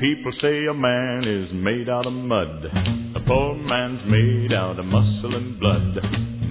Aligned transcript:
People 0.00 0.32
say 0.42 0.66
a 0.68 0.74
man 0.74 1.24
is 1.24 1.48
made 1.56 1.88
out 1.88 2.06
of 2.06 2.12
mud. 2.12 2.68
A 3.16 3.20
poor 3.26 3.54
man's 3.56 4.04
made 4.04 4.52
out 4.52 4.78
of 4.78 4.84
muscle 4.84 5.34
and 5.34 5.58
blood. 5.58 5.96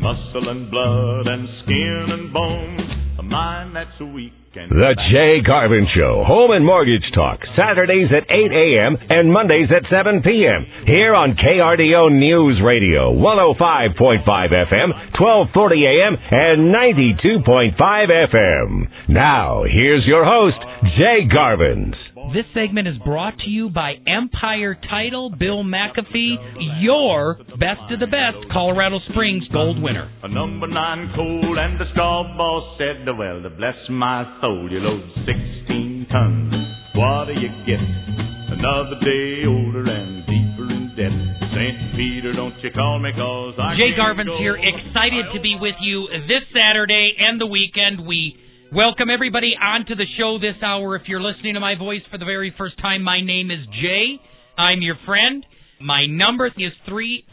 Muscle 0.02 0.50
and 0.50 0.72
blood 0.72 1.28
and 1.28 1.48
skin 1.62 2.08
and 2.10 2.34
bones. 2.34 2.82
A 3.20 3.24
mind 3.24 3.76
that's 3.76 4.00
weak 4.02 4.34
and 4.56 4.72
The 4.72 4.96
Jay 5.12 5.46
Garvin 5.46 5.86
Show, 5.94 6.24
Home 6.26 6.52
and 6.52 6.66
Mortgage 6.66 7.06
Talk, 7.14 7.40
Saturdays 7.56 8.10
at 8.10 8.26
8 8.32 8.52
a.m. 8.52 8.98
and 9.10 9.32
Mondays 9.32 9.70
at 9.70 9.84
7 9.92 10.24
p.m. 10.24 10.66
Here 10.88 11.14
on 11.14 11.36
KRDO 11.38 12.18
News 12.18 12.62
Radio, 12.64 13.14
105.5 13.14 14.26
FM, 14.26 14.90
1240 15.22 15.86
a.m. 15.86 16.18
and 16.32 16.74
92.5 16.74 17.78
FM. 17.78 18.88
Now, 19.10 19.64
here's 19.70 20.06
your 20.06 20.26
host, 20.26 20.58
Jay 20.98 21.28
Garvins. 21.30 22.05
This 22.34 22.46
segment 22.54 22.88
is 22.88 22.96
brought 23.06 23.38
to 23.46 23.50
you 23.50 23.70
by 23.70 23.94
Empire 24.08 24.78
Title, 24.90 25.30
Bill 25.30 25.64
McAfee, 25.64 26.82
your 26.82 27.36
best 27.60 27.92
of 27.92 28.00
the 28.00 28.08
best 28.08 28.52
Colorado 28.52 29.00
Springs 29.10 29.48
gold 29.54 29.82
winner. 29.82 30.12
A 30.24 30.28
number 30.28 30.68
nine 30.68 31.12
coal 31.16 31.58
and 31.60 31.80
the 31.80 31.86
straw 31.92 32.24
boss 32.36 32.78
said, 32.78 33.06
well, 33.06 33.42
to 33.42 33.50
bless 33.50 33.78
my 33.90 34.26
soul, 34.42 34.68
you 34.72 34.80
load 34.80 35.04
16 35.24 36.08
tons. 36.12 36.54
What 36.96 37.26
do 37.28 37.34
you 37.40 37.50
get? 37.68 37.80
Another 37.80 39.00
day 39.04 39.46
older 39.48 39.86
and 39.86 40.26
deeper 40.26 40.68
in 40.72 40.92
debt. 40.96 41.16
St. 41.56 41.96
Peter, 41.96 42.34
don't 42.34 42.56
you 42.64 42.72
call 42.72 43.00
me 43.00 43.12
cause 43.16 43.56
I 43.60 43.76
Jay 43.78 43.96
Garvin's 43.96 44.28
go 44.28 44.38
here, 44.38 44.56
excited 44.56 45.26
to 45.34 45.40
be 45.40 45.56
with 45.60 45.76
you 45.80 46.08
this 46.28 46.44
Saturday 46.52 47.16
and 47.20 47.40
the 47.40 47.48
weekend. 47.48 48.06
We 48.06 48.36
welcome 48.76 49.10
everybody 49.10 49.56
onto 49.56 49.96
the 49.96 50.04
show 50.20 50.38
this 50.38 50.62
hour. 50.62 50.98
If 50.98 51.04
you're 51.08 51.22
listening 51.22 51.54
to 51.54 51.62
my 51.62 51.76
voice 51.76 52.02
for 52.12 52.18
the 52.18 52.26
very 52.26 52.54
first 52.58 52.78
time, 52.82 53.04
my 53.04 53.22
name 53.22 53.50
is 53.50 53.66
Jay. 53.82 54.20
I'm 54.58 54.82
your 54.82 54.98
friend. 55.06 55.46
My 55.80 56.06
number 56.08 56.48
is 56.48 56.74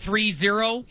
330-1457. 0.07 0.85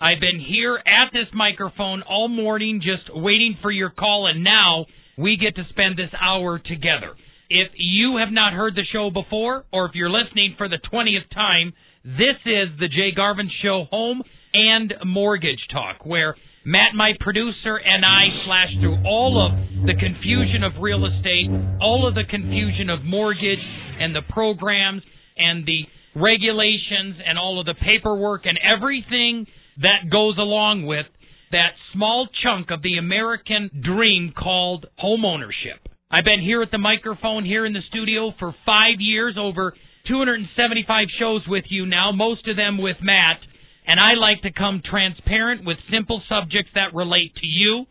I've 0.00 0.20
been 0.20 0.40
here 0.40 0.78
at 0.78 1.12
this 1.12 1.26
microphone 1.34 2.00
all 2.00 2.28
morning 2.28 2.80
just 2.82 3.14
waiting 3.14 3.58
for 3.60 3.70
your 3.70 3.90
call, 3.90 4.26
and 4.26 4.42
now 4.42 4.86
we 5.18 5.36
get 5.36 5.56
to 5.56 5.66
spend 5.68 5.98
this 5.98 6.14
hour 6.18 6.58
together. 6.58 7.14
If 7.50 7.68
you 7.76 8.16
have 8.16 8.32
not 8.32 8.54
heard 8.54 8.74
the 8.74 8.86
show 8.90 9.10
before, 9.10 9.66
or 9.70 9.84
if 9.84 9.94
you're 9.94 10.08
listening 10.08 10.54
for 10.56 10.66
the 10.66 10.78
20th 10.90 11.28
time, 11.34 11.74
this 12.04 12.40
is 12.46 12.70
the 12.80 12.88
Jay 12.88 13.12
Garvin 13.14 13.50
Show 13.62 13.84
Home 13.90 14.22
and 14.54 14.94
Mortgage 15.04 15.68
Talk, 15.70 16.06
where 16.06 16.34
Matt, 16.66 16.96
my 16.96 17.12
producer, 17.20 17.76
and 17.78 18.04
I 18.04 18.26
slash 18.44 18.74
through 18.80 18.98
all 19.06 19.38
of 19.38 19.86
the 19.86 19.94
confusion 19.94 20.64
of 20.64 20.82
real 20.82 21.06
estate, 21.06 21.46
all 21.80 22.08
of 22.08 22.16
the 22.16 22.24
confusion 22.28 22.90
of 22.90 23.04
mortgage 23.04 23.62
and 24.00 24.12
the 24.12 24.22
programs 24.28 25.02
and 25.36 25.64
the 25.64 25.82
regulations 26.16 27.22
and 27.24 27.38
all 27.38 27.60
of 27.60 27.66
the 27.66 27.74
paperwork 27.74 28.46
and 28.46 28.58
everything 28.58 29.46
that 29.78 30.10
goes 30.10 30.38
along 30.38 30.86
with 30.86 31.06
that 31.52 31.70
small 31.92 32.26
chunk 32.42 32.72
of 32.72 32.82
the 32.82 32.98
American 32.98 33.70
dream 33.84 34.32
called 34.36 34.86
homeownership. 34.98 35.78
I've 36.10 36.24
been 36.24 36.42
here 36.42 36.62
at 36.62 36.72
the 36.72 36.78
microphone 36.78 37.44
here 37.44 37.64
in 37.64 37.74
the 37.74 37.86
studio 37.90 38.34
for 38.40 38.52
five 38.66 38.98
years, 38.98 39.36
over 39.38 39.72
275 40.08 41.06
shows 41.16 41.42
with 41.46 41.64
you 41.68 41.86
now, 41.86 42.10
most 42.10 42.48
of 42.48 42.56
them 42.56 42.78
with 42.78 42.96
Matt. 43.00 43.38
And 43.86 44.00
I 44.00 44.14
like 44.14 44.42
to 44.42 44.52
come 44.52 44.82
transparent 44.84 45.64
with 45.64 45.78
simple 45.90 46.20
subjects 46.28 46.72
that 46.74 46.94
relate 46.94 47.34
to 47.36 47.46
you. 47.46 47.86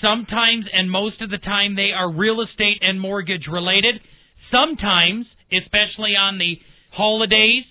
Sometimes 0.00 0.64
and 0.72 0.90
most 0.90 1.20
of 1.20 1.30
the 1.30 1.38
time 1.38 1.74
they 1.74 1.90
are 1.92 2.10
real 2.10 2.40
estate 2.40 2.78
and 2.82 3.00
mortgage 3.00 3.46
related. 3.50 3.96
Sometimes, 4.50 5.26
especially 5.52 6.14
on 6.16 6.38
the 6.38 6.56
holidays, 6.92 7.64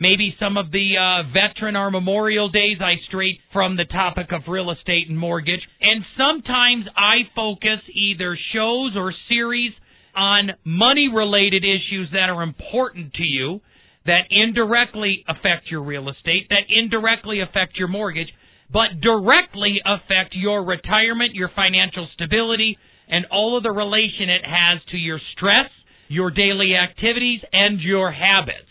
maybe 0.00 0.34
some 0.40 0.56
of 0.56 0.72
the 0.72 0.96
uh, 0.96 1.28
veteran 1.32 1.76
or 1.76 1.90
memorial 1.90 2.48
days, 2.48 2.78
I 2.80 2.94
stray 3.08 3.38
from 3.52 3.76
the 3.76 3.84
topic 3.84 4.32
of 4.32 4.42
real 4.48 4.70
estate 4.70 5.08
and 5.08 5.18
mortgage. 5.18 5.60
And 5.80 6.04
sometimes 6.16 6.86
I 6.96 7.28
focus 7.34 7.80
either 7.94 8.36
shows 8.54 8.96
or 8.96 9.12
series 9.28 9.72
on 10.14 10.52
money 10.64 11.10
related 11.12 11.64
issues 11.64 12.08
that 12.12 12.30
are 12.30 12.42
important 12.42 13.12
to 13.14 13.24
you 13.24 13.60
that 14.06 14.26
indirectly 14.30 15.24
affect 15.28 15.70
your 15.70 15.82
real 15.82 16.08
estate, 16.08 16.48
that 16.50 16.64
indirectly 16.68 17.40
affect 17.40 17.76
your 17.76 17.88
mortgage, 17.88 18.28
but 18.72 19.00
directly 19.00 19.80
affect 19.84 20.34
your 20.34 20.64
retirement, 20.64 21.34
your 21.34 21.50
financial 21.54 22.08
stability, 22.14 22.78
and 23.08 23.26
all 23.30 23.56
of 23.56 23.62
the 23.62 23.70
relation 23.70 24.28
it 24.28 24.44
has 24.44 24.80
to 24.90 24.96
your 24.96 25.20
stress, 25.36 25.70
your 26.08 26.30
daily 26.30 26.74
activities, 26.74 27.40
and 27.52 27.80
your 27.80 28.10
habits. 28.10 28.66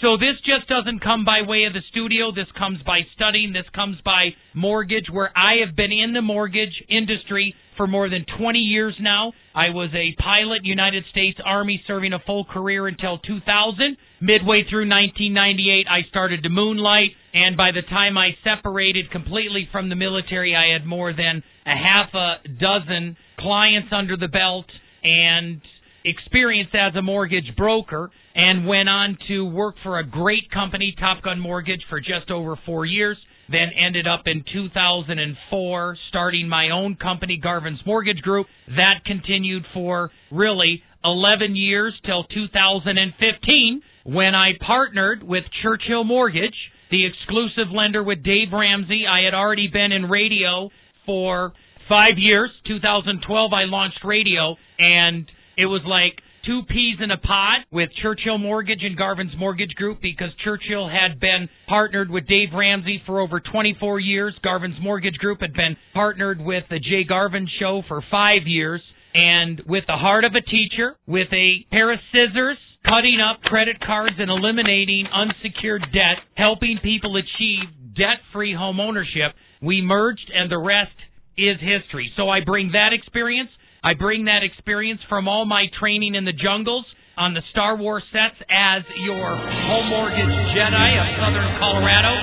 So 0.00 0.16
this 0.16 0.36
just 0.44 0.68
doesn't 0.68 1.00
come 1.00 1.24
by 1.24 1.42
way 1.42 1.64
of 1.64 1.72
the 1.72 1.80
studio. 1.90 2.30
This 2.30 2.50
comes 2.58 2.78
by 2.84 3.00
studying. 3.14 3.52
This 3.52 3.68
comes 3.74 3.96
by 4.04 4.30
mortgage, 4.52 5.06
where 5.10 5.30
I 5.36 5.64
have 5.64 5.76
been 5.76 5.92
in 5.92 6.12
the 6.12 6.20
mortgage 6.20 6.82
industry 6.88 7.54
for 7.76 7.86
more 7.86 8.10
than 8.10 8.26
20 8.38 8.58
years 8.58 8.94
now. 9.00 9.32
I 9.54 9.70
was 9.70 9.90
a 9.94 10.20
pilot, 10.20 10.64
United 10.64 11.04
States 11.12 11.38
Army, 11.44 11.82
serving 11.86 12.12
a 12.12 12.18
full 12.18 12.44
career 12.44 12.88
until 12.88 13.18
2000. 13.18 13.96
Midway 14.20 14.64
through 14.68 14.88
1998, 14.88 15.86
I 15.88 16.02
started 16.08 16.42
to 16.42 16.48
moonlight, 16.48 17.10
and 17.32 17.56
by 17.56 17.70
the 17.70 17.82
time 17.82 18.18
I 18.18 18.30
separated 18.42 19.12
completely 19.12 19.68
from 19.70 19.88
the 19.88 19.94
military, 19.94 20.56
I 20.56 20.72
had 20.72 20.84
more 20.84 21.12
than 21.12 21.42
a 21.66 21.76
half 21.76 22.12
a 22.14 22.48
dozen 22.48 23.16
clients 23.38 23.88
under 23.92 24.16
the 24.16 24.28
belt 24.28 24.66
and 25.04 25.60
experience 26.04 26.70
as 26.74 26.94
a 26.96 27.02
mortgage 27.02 27.54
broker 27.56 28.10
and 28.34 28.66
went 28.66 28.88
on 28.88 29.16
to 29.28 29.44
work 29.44 29.76
for 29.82 30.00
a 30.00 30.04
great 30.04 30.50
company, 30.50 30.94
Top 30.98 31.22
Gun 31.22 31.38
Mortgage, 31.38 31.82
for 31.88 32.00
just 32.00 32.30
over 32.30 32.56
four 32.66 32.84
years. 32.84 33.16
Then 33.50 33.68
ended 33.76 34.06
up 34.06 34.22
in 34.26 34.44
2004 34.52 35.96
starting 36.08 36.48
my 36.48 36.70
own 36.70 36.96
company, 36.96 37.38
Garvin's 37.42 37.80
Mortgage 37.86 38.22
Group. 38.22 38.46
That 38.68 39.04
continued 39.04 39.64
for 39.74 40.10
really 40.30 40.82
11 41.04 41.54
years 41.54 41.94
till 42.06 42.24
2015 42.24 43.82
when 44.04 44.34
I 44.34 44.52
partnered 44.66 45.22
with 45.22 45.44
Churchill 45.62 46.04
Mortgage, 46.04 46.56
the 46.90 47.06
exclusive 47.06 47.72
lender 47.72 48.02
with 48.02 48.22
Dave 48.22 48.52
Ramsey. 48.52 49.04
I 49.06 49.24
had 49.24 49.34
already 49.34 49.68
been 49.68 49.92
in 49.92 50.04
radio 50.08 50.70
for 51.06 51.52
five 51.88 52.18
years. 52.18 52.50
2012, 52.66 53.52
I 53.52 53.64
launched 53.64 54.00
radio, 54.04 54.56
and 54.78 55.30
it 55.56 55.66
was 55.66 55.82
like 55.86 56.20
two 56.46 56.62
peas 56.68 56.98
in 57.02 57.10
a 57.10 57.18
pod 57.18 57.66
with 57.70 57.90
Churchill 58.02 58.38
Mortgage 58.38 58.82
and 58.82 58.96
Garvin's 58.96 59.36
Mortgage 59.36 59.74
Group 59.74 60.00
because 60.00 60.28
Churchill 60.44 60.88
had 60.88 61.20
been 61.20 61.48
partnered 61.68 62.10
with 62.10 62.26
Dave 62.26 62.48
Ramsey 62.54 63.02
for 63.06 63.20
over 63.20 63.40
24 63.40 64.00
years. 64.00 64.34
Garvin's 64.42 64.76
Mortgage 64.80 65.16
Group 65.18 65.40
had 65.40 65.52
been 65.52 65.76
partnered 65.92 66.40
with 66.40 66.64
the 66.70 66.78
Jay 66.78 67.04
Garvin 67.04 67.48
Show 67.58 67.82
for 67.88 68.02
five 68.10 68.42
years. 68.46 68.80
And 69.14 69.62
with 69.66 69.84
the 69.86 69.96
heart 69.96 70.24
of 70.24 70.32
a 70.34 70.40
teacher, 70.40 70.96
with 71.06 71.28
a 71.32 71.64
pair 71.70 71.92
of 71.92 72.00
scissors, 72.10 72.58
cutting 72.88 73.18
up 73.20 73.40
credit 73.42 73.76
cards 73.80 74.16
and 74.18 74.28
eliminating 74.28 75.06
unsecured 75.06 75.82
debt, 75.92 76.18
helping 76.36 76.78
people 76.82 77.16
achieve 77.16 77.62
debt-free 77.96 78.54
home 78.54 78.80
ownership, 78.80 79.32
we 79.62 79.80
merged 79.82 80.30
and 80.34 80.50
the 80.50 80.58
rest 80.58 80.96
is 81.38 81.56
history. 81.60 82.12
So 82.16 82.28
I 82.28 82.40
bring 82.44 82.72
that 82.72 82.92
experience 82.92 83.50
I 83.84 83.92
bring 83.92 84.24
that 84.24 84.42
experience 84.42 85.00
from 85.10 85.28
all 85.28 85.44
my 85.44 85.66
training 85.78 86.14
in 86.14 86.24
the 86.24 86.32
jungles 86.32 86.86
on 87.18 87.34
the 87.34 87.42
Star 87.52 87.76
Wars 87.76 88.02
sets 88.10 88.40
as 88.48 88.82
your 89.04 89.36
home 89.36 89.92
mortgage 89.92 90.34
Jedi 90.56 90.90
of 90.96 91.06
Southern 91.20 91.52
Colorado. 91.60 92.16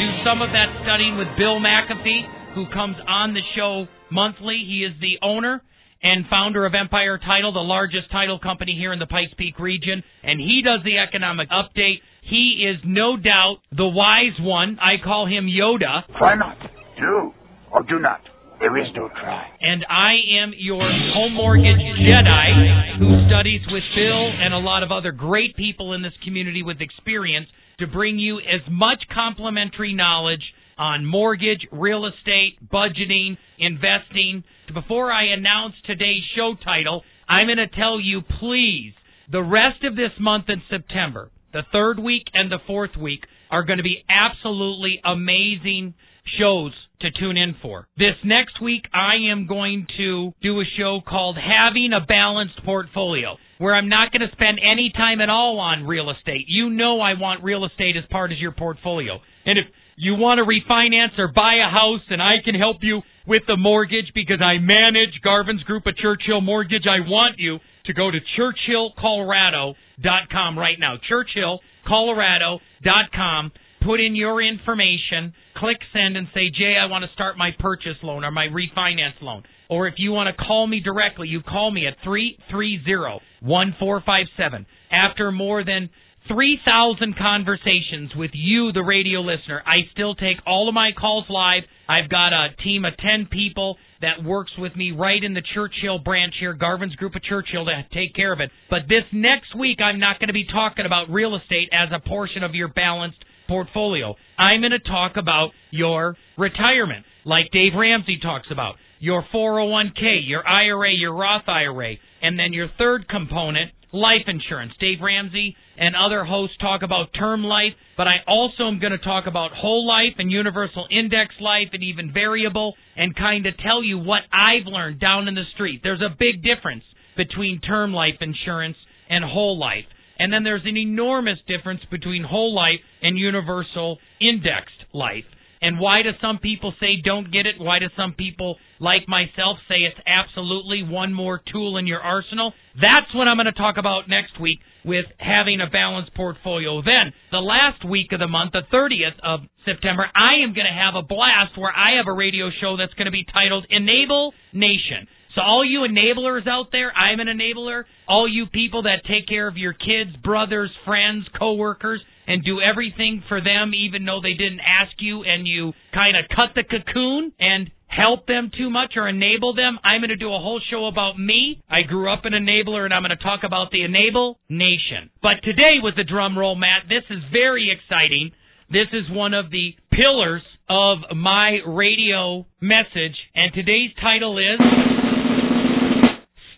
Do 0.00 0.08
some 0.24 0.40
of 0.40 0.48
that 0.56 0.72
studying 0.82 1.18
with 1.18 1.28
Bill 1.36 1.60
McAfee, 1.60 2.54
who 2.54 2.64
comes 2.72 2.96
on 3.06 3.34
the 3.34 3.44
show 3.54 3.86
monthly. 4.10 4.64
He 4.66 4.88
is 4.88 4.96
the 5.02 5.20
owner 5.20 5.60
and 6.02 6.24
founder 6.30 6.64
of 6.64 6.72
Empire 6.74 7.18
Title, 7.18 7.52
the 7.52 7.60
largest 7.60 8.10
title 8.10 8.38
company 8.38 8.72
here 8.72 8.94
in 8.94 8.98
the 8.98 9.06
Pikes 9.06 9.34
Peak 9.36 9.58
region, 9.58 10.02
and 10.24 10.40
he 10.40 10.62
does 10.64 10.80
the 10.82 10.96
economic 10.96 11.50
update. 11.50 12.00
He 12.22 12.64
is 12.66 12.80
no 12.86 13.18
doubt 13.18 13.58
the 13.70 13.86
wise 13.86 14.40
one. 14.40 14.78
I 14.80 14.96
call 15.04 15.26
him 15.26 15.44
Yoda. 15.44 16.08
Try 16.16 16.36
not. 16.36 16.56
Do 16.98 17.34
or 17.70 17.82
do 17.82 17.98
not. 17.98 18.31
There 18.62 18.78
is 18.78 18.86
no 18.94 19.08
try. 19.08 19.50
And 19.60 19.84
I 19.90 20.12
am 20.40 20.52
your 20.56 20.88
home 21.12 21.34
mortgage 21.34 21.82
Jedi 22.06 22.96
who 22.96 23.26
studies 23.26 23.60
with 23.66 23.82
Bill 23.96 24.30
and 24.38 24.54
a 24.54 24.58
lot 24.58 24.84
of 24.84 24.92
other 24.92 25.10
great 25.10 25.56
people 25.56 25.94
in 25.94 26.02
this 26.02 26.12
community 26.22 26.62
with 26.62 26.76
experience 26.80 27.48
to 27.80 27.88
bring 27.88 28.20
you 28.20 28.38
as 28.38 28.60
much 28.70 29.02
complimentary 29.12 29.94
knowledge 29.94 30.44
on 30.78 31.04
mortgage, 31.04 31.66
real 31.72 32.06
estate, 32.06 32.56
budgeting, 32.72 33.36
investing. 33.58 34.44
Before 34.72 35.10
I 35.10 35.32
announce 35.32 35.74
today's 35.84 36.22
show 36.36 36.54
title, 36.64 37.02
I'm 37.28 37.48
going 37.48 37.56
to 37.58 37.66
tell 37.66 37.98
you, 38.00 38.22
please, 38.38 38.92
the 39.28 39.42
rest 39.42 39.82
of 39.82 39.96
this 39.96 40.12
month 40.20 40.44
in 40.48 40.62
September, 40.70 41.32
the 41.52 41.62
third 41.72 41.98
week 41.98 42.26
and 42.32 42.50
the 42.50 42.60
fourth 42.64 42.96
week, 42.96 43.24
are 43.50 43.64
going 43.64 43.78
to 43.78 43.82
be 43.82 44.04
absolutely 44.08 45.00
amazing 45.04 45.94
shows 46.38 46.72
to 47.00 47.10
tune 47.10 47.36
in 47.36 47.56
for. 47.60 47.88
This 47.96 48.14
next 48.24 48.62
week, 48.62 48.84
I 48.94 49.16
am 49.30 49.46
going 49.46 49.86
to 49.98 50.32
do 50.42 50.60
a 50.60 50.64
show 50.78 51.00
called 51.06 51.36
Having 51.36 51.92
a 51.92 52.06
Balanced 52.06 52.64
Portfolio, 52.64 53.36
where 53.58 53.74
I'm 53.74 53.88
not 53.88 54.12
going 54.12 54.22
to 54.22 54.30
spend 54.32 54.58
any 54.58 54.92
time 54.94 55.20
at 55.20 55.28
all 55.28 55.58
on 55.58 55.86
real 55.86 56.10
estate. 56.10 56.46
You 56.48 56.70
know 56.70 57.00
I 57.00 57.14
want 57.14 57.42
real 57.42 57.64
estate 57.64 57.96
as 57.96 58.04
part 58.10 58.32
of 58.32 58.38
your 58.38 58.52
portfolio. 58.52 59.18
And 59.44 59.58
if 59.58 59.66
you 59.96 60.14
want 60.14 60.38
to 60.38 60.44
refinance 60.44 61.18
or 61.18 61.26
buy 61.28 61.54
a 61.54 61.68
house 61.70 62.02
and 62.08 62.22
I 62.22 62.36
can 62.44 62.54
help 62.54 62.78
you 62.80 63.02
with 63.26 63.42
the 63.46 63.56
mortgage 63.56 64.12
because 64.14 64.40
I 64.40 64.58
manage 64.58 65.20
Garvin's 65.22 65.62
Group 65.64 65.86
of 65.86 65.96
Churchill 65.96 66.40
Mortgage, 66.40 66.86
I 66.88 67.00
want 67.08 67.38
you 67.38 67.58
to 67.86 67.92
go 67.92 68.10
to 68.10 68.18
churchillcolorado.com 68.38 70.58
right 70.58 70.78
now. 70.78 70.96
churchillcolorado.com. 71.10 73.52
Put 73.84 74.00
in 74.00 74.14
your 74.14 74.40
information, 74.40 75.34
click 75.56 75.78
send, 75.92 76.16
and 76.16 76.28
say, 76.34 76.50
Jay, 76.50 76.76
I 76.80 76.86
want 76.86 77.04
to 77.04 77.12
start 77.14 77.36
my 77.36 77.50
purchase 77.58 77.96
loan 78.02 78.24
or 78.24 78.30
my 78.30 78.46
refinance 78.46 79.20
loan. 79.20 79.42
Or 79.68 79.88
if 79.88 79.94
you 79.96 80.12
want 80.12 80.34
to 80.34 80.44
call 80.44 80.66
me 80.66 80.80
directly, 80.80 81.28
you 81.28 81.42
call 81.42 81.70
me 81.70 81.86
at 81.86 81.96
330 82.04 83.22
1457. 83.40 84.66
After 84.90 85.32
more 85.32 85.64
than 85.64 85.88
3,000 86.28 87.16
conversations 87.16 88.14
with 88.14 88.30
you, 88.34 88.70
the 88.72 88.82
radio 88.82 89.20
listener. 89.20 89.62
I 89.66 89.90
still 89.92 90.14
take 90.14 90.36
all 90.46 90.68
of 90.68 90.74
my 90.74 90.90
calls 90.92 91.24
live. 91.28 91.64
I've 91.88 92.08
got 92.08 92.32
a 92.32 92.54
team 92.62 92.84
of 92.84 92.96
10 92.98 93.26
people 93.30 93.76
that 94.00 94.22
works 94.22 94.52
with 94.56 94.76
me 94.76 94.92
right 94.92 95.22
in 95.22 95.34
the 95.34 95.42
Churchill 95.54 95.98
branch 95.98 96.34
here, 96.38 96.52
Garvin's 96.52 96.94
Group 96.94 97.16
of 97.16 97.22
Churchill, 97.24 97.64
to 97.64 97.82
take 97.92 98.14
care 98.14 98.32
of 98.32 98.40
it. 98.40 98.50
But 98.70 98.82
this 98.88 99.04
next 99.12 99.56
week, 99.58 99.80
I'm 99.80 99.98
not 99.98 100.20
going 100.20 100.28
to 100.28 100.32
be 100.32 100.46
talking 100.46 100.86
about 100.86 101.10
real 101.10 101.34
estate 101.34 101.70
as 101.72 101.88
a 101.92 102.06
portion 102.08 102.44
of 102.44 102.54
your 102.54 102.68
balanced 102.68 103.24
portfolio. 103.52 104.14
I'm 104.38 104.62
going 104.62 104.72
to 104.72 104.78
talk 104.78 105.12
about 105.18 105.50
your 105.70 106.16
retirement, 106.38 107.04
like 107.26 107.50
Dave 107.52 107.72
Ramsey 107.76 108.18
talks 108.22 108.46
about, 108.50 108.76
your 108.98 109.22
401k, 109.34 110.26
your 110.26 110.46
IRA, 110.48 110.90
your 110.92 111.14
Roth 111.14 111.46
IRA, 111.46 111.96
and 112.22 112.38
then 112.38 112.54
your 112.54 112.68
third 112.78 113.06
component, 113.08 113.70
life 113.92 114.24
insurance. 114.26 114.72
Dave 114.80 115.02
Ramsey 115.02 115.54
and 115.76 115.94
other 115.94 116.24
hosts 116.24 116.56
talk 116.62 116.80
about 116.82 117.12
term 117.12 117.44
life, 117.44 117.74
but 117.98 118.06
I 118.08 118.16
also 118.26 118.68
am 118.68 118.80
going 118.80 118.92
to 118.92 119.04
talk 119.04 119.26
about 119.26 119.50
whole 119.52 119.86
life 119.86 120.14
and 120.16 120.30
universal 120.30 120.86
index 120.90 121.34
life 121.38 121.68
and 121.74 121.82
even 121.82 122.10
variable 122.10 122.74
and 122.96 123.14
kind 123.14 123.44
of 123.44 123.52
tell 123.58 123.84
you 123.84 123.98
what 123.98 124.22
I've 124.32 124.66
learned 124.66 124.98
down 124.98 125.28
in 125.28 125.34
the 125.34 125.44
street. 125.54 125.80
There's 125.82 126.00
a 126.00 126.16
big 126.18 126.42
difference 126.42 126.84
between 127.18 127.60
term 127.60 127.92
life 127.92 128.16
insurance 128.22 128.78
and 129.10 129.22
whole 129.22 129.58
life. 129.58 129.84
And 130.18 130.32
then 130.32 130.44
there's 130.44 130.64
an 130.64 130.76
enormous 130.76 131.38
difference 131.46 131.80
between 131.90 132.24
whole 132.24 132.54
life 132.54 132.80
and 133.02 133.18
universal 133.18 133.98
indexed 134.20 134.84
life. 134.92 135.24
And 135.62 135.78
why 135.78 136.02
do 136.02 136.10
some 136.20 136.38
people 136.38 136.74
say 136.80 137.00
don't 137.02 137.30
get 137.30 137.46
it? 137.46 137.54
Why 137.58 137.78
do 137.78 137.86
some 137.96 138.14
people, 138.14 138.56
like 138.80 139.06
myself, 139.06 139.58
say 139.68 139.86
it's 139.86 139.98
absolutely 140.06 140.82
one 140.82 141.14
more 141.14 141.40
tool 141.52 141.76
in 141.76 141.86
your 141.86 142.00
arsenal? 142.00 142.52
That's 142.74 143.14
what 143.14 143.28
I'm 143.28 143.36
going 143.36 143.46
to 143.46 143.52
talk 143.52 143.76
about 143.78 144.08
next 144.08 144.40
week 144.40 144.58
with 144.84 145.06
having 145.18 145.60
a 145.60 145.70
balanced 145.70 146.14
portfolio. 146.16 146.82
Then, 146.82 147.12
the 147.30 147.38
last 147.38 147.88
week 147.88 148.10
of 148.10 148.18
the 148.18 148.26
month, 148.26 148.52
the 148.52 148.66
30th 148.74 149.14
of 149.22 149.40
September, 149.64 150.04
I 150.12 150.42
am 150.42 150.52
going 150.52 150.66
to 150.66 150.74
have 150.74 150.96
a 150.96 151.06
blast 151.06 151.56
where 151.56 151.70
I 151.70 151.96
have 151.98 152.08
a 152.08 152.12
radio 152.12 152.50
show 152.60 152.76
that's 152.76 152.94
going 152.94 153.06
to 153.06 153.12
be 153.12 153.24
titled 153.32 153.64
Enable 153.70 154.34
Nation. 154.52 155.06
So 155.34 155.40
all 155.40 155.64
you 155.64 155.80
enablers 155.80 156.46
out 156.46 156.66
there, 156.72 156.92
I'm 156.92 157.20
an 157.20 157.28
enabler. 157.28 157.84
All 158.06 158.28
you 158.28 158.46
people 158.46 158.82
that 158.82 159.04
take 159.08 159.26
care 159.26 159.48
of 159.48 159.56
your 159.56 159.72
kids, 159.72 160.14
brothers, 160.22 160.70
friends, 160.84 161.24
coworkers, 161.38 162.00
and 162.26 162.44
do 162.44 162.60
everything 162.60 163.22
for 163.28 163.40
them 163.40 163.72
even 163.74 164.04
though 164.04 164.20
they 164.22 164.34
didn't 164.34 164.60
ask 164.60 164.92
you 165.00 165.24
and 165.24 165.46
you 165.46 165.72
kind 165.92 166.16
of 166.16 166.24
cut 166.28 166.54
the 166.54 166.62
cocoon 166.62 167.32
and 167.40 167.70
help 167.86 168.26
them 168.26 168.50
too 168.56 168.70
much 168.70 168.92
or 168.96 169.08
enable 169.08 169.54
them. 169.54 169.78
I'm 169.84 170.00
going 170.00 170.10
to 170.10 170.16
do 170.16 170.32
a 170.32 170.38
whole 170.38 170.60
show 170.70 170.86
about 170.86 171.18
me. 171.18 171.60
I 171.68 171.82
grew 171.82 172.12
up 172.12 172.24
an 172.24 172.32
enabler 172.32 172.84
and 172.84 172.94
I'm 172.94 173.02
going 173.02 173.16
to 173.16 173.22
talk 173.22 173.40
about 173.44 173.70
the 173.70 173.82
enable 173.82 174.38
nation. 174.48 175.10
But 175.20 175.42
today 175.42 175.76
with 175.82 175.96
the 175.96 176.04
drum 176.04 176.38
roll, 176.38 176.54
Matt, 176.54 176.88
this 176.88 177.04
is 177.10 177.22
very 177.32 177.70
exciting. 177.70 178.32
This 178.70 178.88
is 178.92 179.10
one 179.10 179.34
of 179.34 179.50
the 179.50 179.74
pillars 179.90 180.42
of 180.70 180.98
my 181.16 181.58
radio 181.66 182.46
message 182.60 183.16
and 183.34 183.52
today's 183.52 183.90
title 184.00 184.38
is 184.38 184.58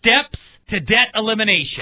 Steps 0.05 0.37
to 0.69 0.81
Debt 0.81 1.09
Elimination. 1.15 1.81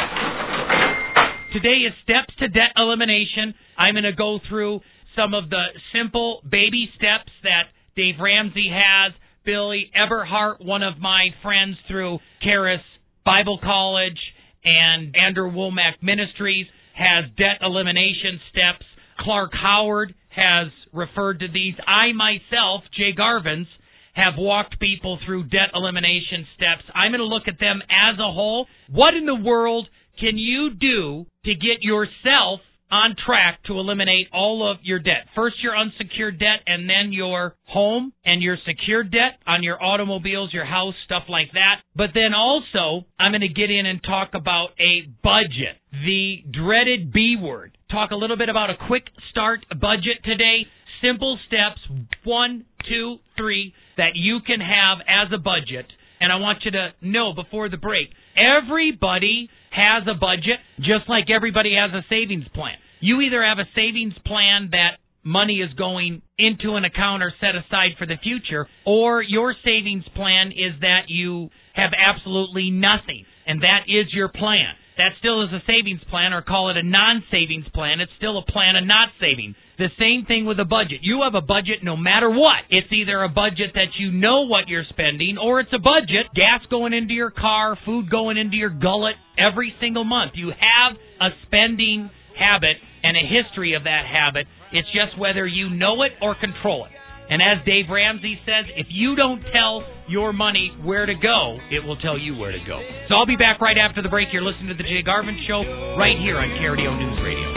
Today 1.53 1.83
is 1.83 1.93
steps 2.05 2.33
to 2.39 2.47
debt 2.47 2.71
elimination. 2.77 3.53
I'm 3.77 3.95
going 3.95 4.05
to 4.05 4.13
go 4.13 4.39
through 4.49 4.79
some 5.17 5.35
of 5.35 5.51
the 5.51 5.65
simple 5.93 6.41
baby 6.49 6.89
steps 6.95 7.33
that 7.43 7.75
Dave 7.97 8.15
Ramsey 8.21 8.71
has. 8.71 9.13
Billy 9.45 9.91
Epperhart, 9.99 10.65
one 10.65 10.85
of 10.85 10.99
my 11.01 11.31
friends 11.43 11.77
through 11.89 12.21
Charis 12.43 12.81
Bible 13.25 13.59
College 13.61 14.21
and 14.65 15.17
Andrew 15.17 15.51
Wommack 15.51 16.01
Ministries, 16.01 16.67
has 16.95 17.25
debt 17.37 17.59
elimination 17.61 18.39
steps. 18.53 18.87
Clark 19.19 19.51
Howard 19.53 20.15
has 20.29 20.69
referred 20.93 21.41
to 21.41 21.49
these. 21.53 21.75
I 21.89 22.13
myself, 22.13 22.85
Jay 22.97 23.13
Garvins, 23.19 23.67
have 24.13 24.35
walked 24.37 24.79
people 24.79 25.19
through 25.25 25.45
debt 25.45 25.71
elimination 25.75 26.47
steps. 26.55 26.85
I'm 26.95 27.13
going 27.13 27.21
to 27.21 27.27
look 27.27 27.49
at 27.49 27.59
them 27.59 27.81
as 27.89 28.19
a 28.19 28.33
whole. 28.33 28.67
What 28.91 29.15
in 29.15 29.27
the 29.27 29.35
world 29.35 29.89
can 30.21 30.37
you 30.37 30.71
do 30.79 31.27
to 31.45 31.55
get 31.55 31.81
yourself 31.81 32.61
on 32.91 33.17
track 33.25 33.59
to 33.65 33.73
eliminate 33.79 34.29
all 34.35 34.71
of 34.71 34.77
your 34.83 34.99
debt? 34.99 35.27
First, 35.35 35.57
your 35.63 35.75
unsecured 35.75 36.39
debt, 36.39 36.61
and 36.67 36.89
then 36.89 37.11
your 37.11 37.55
home 37.65 38.13
and 38.23 38.43
your 38.43 38.59
secured 38.67 39.11
debt 39.11 39.39
on 39.47 39.63
your 39.63 39.83
automobiles, 39.83 40.53
your 40.53 40.67
house, 40.67 40.95
stuff 41.07 41.23
like 41.31 41.51
that. 41.55 41.77
But 41.97 42.11
then 42.13 42.35
also, 42.35 43.07
I'm 43.19 43.33
going 43.33 43.41
to 43.41 43.49
get 43.49 43.71
in 43.71 43.87
and 43.87 44.03
talk 44.03 44.33
about 44.35 44.71
a 44.79 45.09
budget, 45.23 45.81
the 45.91 46.45
dreaded 46.53 47.13
B 47.13 47.37
word. 47.41 47.79
Talk 47.91 48.11
a 48.11 48.17
little 48.17 48.37
bit 48.37 48.51
about 48.51 48.69
a 48.69 48.75
quick 48.87 49.05
start 49.31 49.61
budget 49.71 50.23
today. 50.23 50.67
Simple 51.01 51.39
steps, 51.47 51.81
one, 52.25 52.67
two, 52.89 53.17
three, 53.37 53.75
that 53.97 54.13
you 54.15 54.41
can 54.47 54.61
have 54.61 54.99
as 55.07 55.33
a 55.33 55.39
budget. 55.39 55.87
And 56.21 56.33
I 56.33 56.37
want 56.37 56.65
you 56.65 56.71
to 56.73 56.91
know 57.01 57.33
before 57.35 57.69
the 57.69 57.77
break, 57.77 58.09
everybody 58.37 59.51
has 59.71 60.05
a 60.07 60.15
budget, 60.19 60.61
just 60.79 61.09
like 61.09 61.31
everybody 61.31 61.75
has 61.75 61.91
a 61.93 62.05
savings 62.09 62.47
plan. 62.55 62.77
You 63.01 63.21
either 63.21 63.43
have 63.43 63.59
a 63.59 63.69
savings 63.75 64.15
plan 64.25 64.69
that 64.71 64.99
money 65.25 65.61
is 65.61 65.73
going 65.75 66.23
into 66.39 66.75
an 66.75 66.85
account 66.85 67.23
or 67.23 67.33
set 67.41 67.55
aside 67.55 67.93
for 67.99 68.07
the 68.07 68.17
future, 68.23 68.67
or 68.85 69.23
your 69.23 69.55
savings 69.65 70.05
plan 70.15 70.53
is 70.53 70.81
that 70.81 71.09
you 71.09 71.49
have 71.75 71.91
absolutely 71.97 72.71
nothing, 72.71 73.25
and 73.47 73.63
that 73.63 73.83
is 73.89 74.13
your 74.13 74.29
plan. 74.29 74.75
That 74.99 75.13
still 75.19 75.43
is 75.43 75.53
a 75.53 75.63
savings 75.67 76.03
plan, 76.11 76.33
or 76.33 76.43
call 76.43 76.71
it 76.71 76.77
a 76.77 76.83
non 76.83 77.25
savings 77.31 77.67
plan. 77.73 78.01
It's 78.01 78.13
still 78.17 78.39
a 78.39 78.45
plan 78.45 78.77
of 78.77 78.85
not 78.85 79.09
saving. 79.21 79.55
The 79.79 79.89
same 79.99 80.27
thing 80.27 80.45
with 80.45 80.61
a 80.61 80.65
budget. 80.65 81.01
You 81.03 81.23
have 81.23 81.35
a 81.35 81.41
budget 81.41 81.83
no 81.83 81.97
matter 81.97 82.31
what. 82.31 82.61
It's 82.69 82.93
either 82.93 83.23
a 83.23 83.29
budget 83.29 83.73
that 83.75 83.97
you 83.99 84.13
know 84.13 84.43
what 84.43 84.69
you're 84.69 84.85
spending, 84.91 85.39
or 85.39 85.61
it's 85.61 85.73
a 85.73 85.79
budget, 85.79 86.27
gas 86.35 86.61
going 86.71 86.93
into 86.93 87.15
your 87.15 87.31
car, 87.31 87.77
food 87.87 88.11
going 88.11 88.37
into 88.37 88.57
your 88.57 88.71
gullet 88.71 89.17
every 89.39 89.75
single 89.81 90.05
month. 90.05 90.33
You 90.35 90.49
have 90.51 90.97
a 91.21 91.31
spending 91.47 92.11
habit 92.39 92.77
and 93.03 93.17
a 93.17 93.21
history 93.21 93.75
of 93.75 93.85
that 93.85 94.05
habit. 94.07 94.47
It's 94.73 94.89
just 94.93 95.19
whether 95.19 95.47
you 95.47 95.71
know 95.71 96.03
it 96.03 96.13
or 96.21 96.35
control 96.35 96.85
it. 96.85 96.93
And 97.31 97.41
as 97.41 97.65
Dave 97.65 97.87
Ramsey 97.89 98.39
says, 98.45 98.67
if 98.77 98.87
you 98.91 99.17
don't 99.17 99.43
tell 99.53 99.85
your 100.13 100.33
money 100.33 100.71
where 100.85 101.07
to 101.07 101.15
go, 101.15 101.59
it 101.73 101.83
will 101.83 101.97
tell 101.97 102.19
you 102.19 102.37
where 102.37 102.53
to 102.53 102.61
go. 102.69 102.79
So 103.09 103.15
I'll 103.15 103.27
be 103.27 103.37
back 103.37 103.61
right 103.61 103.79
after 103.79 104.03
the 104.03 104.11
break. 104.11 104.29
You're 104.31 104.45
listening 104.45 104.69
to 104.69 104.75
the 104.75 104.85
Jay 104.85 105.03
Garvin 105.03 105.41
Show 105.49 105.65
right 105.97 106.19
here 106.21 106.37
on 106.37 106.49
KRDO 106.61 106.99
News 107.01 107.19
Radio. 107.25 107.49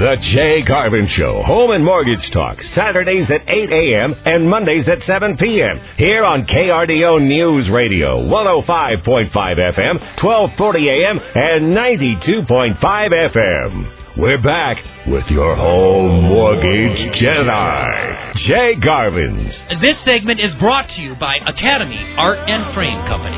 The 0.00 0.16
Jay 0.32 0.64
Garvin 0.64 1.04
Show, 1.12 1.44
Home 1.44 1.76
and 1.76 1.84
Mortgage 1.84 2.24
Talk, 2.32 2.56
Saturdays 2.72 3.28
at 3.28 3.44
8 3.44 3.68
a.m. 3.68 4.16
and 4.24 4.48
Mondays 4.48 4.88
at 4.88 5.04
7 5.04 5.36
p.m. 5.36 5.76
Here 6.00 6.24
on 6.24 6.48
KRDO 6.48 7.20
News 7.20 7.68
Radio, 7.68 8.24
105.5 8.24 9.28
FM, 9.28 10.00
1240 10.24 10.88
a.m. 10.88 11.20
and 11.20 11.76
92.5 11.76 12.80
FM. 12.80 14.16
we're 14.16 14.40
back 14.40 14.80
with 15.04 15.28
your 15.28 15.52
home 15.52 16.24
mortgage 16.32 16.96
Jedi, 17.20 18.40
Jay 18.48 18.80
Garvin's. 18.80 19.52
This 19.84 20.00
segment 20.08 20.40
is 20.40 20.56
brought 20.56 20.88
to 20.96 20.98
you 21.04 21.12
by 21.20 21.36
Academy 21.44 22.00
Art 22.16 22.40
and 22.48 22.72
Frame 22.72 23.04
Company. 23.04 23.36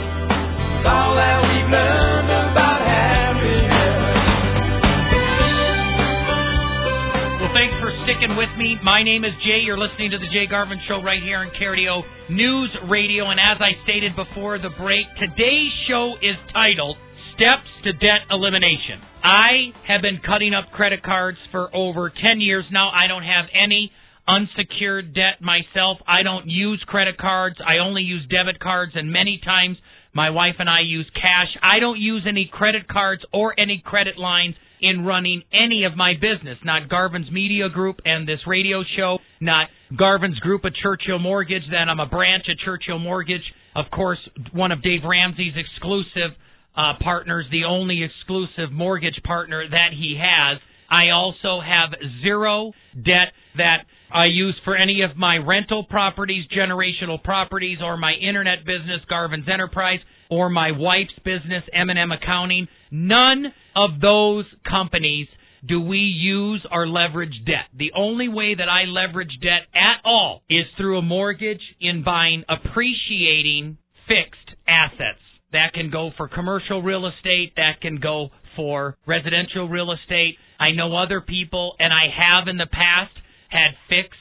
Sticking 8.23 8.37
with 8.37 8.51
me. 8.57 8.77
My 8.85 9.03
name 9.03 9.25
is 9.25 9.33
Jay. 9.45 9.63
You're 9.65 9.79
listening 9.79 10.13
to 10.13 10.19
the 10.19 10.31
Jay 10.33 10.47
Garvin 10.49 10.79
Show 10.87 11.03
right 11.03 11.23
here 11.23 11.39
on 11.39 11.51
KRDO 11.61 12.31
News 12.31 12.71
Radio. 12.89 13.31
And 13.31 13.41
as 13.41 13.59
I 13.59 13.83
stated 13.83 14.15
before 14.15 14.59
the 14.59 14.71
break, 14.79 15.07
today's 15.19 15.73
show 15.89 16.15
is 16.23 16.37
titled 16.53 16.97
Steps 17.35 17.67
to 17.85 17.93
Debt 17.93 18.23
Elimination. 18.31 19.03
I 19.25 19.75
have 19.89 20.03
been 20.03 20.21
cutting 20.25 20.55
up 20.55 20.71
credit 20.71 21.03
cards 21.03 21.39
for 21.51 21.75
over 21.75 22.11
10 22.11 22.41
years 22.41 22.65
now. 22.71 22.91
I 22.91 23.09
don't 23.09 23.25
have 23.25 23.47
any 23.55 23.91
unsecured 24.29 25.15
debt 25.15 25.43
myself. 25.43 25.99
I 26.07 26.23
don't 26.23 26.47
use 26.47 26.83
credit 26.87 27.19
cards. 27.19 27.57
I 27.59 27.79
only 27.79 28.03
use 28.03 28.23
debit 28.31 28.61
cards, 28.61 28.93
and 28.95 29.11
many 29.11 29.41
times 29.45 29.79
my 30.15 30.31
wife 30.31 30.57
and 30.61 30.71
I 30.71 30.83
use 30.87 31.11
cash. 31.15 31.51
I 31.61 31.81
don't 31.81 31.99
use 31.99 32.23
any 32.29 32.49
credit 32.53 32.87
cards 32.87 33.23
or 33.33 33.59
any 33.59 33.83
credit 33.85 34.17
lines 34.17 34.55
in 34.83 35.05
running 35.05 35.43
any 35.53 35.85
of 35.85 35.97
my 35.97 36.15
business. 36.15 36.59
Not 36.65 36.89
Garvin's 36.89 37.31
Media 37.31 37.69
Group 37.69 38.01
and 38.05 38.29
this 38.29 38.41
radio 38.47 38.83
show, 38.97 39.19
not 39.41 39.69
Garvin's 39.97 40.39
Group 40.41 40.65
at 40.65 40.73
Churchill 40.75 41.21
Mortgage, 41.21 41.63
that 41.71 41.89
I'm 41.89 42.01
a 42.01 42.07
branch 42.07 42.45
at 42.51 42.59
Churchill 42.59 42.99
Mortgage. 42.99 43.43
Of 43.75 43.87
course, 43.91 44.19
one 44.53 44.73
of 44.73 44.83
Dave 44.83 45.01
Ramsey's 45.09 45.55
exclusive 45.57 46.37
uh, 46.77 46.95
partners, 47.01 47.47
the 47.51 47.65
only 47.65 48.03
exclusive 48.03 48.73
mortgage 48.73 49.21
partner 49.25 49.65
that 49.71 49.91
he 49.93 50.19
has. 50.21 50.59
I 50.91 51.11
also 51.11 51.61
have 51.61 51.91
zero 52.23 52.73
debt 52.95 53.33
that 53.57 53.85
I 54.13 54.27
use 54.27 54.59
for 54.65 54.77
any 54.77 55.03
of 55.03 55.17
my 55.17 55.37
rental 55.37 55.85
properties, 55.85 56.45
generational 56.55 57.23
properties, 57.23 57.79
or 57.83 57.97
my 57.97 58.13
internet 58.13 58.59
business, 58.67 59.01
Garvin's 59.09 59.49
Enterprise, 59.51 60.01
or 60.31 60.51
my 60.51 60.73
wife's 60.73 61.17
business, 61.25 61.63
M&M 61.73 62.13
Accounting. 62.13 62.69
None 62.91 63.47
of 63.75 64.01
those 64.01 64.45
companies 64.69 65.29
do 65.67 65.81
we 65.81 65.99
use 65.99 66.67
our 66.71 66.87
leverage 66.87 67.45
debt. 67.47 67.67
The 67.77 67.93
only 67.95 68.29
way 68.29 68.55
that 68.55 68.69
I 68.69 68.85
leverage 68.85 69.39
debt 69.41 69.69
at 69.75 70.01
all 70.05 70.43
is 70.51 70.65
through 70.77 70.99
a 70.99 71.03
mortgage 71.03 71.63
in 71.81 72.03
buying 72.03 72.45
appreciating 72.49 73.79
fixed 74.09 74.59
assets. 74.67 75.21
That 75.53 75.73
can 75.75 75.91
go 75.91 76.11
for 76.17 76.29
commercial 76.29 76.83
real 76.83 77.07
estate, 77.07 77.53
that 77.57 77.81
can 77.81 78.01
go 78.01 78.31
for 78.57 78.97
residential 79.07 79.69
real 79.69 79.93
estate. 79.93 80.37
I 80.59 80.73
know 80.73 80.97
other 80.97 81.21
people, 81.21 81.77
and 81.79 81.93
I 81.93 82.07
have 82.09 82.49
in 82.49 82.57
the 82.57 82.67
past 82.67 83.13
had 83.49 83.73
fixed 83.89 84.17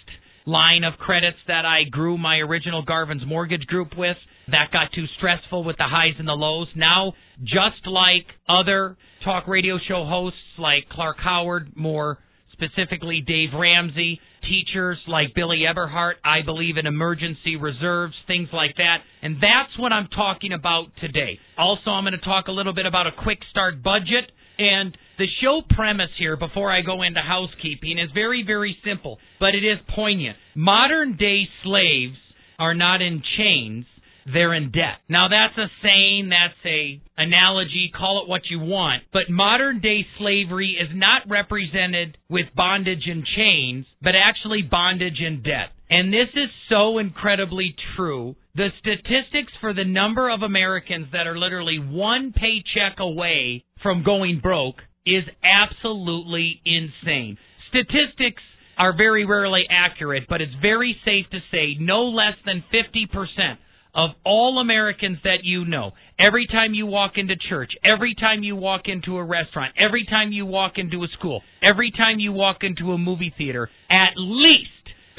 line 0.46 0.84
of 0.84 1.00
credits 1.00 1.38
that 1.48 1.66
I 1.66 1.84
grew 1.90 2.18
my 2.18 2.38
original 2.38 2.84
Garvin's 2.84 3.26
mortgage 3.26 3.66
group 3.68 3.98
with. 3.98 4.18
That 4.50 4.72
got 4.72 4.92
too 4.94 5.06
stressful 5.18 5.64
with 5.64 5.78
the 5.78 5.86
highs 5.86 6.16
and 6.20 6.28
the 6.28 6.34
lows. 6.34 6.68
Now, 6.76 7.14
just 7.44 7.86
like 7.86 8.26
other 8.50 8.98
talk 9.24 9.48
radio 9.48 9.78
show 9.88 10.06
hosts 10.06 10.40
like 10.58 10.90
Clark 10.90 11.18
Howard, 11.20 11.72
more 11.76 12.18
specifically 12.54 13.24
Dave 13.26 13.50
Ramsey, 13.58 14.20
teachers 14.48 14.98
like 15.08 15.34
Billy 15.36 15.64
Epperhart, 15.68 16.14
I 16.24 16.42
believe 16.44 16.78
in 16.78 16.86
emergency 16.86 17.56
reserves, 17.56 18.14
things 18.28 18.50
like 18.54 18.76
that. 18.78 18.98
And 19.22 19.36
that's 19.36 19.78
what 19.78 19.92
I'm 19.92 20.08
talking 20.08 20.54
about 20.54 20.88
today. 21.00 21.40
Also, 21.58 21.92
I'm 21.92 22.04
going 22.04 22.14
to 22.14 22.26
talk 22.26 22.48
a 22.48 22.52
little 22.52 22.74
bit 22.74 22.86
about 22.86 23.08
a 23.08 23.12
quick 23.24 23.40
start 23.50 23.84
budget. 23.84 24.32
And 24.58 24.96
the 25.18 25.26
show 25.42 25.62
premise 25.70 26.12
here, 26.20 26.38
before 26.38 26.72
I 26.72 26.82
go 26.82 27.02
into 27.02 27.20
housekeeping, 27.20 27.98
is 27.98 28.10
very, 28.14 28.44
very 28.46 28.78
simple, 28.86 29.18
but 29.40 29.56
it 29.56 29.64
is 29.64 29.78
poignant. 29.96 30.38
Modern 30.56 31.18
day 31.18 31.44
slaves 31.64 32.18
are 32.60 32.76
not 32.76 33.02
in 33.02 33.24
chains, 33.38 33.86
they're 34.26 34.54
in 34.54 34.72
debt. 34.72 35.00
Now 35.10 35.28
that's 35.28 35.58
a 35.58 35.68
saying, 35.84 36.30
that's 36.30 36.60
a 36.66 37.02
analogy, 37.18 37.92
call 37.96 38.24
it 38.24 38.30
what 38.30 38.42
you 38.50 38.60
want, 38.60 39.04
but 39.14 39.30
modern 39.30 39.82
day 39.82 40.06
slavery 40.18 40.78
is 40.80 40.90
not 40.94 41.24
represented 41.30 42.18
with 42.30 42.48
bondage 42.56 43.04
and 43.08 43.26
chains, 43.36 43.86
but 44.02 44.14
actually 44.16 44.62
bondage 44.62 45.20
and 45.20 45.44
debt. 45.44 45.70
And 45.90 46.14
this 46.14 46.30
is 46.36 46.50
so 46.70 47.00
incredibly 47.00 47.76
true. 47.96 48.36
The 48.56 48.70
statistics 48.80 49.54
for 49.60 49.74
the 49.74 49.86
number 49.86 50.30
of 50.30 50.42
Americans 50.42 51.08
that 51.14 51.28
are 51.28 51.38
literally 51.38 51.80
one 51.80 52.34
paycheck 52.34 53.00
away 53.00 53.66
from 53.82 54.04
going 54.04 54.40
broke 54.42 54.78
is 55.06 55.24
absolutely 55.44 56.62
insane. 56.66 57.38
Statistics 57.70 58.42
are 58.78 58.96
very 58.96 59.26
rarely 59.26 59.64
accurate, 59.70 60.24
but 60.30 60.42
it's 60.42 60.54
very 60.62 60.96
safe 61.06 61.26
to 61.32 61.40
say 61.52 61.76
no 61.80 62.04
less 62.06 62.36
than 62.46 62.64
50% 62.74 63.58
of 63.94 64.12
all 64.26 64.60
Americans 64.60 65.18
that 65.24 65.44
you 65.44 65.66
know, 65.66 65.92
every 66.20 66.48
time 66.48 66.74
you 66.74 66.86
walk 66.86 67.14
into 67.16 67.36
church, 67.50 67.72
every 67.84 68.16
time 68.16 68.44
you 68.44 68.56
walk 68.56 68.84
into 68.86 69.18
a 69.18 69.24
restaurant, 69.24 69.74
every 69.78 70.06
time 70.06 70.32
you 70.32 70.46
walk 70.46 70.74
into 70.78 71.04
a 71.04 71.08
school, 71.18 71.42
every 71.62 71.92
time 71.92 72.20
you 72.20 72.32
walk 72.32 72.58
into 72.62 72.94
a 72.94 72.98
movie 72.98 73.34
theater, 73.38 73.70
at 73.90 74.14
least 74.16 74.70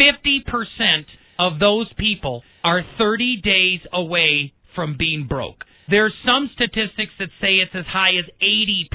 50% 0.01 1.05
of 1.39 1.59
those 1.59 1.93
people 1.99 2.43
are 2.65 2.83
30 2.99 3.41
days 3.43 3.81
away 3.93 4.53
from 4.75 4.97
being 4.99 5.27
broke. 5.29 5.65
There's 5.89 6.15
some 6.25 6.49
statistics 6.55 7.13
that 7.19 7.29
say 7.41 7.57
it's 7.57 7.75
as 7.75 7.85
high 7.87 8.17
as 8.19 8.25
80%, 8.41 8.89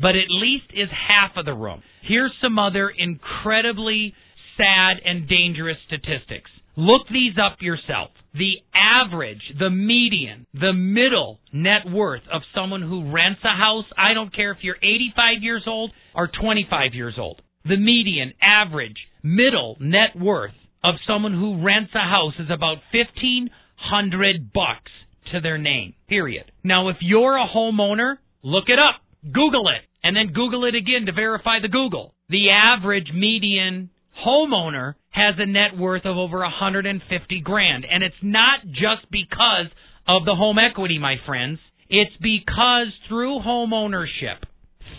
but 0.00 0.10
at 0.14 0.28
least 0.28 0.66
is 0.74 0.88
half 0.90 1.32
of 1.36 1.46
the 1.46 1.54
room. 1.54 1.82
Here's 2.02 2.32
some 2.40 2.58
other 2.58 2.90
incredibly 2.90 4.14
sad 4.56 4.98
and 5.04 5.28
dangerous 5.28 5.78
statistics. 5.86 6.50
Look 6.76 7.08
these 7.08 7.34
up 7.42 7.58
yourself. 7.60 8.10
The 8.34 8.54
average, 8.74 9.42
the 9.58 9.70
median, 9.70 10.46
the 10.54 10.72
middle 10.72 11.40
net 11.52 11.90
worth 11.90 12.22
of 12.32 12.42
someone 12.54 12.82
who 12.82 13.12
rents 13.12 13.40
a 13.44 13.56
house, 13.56 13.84
I 13.96 14.14
don't 14.14 14.34
care 14.34 14.52
if 14.52 14.58
you're 14.62 14.76
85 14.76 15.42
years 15.42 15.64
old 15.66 15.92
or 16.14 16.28
25 16.28 16.94
years 16.94 17.14
old. 17.18 17.42
The 17.64 17.76
median, 17.76 18.32
average, 18.40 18.96
middle 19.22 19.76
net 19.80 20.16
worth 20.18 20.54
of 20.82 20.94
someone 21.06 21.34
who 21.34 21.62
rents 21.62 21.92
a 21.94 22.00
house 22.00 22.34
is 22.38 22.50
about 22.50 22.78
1500 22.92 24.52
bucks 24.52 24.90
to 25.32 25.40
their 25.40 25.58
name. 25.58 25.94
Period. 26.08 26.50
Now 26.64 26.88
if 26.88 26.96
you're 27.00 27.36
a 27.36 27.46
homeowner, 27.46 28.16
look 28.42 28.68
it 28.68 28.78
up. 28.78 29.00
Google 29.30 29.68
it 29.68 29.82
and 30.02 30.16
then 30.16 30.32
Google 30.32 30.64
it 30.64 30.74
again 30.74 31.06
to 31.06 31.12
verify 31.12 31.60
the 31.60 31.68
Google. 31.68 32.14
The 32.28 32.50
average 32.50 33.12
median 33.14 33.90
homeowner 34.26 34.94
has 35.10 35.34
a 35.38 35.46
net 35.46 35.76
worth 35.76 36.04
of 36.04 36.16
over 36.16 36.38
150 36.38 37.40
grand. 37.40 37.86
And 37.90 38.02
it's 38.02 38.14
not 38.22 38.60
just 38.66 39.10
because 39.10 39.66
of 40.06 40.24
the 40.24 40.34
home 40.34 40.58
equity, 40.58 40.98
my 40.98 41.16
friends. 41.26 41.58
It's 41.88 42.16
because 42.20 42.88
through 43.08 43.40
home 43.40 43.72
ownership, 43.72 44.46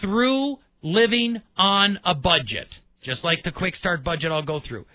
through 0.02 0.58
living 0.84 1.38
on 1.58 1.98
a 2.06 2.14
budget, 2.14 2.68
just 3.04 3.24
like 3.24 3.40
the 3.44 3.52
quick 3.52 3.74
start 3.80 4.04
budget 4.04 4.32
I'll 4.32 4.44
go 4.44 4.60
through, 4.68 4.86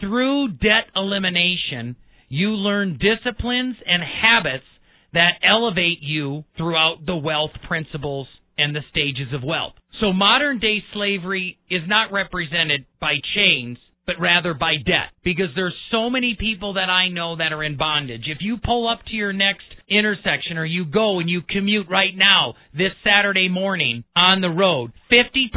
through 0.00 0.52
debt 0.52 0.86
elimination, 0.94 1.96
you 2.28 2.50
learn 2.50 2.98
disciplines 2.98 3.76
and 3.86 4.02
habits 4.02 4.64
that 5.12 5.32
elevate 5.42 5.98
you 6.00 6.44
throughout 6.56 7.04
the 7.06 7.16
wealth 7.16 7.52
principles 7.66 8.28
and 8.58 8.74
the 8.74 8.82
stages 8.90 9.32
of 9.32 9.42
wealth. 9.42 9.74
So 10.00 10.12
modern 10.12 10.58
day 10.58 10.82
slavery 10.92 11.58
is 11.70 11.82
not 11.86 12.12
represented 12.12 12.84
by 13.00 13.14
chains, 13.34 13.78
but 14.06 14.20
rather 14.20 14.54
by 14.54 14.76
debt. 14.76 15.12
Because 15.22 15.48
there's 15.54 15.74
so 15.90 16.10
many 16.10 16.36
people 16.38 16.74
that 16.74 16.90
I 16.90 17.08
know 17.08 17.36
that 17.36 17.52
are 17.52 17.62
in 17.62 17.76
bondage. 17.76 18.24
If 18.26 18.38
you 18.40 18.56
pull 18.62 18.88
up 18.88 19.00
to 19.06 19.14
your 19.14 19.32
next 19.32 19.66
intersection 19.88 20.56
or 20.56 20.64
you 20.64 20.84
go 20.84 21.20
and 21.20 21.28
you 21.28 21.42
commute 21.48 21.88
right 21.88 22.16
now 22.16 22.54
this 22.72 22.92
Saturday 23.04 23.48
morning 23.48 24.04
on 24.16 24.40
the 24.40 24.48
road, 24.48 24.92
50% 25.12 25.50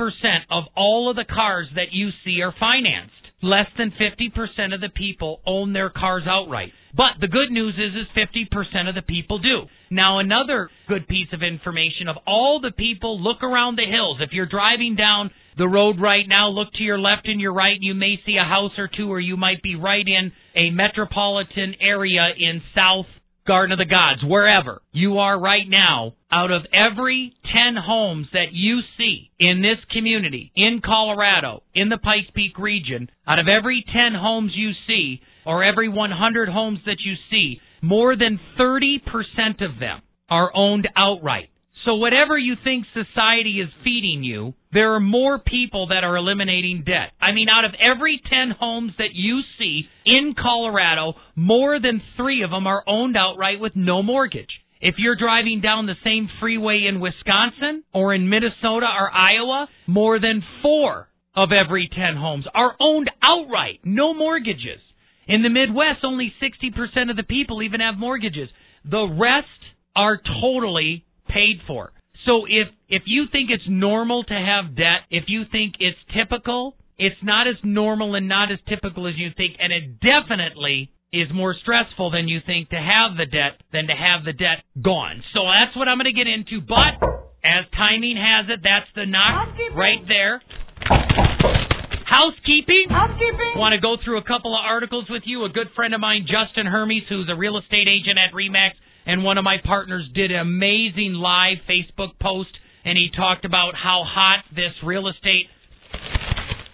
of 0.49 0.65
all 0.75 1.09
of 1.09 1.15
the 1.15 1.25
cars 1.25 1.67
that 1.75 1.91
you 1.91 2.09
see 2.23 2.41
are 2.41 2.53
financed. 2.59 3.13
Less 3.43 3.67
than 3.77 3.91
50% 3.91 4.73
of 4.73 4.81
the 4.81 4.89
people 4.95 5.41
own 5.47 5.73
their 5.73 5.89
cars 5.89 6.23
outright. 6.27 6.73
But 6.95 7.19
the 7.19 7.27
good 7.27 7.51
news 7.51 7.75
is, 7.75 7.93
is 7.95 8.07
50% 8.15 8.89
of 8.89 8.95
the 8.95 9.01
people 9.01 9.39
do. 9.39 9.63
Now, 9.89 10.19
another 10.19 10.69
good 10.87 11.07
piece 11.07 11.29
of 11.33 11.41
information 11.41 12.07
of 12.07 12.17
all 12.27 12.59
the 12.61 12.71
people, 12.71 13.21
look 13.21 13.43
around 13.43 13.77
the 13.77 13.85
hills. 13.85 14.17
If 14.21 14.33
you're 14.33 14.45
driving 14.45 14.95
down 14.95 15.31
the 15.57 15.67
road 15.67 15.99
right 15.99 16.27
now, 16.27 16.49
look 16.49 16.73
to 16.73 16.83
your 16.83 16.99
left 16.99 17.27
and 17.27 17.39
your 17.39 17.53
right, 17.53 17.75
and 17.75 17.83
you 17.83 17.93
may 17.93 18.19
see 18.25 18.37
a 18.37 18.43
house 18.43 18.71
or 18.77 18.87
two, 18.87 19.11
or 19.11 19.19
you 19.19 19.37
might 19.37 19.61
be 19.61 19.75
right 19.75 20.05
in 20.05 20.31
a 20.55 20.71
metropolitan 20.71 21.75
area 21.81 22.29
in 22.37 22.61
South 22.75 23.05
Garden 23.47 23.71
of 23.71 23.79
the 23.79 23.85
Gods, 23.85 24.21
wherever 24.23 24.81
you 24.91 25.17
are 25.17 25.39
right 25.39 25.67
now, 25.67 26.13
out 26.31 26.51
of 26.51 26.61
every 26.71 27.33
10 27.51 27.75
homes 27.75 28.27
that 28.33 28.53
you 28.53 28.81
see 28.97 29.31
in 29.39 29.61
this 29.61 29.79
community, 29.91 30.51
in 30.55 30.79
Colorado, 30.83 31.63
in 31.73 31.89
the 31.89 31.97
Pikes 31.97 32.29
Peak 32.35 32.57
region, 32.59 33.09
out 33.27 33.39
of 33.39 33.47
every 33.47 33.83
10 33.91 34.13
homes 34.13 34.51
you 34.55 34.71
see, 34.87 35.21
or 35.45 35.63
every 35.63 35.89
100 35.89 36.49
homes 36.49 36.79
that 36.85 36.99
you 36.99 37.15
see, 37.29 37.59
more 37.81 38.15
than 38.15 38.39
30% 38.59 38.99
of 39.61 39.79
them 39.79 40.01
are 40.29 40.51
owned 40.55 40.87
outright. 40.95 41.49
So 41.83 41.95
whatever 41.95 42.37
you 42.37 42.55
think 42.63 42.85
society 42.93 43.59
is 43.59 43.69
feeding 43.83 44.23
you, 44.23 44.53
there 44.71 44.93
are 44.93 44.99
more 44.99 45.39
people 45.39 45.87
that 45.87 46.03
are 46.03 46.15
eliminating 46.15 46.83
debt. 46.85 47.11
I 47.19 47.31
mean, 47.31 47.49
out 47.49 47.65
of 47.65 47.71
every 47.79 48.21
10 48.29 48.51
homes 48.59 48.93
that 48.99 49.13
you 49.13 49.41
see 49.57 49.89
in 50.05 50.35
Colorado, 50.39 51.15
more 51.35 51.79
than 51.79 52.01
3 52.17 52.43
of 52.43 52.51
them 52.51 52.67
are 52.67 52.83
owned 52.85 53.17
outright 53.17 53.59
with 53.59 53.75
no 53.75 54.03
mortgage. 54.03 54.61
If 54.79 54.95
you're 54.99 55.15
driving 55.15 55.61
down 55.61 55.87
the 55.87 55.95
same 56.03 56.29
freeway 56.39 56.85
in 56.87 56.99
Wisconsin 56.99 57.83
or 57.93 58.13
in 58.13 58.29
Minnesota 58.29 58.85
or 58.85 59.11
Iowa, 59.11 59.67
more 59.87 60.19
than 60.19 60.43
4 60.61 61.07
of 61.35 61.49
every 61.51 61.89
10 61.91 62.15
homes 62.15 62.45
are 62.53 62.75
owned 62.79 63.09
outright, 63.23 63.79
no 63.83 64.13
mortgages. 64.13 64.81
In 65.27 65.43
the 65.43 65.49
Midwest, 65.49 66.03
only 66.03 66.33
60% 66.41 67.09
of 67.09 67.15
the 67.15 67.23
people 67.23 67.61
even 67.61 67.79
have 67.79 67.97
mortgages. 67.97 68.49
The 68.83 69.07
rest 69.07 69.47
are 69.95 70.19
totally 70.41 71.05
paid 71.27 71.61
for. 71.67 71.91
So 72.25 72.45
if 72.47 72.67
if 72.87 73.03
you 73.05 73.25
think 73.31 73.49
it's 73.49 73.63
normal 73.67 74.23
to 74.23 74.33
have 74.33 74.75
debt, 74.75 75.09
if 75.09 75.25
you 75.27 75.43
think 75.51 75.75
it's 75.79 75.97
typical, 76.13 76.75
it's 76.97 77.17
not 77.23 77.47
as 77.47 77.55
normal 77.63 78.15
and 78.15 78.27
not 78.27 78.51
as 78.51 78.59
typical 78.67 79.07
as 79.07 79.15
you 79.17 79.29
think, 79.35 79.55
and 79.59 79.73
it 79.73 79.99
definitely 79.99 80.91
is 81.11 81.27
more 81.33 81.55
stressful 81.61 82.11
than 82.11 82.27
you 82.27 82.39
think 82.45 82.69
to 82.69 82.77
have 82.77 83.17
the 83.17 83.25
debt 83.25 83.59
than 83.73 83.87
to 83.87 83.93
have 83.93 84.23
the 84.23 84.33
debt 84.33 84.63
gone. 84.81 85.23
So 85.33 85.41
that's 85.45 85.75
what 85.75 85.87
I'm 85.87 85.97
going 85.97 86.13
to 86.13 86.17
get 86.17 86.27
into. 86.27 86.61
But 86.61 87.01
as 87.43 87.65
timing 87.75 88.17
has 88.17 88.45
it, 88.49 88.61
that's 88.63 88.87
the 88.95 89.05
knock 89.05 89.49
right 89.75 90.05
there. 90.07 90.41
Housekeeping. 92.11 92.87
Housekeeping. 92.89 93.55
Want 93.55 93.71
to 93.71 93.79
go 93.79 93.95
through 94.03 94.17
a 94.17 94.23
couple 94.27 94.53
of 94.53 94.59
articles 94.59 95.05
with 95.09 95.23
you? 95.23 95.45
A 95.45 95.49
good 95.49 95.71
friend 95.77 95.95
of 95.95 96.01
mine, 96.01 96.27
Justin 96.27 96.65
Hermes, 96.65 97.03
who's 97.07 97.29
a 97.31 97.35
real 97.35 97.57
estate 97.57 97.87
agent 97.87 98.19
at 98.19 98.35
Remax, 98.35 98.71
and 99.05 99.23
one 99.23 99.37
of 99.37 99.45
my 99.45 99.59
partners 99.63 100.03
did 100.13 100.29
an 100.29 100.39
amazing 100.39 101.13
live 101.13 101.59
Facebook 101.69 102.19
post, 102.21 102.51
and 102.83 102.97
he 102.97 103.09
talked 103.15 103.45
about 103.45 103.75
how 103.75 104.03
hot 104.03 104.43
this 104.53 104.75
real 104.83 105.07
estate 105.07 105.47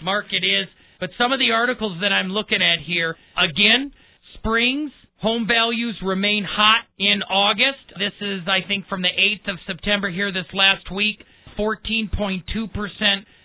market 0.01 0.41
is. 0.43 0.65
But 0.99 1.11
some 1.19 1.31
of 1.31 1.37
the 1.37 1.51
articles 1.51 1.99
that 2.01 2.11
I'm 2.11 2.29
looking 2.29 2.63
at 2.63 2.79
here, 2.83 3.15
again, 3.37 3.93
Springs 4.33 4.91
home 5.21 5.45
values 5.47 5.97
remain 6.03 6.45
hot 6.49 6.85
in 6.97 7.21
August. 7.21 7.93
This 7.99 8.13
is, 8.21 8.41
I 8.47 8.67
think, 8.67 8.87
from 8.87 9.03
the 9.03 9.13
8th 9.13 9.53
of 9.53 9.59
September 9.67 10.09
here 10.09 10.31
this 10.31 10.49
last 10.53 10.91
week. 10.91 11.23
14.2% 11.57 12.41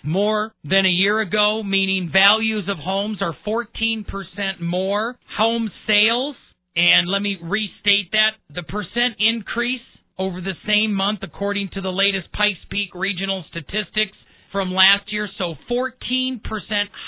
more 0.05 0.53
than 0.65 0.87
a 0.87 0.91
year 0.91 1.21
ago, 1.21 1.63
meaning 1.63 2.11
values 2.13 2.69
of 2.69 2.79
homes 2.79 3.19
are 3.21 3.37
14% 3.47 4.05
more. 4.61 5.17
Home 5.37 5.71
sales, 5.87 6.37
and 6.77 7.09
let 7.09 7.23
me 7.23 7.39
restate 7.43 8.13
that 8.13 8.33
the 8.55 8.63
percent 8.63 9.17
increase 9.19 9.81
over 10.19 10.41
the 10.41 10.55
same 10.67 10.93
month, 10.93 11.21
according 11.23 11.71
to 11.75 11.81
the 11.81 11.91
latest 11.91 12.31
Pikes 12.33 12.59
Peak 12.71 12.95
regional 12.95 13.45
statistics 13.51 14.17
from 14.51 14.73
last 14.73 15.13
year. 15.13 15.29
So 15.39 15.55
14% 15.71 16.41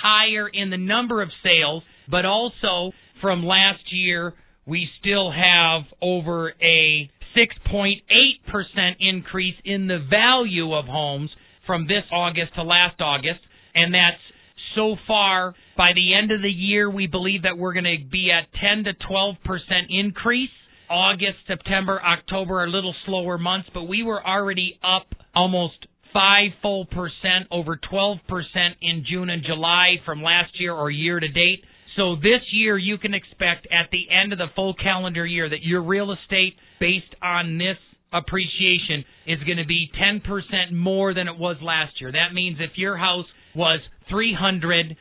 higher 0.02 0.48
in 0.48 0.70
the 0.70 0.78
number 0.78 1.22
of 1.22 1.28
sales, 1.42 1.82
but 2.08 2.24
also 2.24 2.92
from 3.20 3.44
last 3.44 3.92
year, 3.92 4.34
we 4.66 4.88
still 5.00 5.30
have 5.30 5.82
over 6.00 6.54
a 6.62 7.10
6.8% 7.36 7.98
increase 9.00 9.56
in 9.64 9.86
the 9.86 9.98
value 10.08 10.74
of 10.74 10.86
homes 10.86 11.30
from 11.66 11.87
this 11.87 12.04
August 12.12 12.54
to 12.54 12.62
last 12.62 13.00
August. 13.00 13.40
And 13.75 13.92
that's 13.92 14.21
so 14.75 14.97
far, 15.06 15.54
by 15.76 15.92
the 15.94 16.14
end 16.14 16.30
of 16.30 16.42
the 16.42 16.50
year, 16.50 16.90
we 16.90 17.06
believe 17.06 17.42
that 17.42 17.59
we're 17.59 17.73
going 17.73 17.85
to 17.85 18.04
be 18.11 18.30
at 18.30 18.49
10 18.61 18.85
to 18.85 18.92
12% 19.11 19.37
increase. 19.88 20.50
August, 20.90 21.38
September, 21.47 22.00
October 22.02 22.61
are 22.61 22.68
little 22.68 22.94
slower 23.06 23.38
months, 23.38 23.68
but 23.73 23.85
we 23.85 24.02
were 24.02 24.25
already 24.25 24.78
up 24.83 25.06
almost 25.35 25.87
five 26.12 26.50
full 26.62 26.87
percent, 26.87 27.49
over 27.50 27.78
12% 27.92 28.21
in 28.80 29.04
June 29.11 29.30
and 29.30 29.42
July 29.44 29.97
from 30.04 30.23
last 30.23 30.61
year 30.61 30.73
or 30.73 30.90
year 30.90 31.18
to 31.18 31.28
date. 31.28 31.64
So 31.97 32.16
this 32.16 32.42
year 32.52 32.76
you 32.76 32.99
can 32.99 33.14
expect 33.14 33.66
at 33.71 33.90
the 33.90 34.06
end 34.11 34.33
of 34.33 34.38
the 34.38 34.49
full 34.54 34.75
calendar 34.75 35.25
year 35.25 35.49
that 35.49 35.62
your 35.62 35.83
real 35.83 36.12
estate 36.12 36.54
based 36.80 37.14
on 37.23 37.59
this 37.59 37.76
appreciation 38.14 39.04
is 39.26 39.40
going 39.44 39.59
to 39.59 39.66
be 39.66 39.90
10% 40.00 40.73
more 40.73 41.12
than 41.12 41.28
it 41.28 41.37
was 41.37 41.56
last 41.61 42.00
year. 42.00 42.12
That 42.12 42.33
means 42.33 42.59
if 42.61 42.79
your 42.79 42.96
house 42.96 43.27
was 43.55 43.81
$300,000 44.11 44.96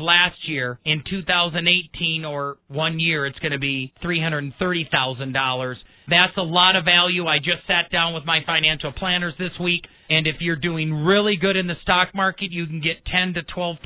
last 0.00 0.36
year 0.46 0.78
in 0.84 1.02
2018 1.08 2.24
or 2.24 2.56
one 2.68 2.98
year 3.00 3.26
it's 3.26 3.38
going 3.38 3.52
to 3.52 3.58
be 3.58 3.92
$330,000. 4.04 5.74
That's 6.10 6.36
a 6.38 6.42
lot 6.42 6.74
of 6.74 6.84
value. 6.84 7.26
I 7.26 7.38
just 7.38 7.66
sat 7.66 7.90
down 7.92 8.14
with 8.14 8.24
my 8.24 8.40
financial 8.46 8.92
planners 8.92 9.34
this 9.38 9.52
week 9.60 9.84
and 10.10 10.26
if 10.26 10.36
you're 10.40 10.56
doing 10.56 10.92
really 10.92 11.36
good 11.36 11.56
in 11.56 11.66
the 11.66 11.74
stock 11.82 12.14
market, 12.14 12.50
you 12.50 12.66
can 12.66 12.80
get 12.80 13.04
10 13.12 13.34
to 13.34 13.42
12% 13.54 13.76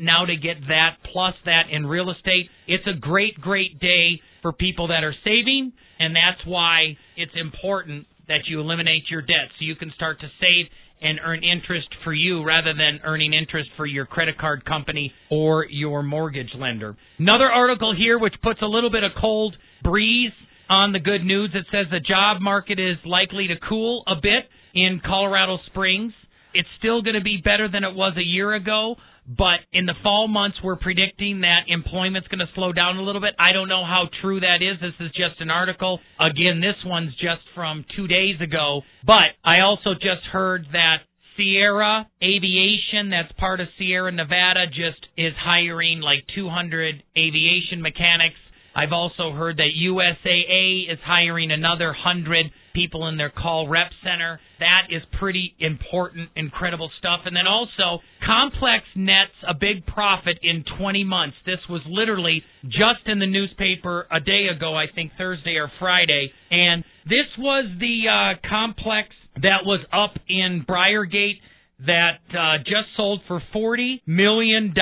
now 0.00 0.26
to 0.26 0.36
get 0.36 0.60
that 0.68 0.98
plus 1.10 1.34
that 1.46 1.70
in 1.70 1.86
real 1.86 2.10
estate. 2.10 2.50
It's 2.66 2.86
a 2.86 2.98
great, 2.98 3.40
great 3.40 3.80
day 3.80 4.20
for 4.42 4.52
people 4.52 4.88
that 4.88 5.04
are 5.04 5.14
saving, 5.24 5.72
and 5.98 6.14
that's 6.14 6.44
why 6.46 6.96
it's 7.16 7.32
important 7.34 8.06
that 8.28 8.46
you 8.46 8.60
eliminate 8.60 9.04
your 9.10 9.22
debt 9.22 9.50
so 9.58 9.64
you 9.64 9.74
can 9.74 9.92
start 9.96 10.20
to 10.20 10.28
save 10.40 10.66
and 11.02 11.18
earn 11.24 11.42
interest 11.42 11.88
for 12.04 12.12
you 12.12 12.44
rather 12.44 12.72
than 12.72 13.00
earning 13.04 13.32
interest 13.32 13.70
for 13.76 13.86
your 13.86 14.06
credit 14.06 14.38
card 14.38 14.64
company 14.64 15.12
or 15.30 15.66
your 15.66 16.02
mortgage 16.02 16.50
lender. 16.56 16.96
Another 17.18 17.50
article 17.50 17.94
here 17.96 18.18
which 18.18 18.34
puts 18.42 18.60
a 18.62 18.66
little 18.66 18.90
bit 18.90 19.02
of 19.02 19.12
cold 19.20 19.56
breeze 19.82 20.32
on 20.68 20.92
the 20.92 20.98
good 21.00 21.24
news. 21.24 21.50
It 21.54 21.66
says 21.72 21.86
the 21.90 22.00
job 22.00 22.40
market 22.40 22.78
is 22.78 22.96
likely 23.04 23.48
to 23.48 23.54
cool 23.68 24.04
a 24.06 24.14
bit 24.14 24.44
in 24.74 25.00
Colorado 25.04 25.58
Springs. 25.66 26.12
It's 26.52 26.68
still 26.78 27.02
going 27.02 27.14
to 27.14 27.22
be 27.22 27.40
better 27.42 27.68
than 27.68 27.84
it 27.84 27.94
was 27.94 28.16
a 28.16 28.24
year 28.24 28.54
ago, 28.54 28.96
but 29.36 29.60
in 29.72 29.86
the 29.86 29.94
fall 30.02 30.26
months, 30.26 30.58
we're 30.62 30.76
predicting 30.76 31.42
that 31.42 31.68
employment's 31.68 32.26
going 32.28 32.40
to 32.40 32.52
slow 32.54 32.72
down 32.72 32.96
a 32.96 33.02
little 33.02 33.20
bit. 33.20 33.34
I 33.38 33.52
don't 33.52 33.68
know 33.68 33.84
how 33.84 34.08
true 34.20 34.40
that 34.40 34.58
is. 34.60 34.80
This 34.80 34.94
is 34.98 35.12
just 35.12 35.40
an 35.40 35.50
article. 35.50 36.00
Again, 36.18 36.60
this 36.60 36.74
one's 36.84 37.14
just 37.14 37.42
from 37.54 37.84
two 37.94 38.08
days 38.08 38.40
ago, 38.40 38.82
but 39.06 39.38
I 39.44 39.60
also 39.60 39.94
just 39.94 40.26
heard 40.32 40.66
that 40.72 41.06
Sierra 41.36 42.08
Aviation, 42.22 43.10
that's 43.10 43.30
part 43.38 43.60
of 43.60 43.68
Sierra 43.78 44.10
Nevada, 44.10 44.66
just 44.66 45.06
is 45.16 45.32
hiring 45.38 46.00
like 46.00 46.24
200 46.34 47.02
aviation 47.16 47.80
mechanics. 47.80 48.36
I've 48.74 48.92
also 48.92 49.32
heard 49.32 49.58
that 49.58 49.70
USAA 49.78 50.92
is 50.92 50.98
hiring 51.04 51.50
another 51.50 51.86
100 51.86 52.50
people 52.74 53.08
in 53.08 53.16
their 53.16 53.30
call 53.30 53.68
rep 53.68 53.90
center. 54.02 54.40
That 54.58 54.82
is 54.90 55.02
pretty 55.18 55.54
important, 55.58 56.30
incredible 56.36 56.90
stuff. 56.98 57.20
And 57.24 57.34
then 57.34 57.46
also, 57.46 58.02
Complex 58.24 58.84
nets 58.94 59.32
a 59.48 59.54
big 59.54 59.86
profit 59.86 60.38
in 60.42 60.64
20 60.78 61.04
months. 61.04 61.36
This 61.46 61.60
was 61.68 61.80
literally 61.86 62.42
just 62.64 63.06
in 63.06 63.18
the 63.18 63.26
newspaper 63.26 64.06
a 64.10 64.20
day 64.20 64.46
ago, 64.54 64.74
I 64.74 64.86
think 64.94 65.12
Thursday 65.16 65.56
or 65.56 65.70
Friday. 65.78 66.32
And 66.50 66.84
this 67.04 67.26
was 67.38 67.64
the 67.78 68.08
uh, 68.08 68.48
complex 68.48 69.08
that 69.36 69.64
was 69.64 69.80
up 69.92 70.18
in 70.28 70.64
Briargate 70.68 71.40
that 71.86 72.20
uh, 72.36 72.58
just 72.58 72.94
sold 72.96 73.22
for 73.26 73.42
$40 73.54 74.00
million 74.06 74.74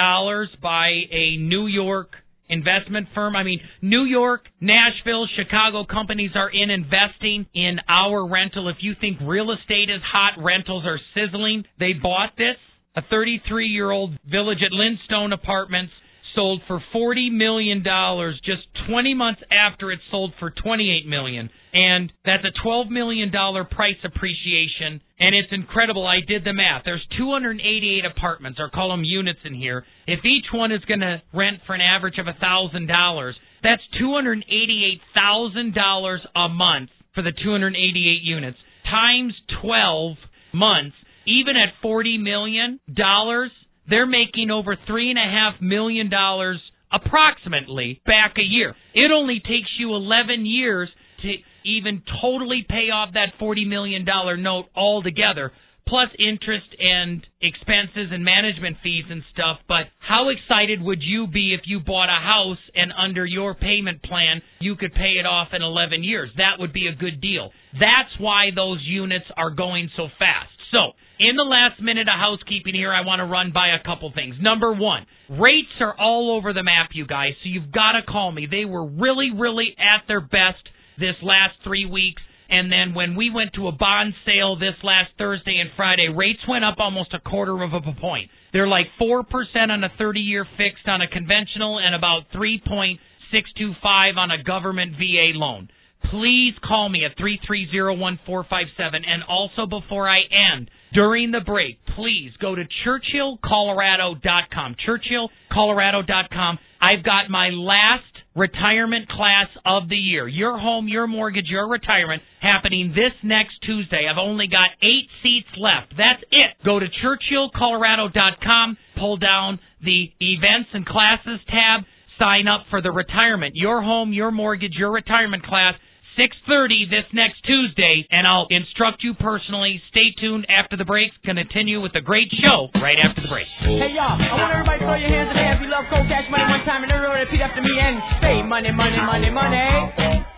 by 0.60 0.88
a 1.10 1.36
New 1.36 1.66
York 1.66 2.10
investment 2.48 3.08
firm. 3.14 3.36
I 3.36 3.42
mean, 3.42 3.60
New 3.82 4.04
York, 4.04 4.42
Nashville, 4.60 5.26
Chicago 5.36 5.84
companies 5.84 6.30
are 6.34 6.50
in 6.50 6.70
investing 6.70 7.46
in 7.54 7.78
our 7.88 8.26
rental. 8.26 8.68
If 8.68 8.76
you 8.80 8.94
think 9.00 9.18
real 9.22 9.52
estate 9.52 9.90
is 9.90 10.02
hot, 10.02 10.42
rentals 10.42 10.84
are 10.86 10.98
sizzling. 11.14 11.64
They 11.78 11.92
bought 11.92 12.30
this. 12.36 12.56
A 12.96 13.02
33 13.08 13.68
year 13.68 13.90
old 13.90 14.18
village 14.28 14.58
at 14.64 14.72
Lindstone 14.72 15.32
Apartments 15.32 15.92
sold 16.34 16.62
for 16.66 16.82
40 16.92 17.30
million 17.30 17.82
dollars 17.82 18.40
just 18.44 18.62
20 18.88 19.14
months 19.14 19.40
after 19.50 19.90
it 19.92 20.00
sold 20.10 20.32
for 20.38 20.50
28 20.50 21.06
million. 21.06 21.50
And 21.72 22.12
that's 22.24 22.44
a 22.44 22.62
12 22.62 22.88
million 22.88 23.30
dollar 23.30 23.64
price 23.64 23.98
appreciation. 24.04 25.00
And 25.20 25.34
it's 25.34 25.52
incredible. 25.52 26.06
I 26.06 26.20
did 26.26 26.44
the 26.44 26.52
math. 26.52 26.82
There's 26.84 27.06
288 27.18 28.04
apartments. 28.04 28.58
Or 28.60 28.70
call 28.70 28.90
them 28.90 29.04
units 29.04 29.40
in 29.44 29.54
here. 29.54 29.84
If 30.06 30.24
each 30.24 30.46
one 30.52 30.72
is 30.72 30.84
going 30.86 31.00
to 31.00 31.22
rent 31.34 31.58
for 31.66 31.74
an 31.74 31.80
average 31.80 32.18
of 32.18 32.26
a 32.26 32.38
thousand 32.40 32.86
dollars 32.86 33.36
that's 33.62 33.82
288 33.98 35.00
thousand 35.14 35.74
dollars 35.74 36.20
a 36.34 36.48
month 36.48 36.90
for 37.14 37.22
the 37.22 37.32
288 37.32 38.22
units 38.22 38.58
times 38.88 39.34
12 39.62 40.16
months 40.52 40.96
even 41.26 41.56
at 41.56 41.74
40 41.82 42.18
million 42.18 42.80
dollars 42.94 43.50
they're 43.88 44.06
making 44.06 44.50
over 44.50 44.76
three 44.86 45.10
and 45.10 45.18
a 45.18 45.22
half 45.22 45.60
million 45.60 46.10
dollars 46.10 46.60
approximately 46.92 48.00
back 48.06 48.34
a 48.38 48.42
year. 48.42 48.74
It 48.94 49.10
only 49.12 49.40
takes 49.40 49.68
you 49.78 49.94
11 49.94 50.46
years 50.46 50.88
to 51.22 51.28
even 51.64 52.02
totally 52.22 52.64
pay 52.68 52.90
off 52.90 53.10
that 53.14 53.32
$40 53.40 53.66
million 53.68 54.04
note 54.04 54.66
altogether. 54.74 55.52
plus 55.86 56.08
interest 56.18 56.68
and 56.78 57.26
expenses 57.40 58.08
and 58.12 58.22
management 58.22 58.76
fees 58.82 59.04
and 59.10 59.22
stuff. 59.32 59.56
But 59.66 59.88
how 60.00 60.28
excited 60.28 60.82
would 60.82 61.02
you 61.02 61.26
be 61.26 61.54
if 61.54 61.62
you 61.64 61.80
bought 61.80 62.10
a 62.10 62.20
house 62.22 62.58
and 62.74 62.92
under 62.92 63.24
your 63.24 63.54
payment 63.54 64.02
plan 64.02 64.42
you 64.60 64.76
could 64.76 64.92
pay 64.92 65.16
it 65.18 65.24
off 65.26 65.48
in 65.52 65.62
11 65.62 66.04
years? 66.04 66.30
That 66.36 66.58
would 66.58 66.72
be 66.74 66.88
a 66.88 66.94
good 66.94 67.20
deal. 67.22 67.50
That's 67.72 68.12
why 68.18 68.50
those 68.54 68.80
units 68.84 69.24
are 69.36 69.50
going 69.50 69.88
so 69.96 70.08
fast. 70.18 70.52
So, 70.72 70.92
in 71.18 71.36
the 71.36 71.42
last 71.42 71.80
minute 71.82 72.08
of 72.08 72.14
housekeeping 72.14 72.74
here, 72.74 72.92
I 72.92 73.02
want 73.04 73.20
to 73.20 73.24
run 73.24 73.52
by 73.52 73.68
a 73.68 73.82
couple 73.84 74.12
things. 74.14 74.36
Number 74.40 74.72
one, 74.72 75.06
rates 75.28 75.74
are 75.80 75.94
all 75.98 76.36
over 76.36 76.52
the 76.52 76.62
map, 76.62 76.90
you 76.92 77.06
guys, 77.06 77.32
so 77.42 77.48
you've 77.48 77.72
got 77.72 77.92
to 77.92 78.02
call 78.02 78.30
me. 78.30 78.46
They 78.50 78.64
were 78.64 78.86
really, 78.86 79.30
really 79.34 79.74
at 79.78 80.06
their 80.06 80.20
best 80.20 80.62
this 80.98 81.16
last 81.22 81.54
three 81.64 81.86
weeks. 81.86 82.22
And 82.50 82.72
then 82.72 82.94
when 82.94 83.14
we 83.14 83.30
went 83.30 83.52
to 83.54 83.68
a 83.68 83.72
bond 83.72 84.14
sale 84.24 84.56
this 84.56 84.76
last 84.82 85.10
Thursday 85.18 85.58
and 85.60 85.70
Friday, 85.76 86.08
rates 86.08 86.40
went 86.48 86.64
up 86.64 86.76
almost 86.78 87.12
a 87.12 87.20
quarter 87.20 87.62
of 87.62 87.74
a 87.74 88.00
point. 88.00 88.30
They're 88.52 88.68
like 88.68 88.86
4% 89.00 89.24
on 89.70 89.84
a 89.84 89.90
30 89.98 90.20
year 90.20 90.46
fixed 90.56 90.88
on 90.88 91.02
a 91.02 91.08
conventional 91.08 91.78
and 91.78 91.94
about 91.94 92.22
3.625 92.34 94.16
on 94.16 94.30
a 94.30 94.42
government 94.42 94.92
VA 94.92 95.36
loan. 95.36 95.68
Please 96.10 96.54
call 96.66 96.88
me 96.88 97.04
at 97.04 97.18
3301457. 97.18 99.04
And 99.06 99.22
also 99.28 99.66
before 99.66 100.08
I 100.08 100.20
end, 100.20 100.70
during 100.92 101.30
the 101.30 101.40
break, 101.40 101.78
please 101.96 102.32
go 102.40 102.54
to 102.54 102.62
churchillcolorado.com. 102.86 104.76
Churchillcolorado.com. 104.86 106.58
I've 106.80 107.04
got 107.04 107.28
my 107.28 107.50
last 107.50 108.04
retirement 108.36 109.08
class 109.08 109.48
of 109.66 109.88
the 109.88 109.96
year. 109.96 110.28
Your 110.28 110.58
home, 110.58 110.86
your 110.88 111.06
mortgage, 111.06 111.46
your 111.48 111.68
retirement 111.68 112.22
happening 112.40 112.92
this 112.94 113.12
next 113.22 113.60
Tuesday. 113.66 114.06
I've 114.08 114.18
only 114.18 114.46
got 114.46 114.70
eight 114.80 115.08
seats 115.22 115.48
left. 115.58 115.94
That's 115.96 116.22
it. 116.30 116.64
Go 116.64 116.78
to 116.78 116.86
churchillcolorado.com, 116.86 118.76
pull 118.96 119.16
down 119.16 119.58
the 119.82 120.12
events 120.20 120.70
and 120.72 120.86
classes 120.86 121.40
tab, 121.48 121.82
sign 122.18 122.46
up 122.46 122.64
for 122.70 122.80
the 122.80 122.92
retirement. 122.92 123.56
Your 123.56 123.82
home, 123.82 124.12
your 124.12 124.30
mortgage, 124.30 124.74
your 124.78 124.92
retirement 124.92 125.44
class 125.44 125.74
6:30 126.18 126.90
this 126.90 127.06
next 127.14 127.42
Tuesday, 127.46 128.04
and 128.10 128.26
I'll 128.26 128.48
instruct 128.50 129.04
you 129.04 129.14
personally. 129.14 129.80
Stay 129.90 130.10
tuned 130.18 130.46
after 130.50 130.76
the 130.76 130.84
break. 130.84 131.12
Continue 131.22 131.80
with 131.80 131.94
a 131.94 132.00
great 132.00 132.26
show 132.42 132.70
right 132.82 132.98
after 132.98 133.22
the 133.22 133.28
break. 133.28 133.46
Hey 133.62 133.94
y'all, 133.94 134.18
I 134.18 134.34
want 134.34 134.52
everybody 134.52 134.78
to 134.80 134.84
throw 134.84 134.98
your 134.98 135.14
hands 135.14 135.30
in 135.30 135.36
the 135.36 135.42
air 135.42 135.54
if 135.54 135.62
you 135.62 135.70
love 135.70 135.86
cold 135.88 136.08
cash 136.10 136.26
money 136.28 136.42
one 136.42 136.64
time, 136.66 136.82
and 136.82 136.90
everyone 136.90 137.22
repeat 137.22 137.40
after 137.40 137.62
me 137.62 137.70
and 137.70 138.02
say 138.20 138.42
money, 138.42 138.72
money, 138.74 138.98
money, 138.98 139.30
money. 139.30 140.37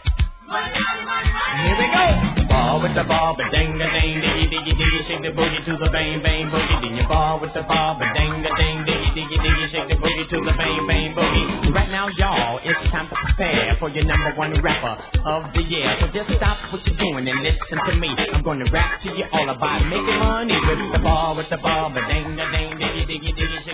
Here 0.51 1.79
we 1.79 1.87
go. 1.95 2.07
Ball 2.51 2.83
with 2.83 2.91
the 2.99 3.07
ball, 3.07 3.39
but 3.39 3.47
ding 3.55 3.79
a 3.79 3.87
ding, 3.87 4.19
diggy 4.19 4.51
diggy 4.51 4.75
diggy, 4.75 5.01
shake 5.07 5.23
the 5.23 5.31
boogie 5.31 5.63
to 5.63 5.79
the 5.79 5.87
bang 5.95 6.19
bang 6.27 6.51
boogie. 6.51 6.83
Then 6.83 6.99
you 6.99 7.07
ball 7.07 7.39
with 7.39 7.55
the 7.55 7.63
ball, 7.63 7.95
but 7.95 8.11
ding 8.19 8.43
a 8.43 8.51
ding, 8.59 8.83
diggy 8.83 9.15
diggy 9.15 9.39
diggy, 9.39 9.67
shake 9.71 9.87
the 9.87 9.95
boogie 9.95 10.27
to 10.27 10.39
the 10.43 10.51
bang 10.59 10.83
bang 10.91 11.15
boogie. 11.15 11.71
Right 11.71 11.87
now, 11.95 12.11
y'all, 12.19 12.59
it's 12.67 12.83
time 12.91 13.07
to 13.07 13.15
prepare 13.15 13.79
for 13.79 13.95
your 13.95 14.03
number 14.03 14.35
one 14.35 14.51
rapper 14.59 14.99
of 15.23 15.55
the 15.55 15.63
year. 15.63 15.87
So 16.03 16.11
just 16.11 16.35
stop 16.35 16.59
what 16.75 16.83
you're 16.83 16.99
doing 16.99 17.31
and 17.31 17.39
listen 17.47 17.79
to 17.87 17.95
me. 17.95 18.11
I'm 18.35 18.43
gonna 18.43 18.67
rap 18.75 18.99
to 19.07 19.09
you 19.15 19.31
all 19.31 19.55
about 19.55 19.87
making 19.87 20.19
money 20.19 20.59
with 20.67 20.83
the 20.91 20.99
ball, 20.99 21.39
with 21.39 21.47
the 21.47 21.63
ball, 21.63 21.95
but 21.95 22.03
ding 22.11 22.27
a 22.35 22.47
ding, 22.51 22.75
diggy 22.75 23.07
diggy 23.07 23.31
diggy, 23.39 23.70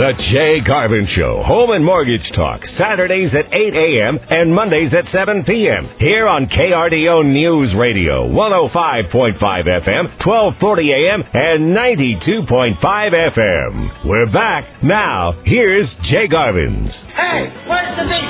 The 0.00 0.16
Jay 0.32 0.64
Garvin 0.64 1.04
Show, 1.12 1.44
Home 1.44 1.76
and 1.76 1.84
Mortgage 1.84 2.24
Talk, 2.32 2.64
Saturdays 2.80 3.36
at 3.36 3.52
8 3.52 3.52
a.m. 3.52 4.16
and 4.16 4.48
Mondays 4.48 4.88
at 4.96 5.04
7 5.12 5.44
p.m. 5.44 5.92
Here 6.00 6.24
on 6.24 6.48
KRDO 6.48 7.28
News 7.28 7.76
Radio, 7.76 8.24
105.5 8.32 9.36
FM, 9.36 10.04
1240 10.24 10.88
a.m. 10.96 11.20
and 11.20 11.76
92.5 11.76 12.80
FM. 12.80 14.08
We're 14.08 14.32
back. 14.32 14.64
Now, 14.80 15.36
here's 15.44 15.84
Jay 16.08 16.24
Garvin's. 16.32 16.88
Hey, 17.12 17.52
where's 17.68 17.92
the 18.00 18.08
beat? 18.08 18.28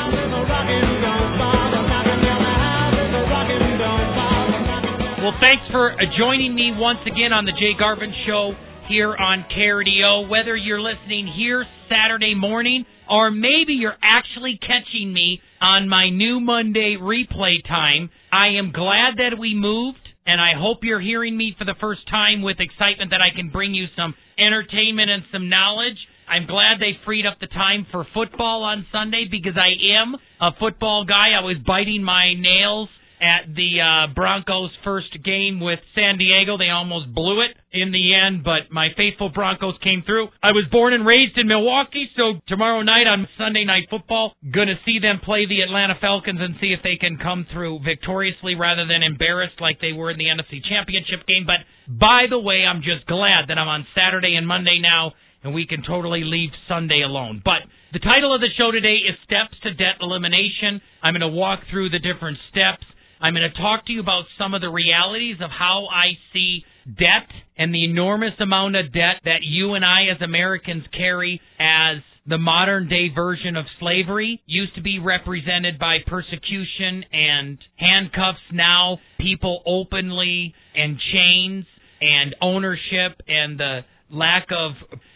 Well, 5.22 5.38
thanks 5.38 5.62
for 5.70 5.94
uh, 5.94 6.02
joining 6.18 6.50
me 6.52 6.74
once 6.74 6.98
again 7.06 7.30
on 7.30 7.44
the 7.46 7.54
Jay 7.54 7.78
Garvin 7.78 8.10
Show 8.26 8.58
here 8.90 9.14
on 9.14 9.44
KRDO. 9.56 10.28
Whether 10.28 10.56
you're 10.56 10.80
listening 10.80 11.32
here 11.36 11.64
Saturday 11.88 12.34
morning 12.34 12.84
or 13.08 13.30
maybe 13.30 13.74
you're 13.74 13.96
actually 14.02 14.58
catching 14.60 15.12
me 15.12 15.40
on 15.60 15.88
my 15.88 16.10
new 16.10 16.40
Monday 16.40 16.96
replay 17.00 17.62
time, 17.66 18.10
I 18.32 18.58
am 18.58 18.72
glad 18.72 19.18
that 19.18 19.38
we 19.38 19.54
moved. 19.54 19.98
And 20.26 20.40
I 20.40 20.58
hope 20.58 20.78
you're 20.82 21.00
hearing 21.00 21.36
me 21.36 21.54
for 21.58 21.64
the 21.64 21.74
first 21.80 22.02
time 22.10 22.42
with 22.42 22.58
excitement 22.60 23.10
that 23.10 23.22
I 23.22 23.34
can 23.34 23.50
bring 23.50 23.74
you 23.74 23.86
some 23.96 24.14
entertainment 24.38 25.08
and 25.08 25.22
some 25.32 25.48
knowledge. 25.48 25.96
I'm 26.28 26.46
glad 26.46 26.78
they 26.78 26.98
freed 27.04 27.26
up 27.26 27.38
the 27.40 27.46
time 27.46 27.86
for 27.90 28.06
football 28.12 28.62
on 28.64 28.86
Sunday 28.92 29.26
because 29.30 29.56
I 29.56 29.70
am 29.98 30.16
a 30.40 30.50
football 30.58 31.04
guy. 31.04 31.30
I 31.38 31.42
was 31.42 31.56
biting 31.66 32.02
my 32.02 32.34
nails 32.34 32.88
at 33.20 33.54
the 33.54 33.80
uh, 33.80 34.14
Broncos' 34.14 34.70
first 34.82 35.12
game 35.24 35.60
with 35.60 35.78
San 35.94 36.18
Diego. 36.18 36.56
They 36.56 36.70
almost 36.70 37.14
blew 37.14 37.42
it 37.42 37.56
in 37.72 37.92
the 37.92 38.14
end, 38.14 38.42
but 38.42 38.72
my 38.72 38.88
faithful 38.96 39.28
Broncos 39.28 39.76
came 39.82 40.02
through. 40.04 40.28
I 40.42 40.52
was 40.52 40.64
born 40.72 40.92
and 40.92 41.06
raised 41.06 41.36
in 41.38 41.46
Milwaukee, 41.46 42.08
so 42.16 42.40
tomorrow 42.48 42.82
night 42.82 43.06
on 43.06 43.28
Sunday 43.38 43.64
Night 43.64 43.88
Football, 43.90 44.34
gonna 44.42 44.80
see 44.84 44.98
them 44.98 45.20
play 45.22 45.46
the 45.46 45.60
Atlanta 45.60 45.94
Falcons 46.00 46.40
and 46.40 46.56
see 46.60 46.72
if 46.72 46.80
they 46.82 46.96
can 46.96 47.18
come 47.18 47.46
through 47.52 47.80
victoriously 47.84 48.54
rather 48.54 48.86
than 48.86 49.02
embarrassed 49.02 49.60
like 49.60 49.80
they 49.80 49.92
were 49.92 50.10
in 50.10 50.18
the 50.18 50.32
NFC 50.32 50.64
Championship 50.64 51.26
game. 51.26 51.46
But 51.46 51.62
by 51.86 52.26
the 52.28 52.40
way, 52.40 52.64
I'm 52.64 52.82
just 52.82 53.06
glad 53.06 53.48
that 53.48 53.58
I'm 53.58 53.68
on 53.68 53.86
Saturday 53.94 54.34
and 54.36 54.46
Monday 54.46 54.80
now 54.80 55.12
and 55.42 55.54
we 55.54 55.66
can 55.66 55.82
totally 55.82 56.22
leave 56.24 56.50
Sunday 56.68 57.02
alone. 57.02 57.40
But 57.44 57.64
the 57.92 57.98
title 57.98 58.34
of 58.34 58.40
the 58.40 58.52
show 58.56 58.70
today 58.70 59.00
is 59.08 59.16
Steps 59.24 59.56
to 59.62 59.74
Debt 59.74 59.96
Elimination. 60.00 60.80
I'm 61.02 61.14
going 61.14 61.24
to 61.24 61.28
walk 61.28 61.60
through 61.70 61.90
the 61.90 61.98
different 61.98 62.38
steps. 62.50 62.84
I'm 63.20 63.34
going 63.34 63.50
to 63.50 63.60
talk 63.60 63.86
to 63.86 63.92
you 63.92 64.00
about 64.00 64.24
some 64.38 64.54
of 64.54 64.62
the 64.62 64.70
realities 64.70 65.36
of 65.42 65.50
how 65.50 65.86
I 65.92 66.12
see 66.32 66.64
debt 66.86 67.28
and 67.58 67.74
the 67.74 67.84
enormous 67.84 68.32
amount 68.40 68.76
of 68.76 68.92
debt 68.92 69.20
that 69.24 69.40
you 69.42 69.74
and 69.74 69.84
I 69.84 70.04
as 70.14 70.22
Americans 70.22 70.84
carry 70.96 71.40
as 71.58 71.98
the 72.26 72.38
modern 72.38 72.88
day 72.88 73.08
version 73.14 73.56
of 73.56 73.66
slavery 73.78 74.40
used 74.46 74.74
to 74.76 74.80
be 74.80 74.98
represented 74.98 75.78
by 75.78 75.98
persecution 76.06 77.04
and 77.12 77.58
handcuffs 77.76 78.38
now 78.52 78.98
people 79.18 79.62
openly 79.66 80.54
and 80.74 80.98
chains 81.12 81.66
and 82.00 82.34
ownership 82.40 83.20
and 83.28 83.58
the 83.58 83.80
lack 84.10 84.46
of 84.50 84.72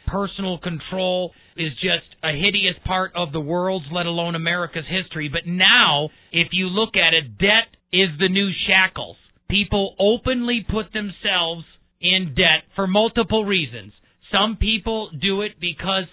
personal 0.07 0.59
control 0.59 1.33
is 1.57 1.73
just 1.75 2.07
a 2.23 2.33
hideous 2.33 2.77
part 2.85 3.13
of 3.15 3.33
the 3.33 3.41
world's, 3.41 3.87
let 3.93 4.07
alone 4.07 4.35
America's 4.35 4.85
history. 4.89 5.29
But 5.29 5.47
now, 5.47 6.11
if 6.33 6.49
you 6.53 6.67
look 6.67 6.97
at 6.97 7.15
it, 7.15 7.39
debt 7.39 7.75
is 7.95 8.19
the 8.19 8.29
new 8.29 8.51
shackles. 8.67 9.17
People 9.49 9.95
openly 10.01 10.67
put 10.69 10.93
themselves 10.93 11.65
in 12.01 12.35
debt 12.35 12.65
for 12.75 12.89
multiple 12.89 13.45
reasons. 13.45 13.93
Some 14.33 14.57
people 14.57 15.11
do 15.23 15.43
it 15.43 15.53
because 15.61 16.09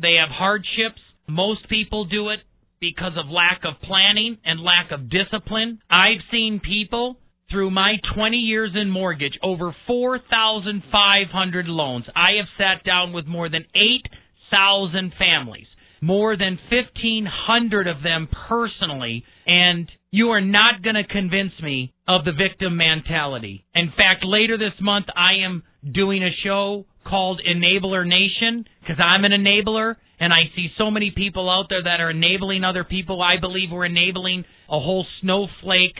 they 0.00 0.14
have 0.14 0.30
hardships. 0.30 1.00
Most 1.28 1.68
people 1.68 2.06
do 2.06 2.30
it 2.30 2.40
because 2.80 3.12
of 3.16 3.30
lack 3.30 3.60
of 3.64 3.80
planning 3.82 4.38
and 4.44 4.60
lack 4.60 4.90
of 4.90 5.10
discipline. 5.10 5.80
I've 5.90 6.24
seen 6.30 6.60
people 6.64 7.18
through 7.50 7.70
my 7.70 7.96
20 8.14 8.36
years 8.36 8.70
in 8.74 8.88
mortgage, 8.88 9.38
over 9.42 9.74
4,500 9.86 11.66
loans. 11.66 12.04
I 12.14 12.32
have 12.38 12.46
sat 12.56 12.84
down 12.84 13.12
with 13.12 13.26
more 13.26 13.48
than 13.48 13.64
8,000 13.74 15.12
families, 15.18 15.66
more 16.00 16.36
than 16.36 16.58
1,500 16.70 17.86
of 17.86 18.02
them 18.02 18.28
personally, 18.48 19.24
and 19.46 19.90
you 20.10 20.28
are 20.30 20.40
not 20.40 20.82
going 20.82 20.96
to 20.96 21.04
convince 21.04 21.52
me 21.62 21.92
of 22.06 22.24
the 22.24 22.32
victim 22.32 22.76
mentality. 22.76 23.64
In 23.74 23.88
fact, 23.96 24.24
later 24.24 24.56
this 24.56 24.78
month, 24.80 25.06
I 25.14 25.44
am 25.44 25.62
doing 25.92 26.22
a 26.22 26.30
show 26.44 26.86
called 27.06 27.40
Enabler 27.46 28.06
Nation 28.06 28.64
because 28.80 28.96
I'm 29.02 29.24
an 29.24 29.32
enabler 29.32 29.96
and 30.20 30.32
I 30.32 30.50
see 30.56 30.68
so 30.76 30.90
many 30.90 31.10
people 31.10 31.48
out 31.48 31.66
there 31.68 31.82
that 31.84 32.00
are 32.00 32.10
enabling 32.10 32.64
other 32.64 32.84
people. 32.84 33.22
I 33.22 33.38
believe 33.40 33.70
we're 33.70 33.84
enabling 33.84 34.44
a 34.68 34.80
whole 34.80 35.06
snowflake 35.20 35.96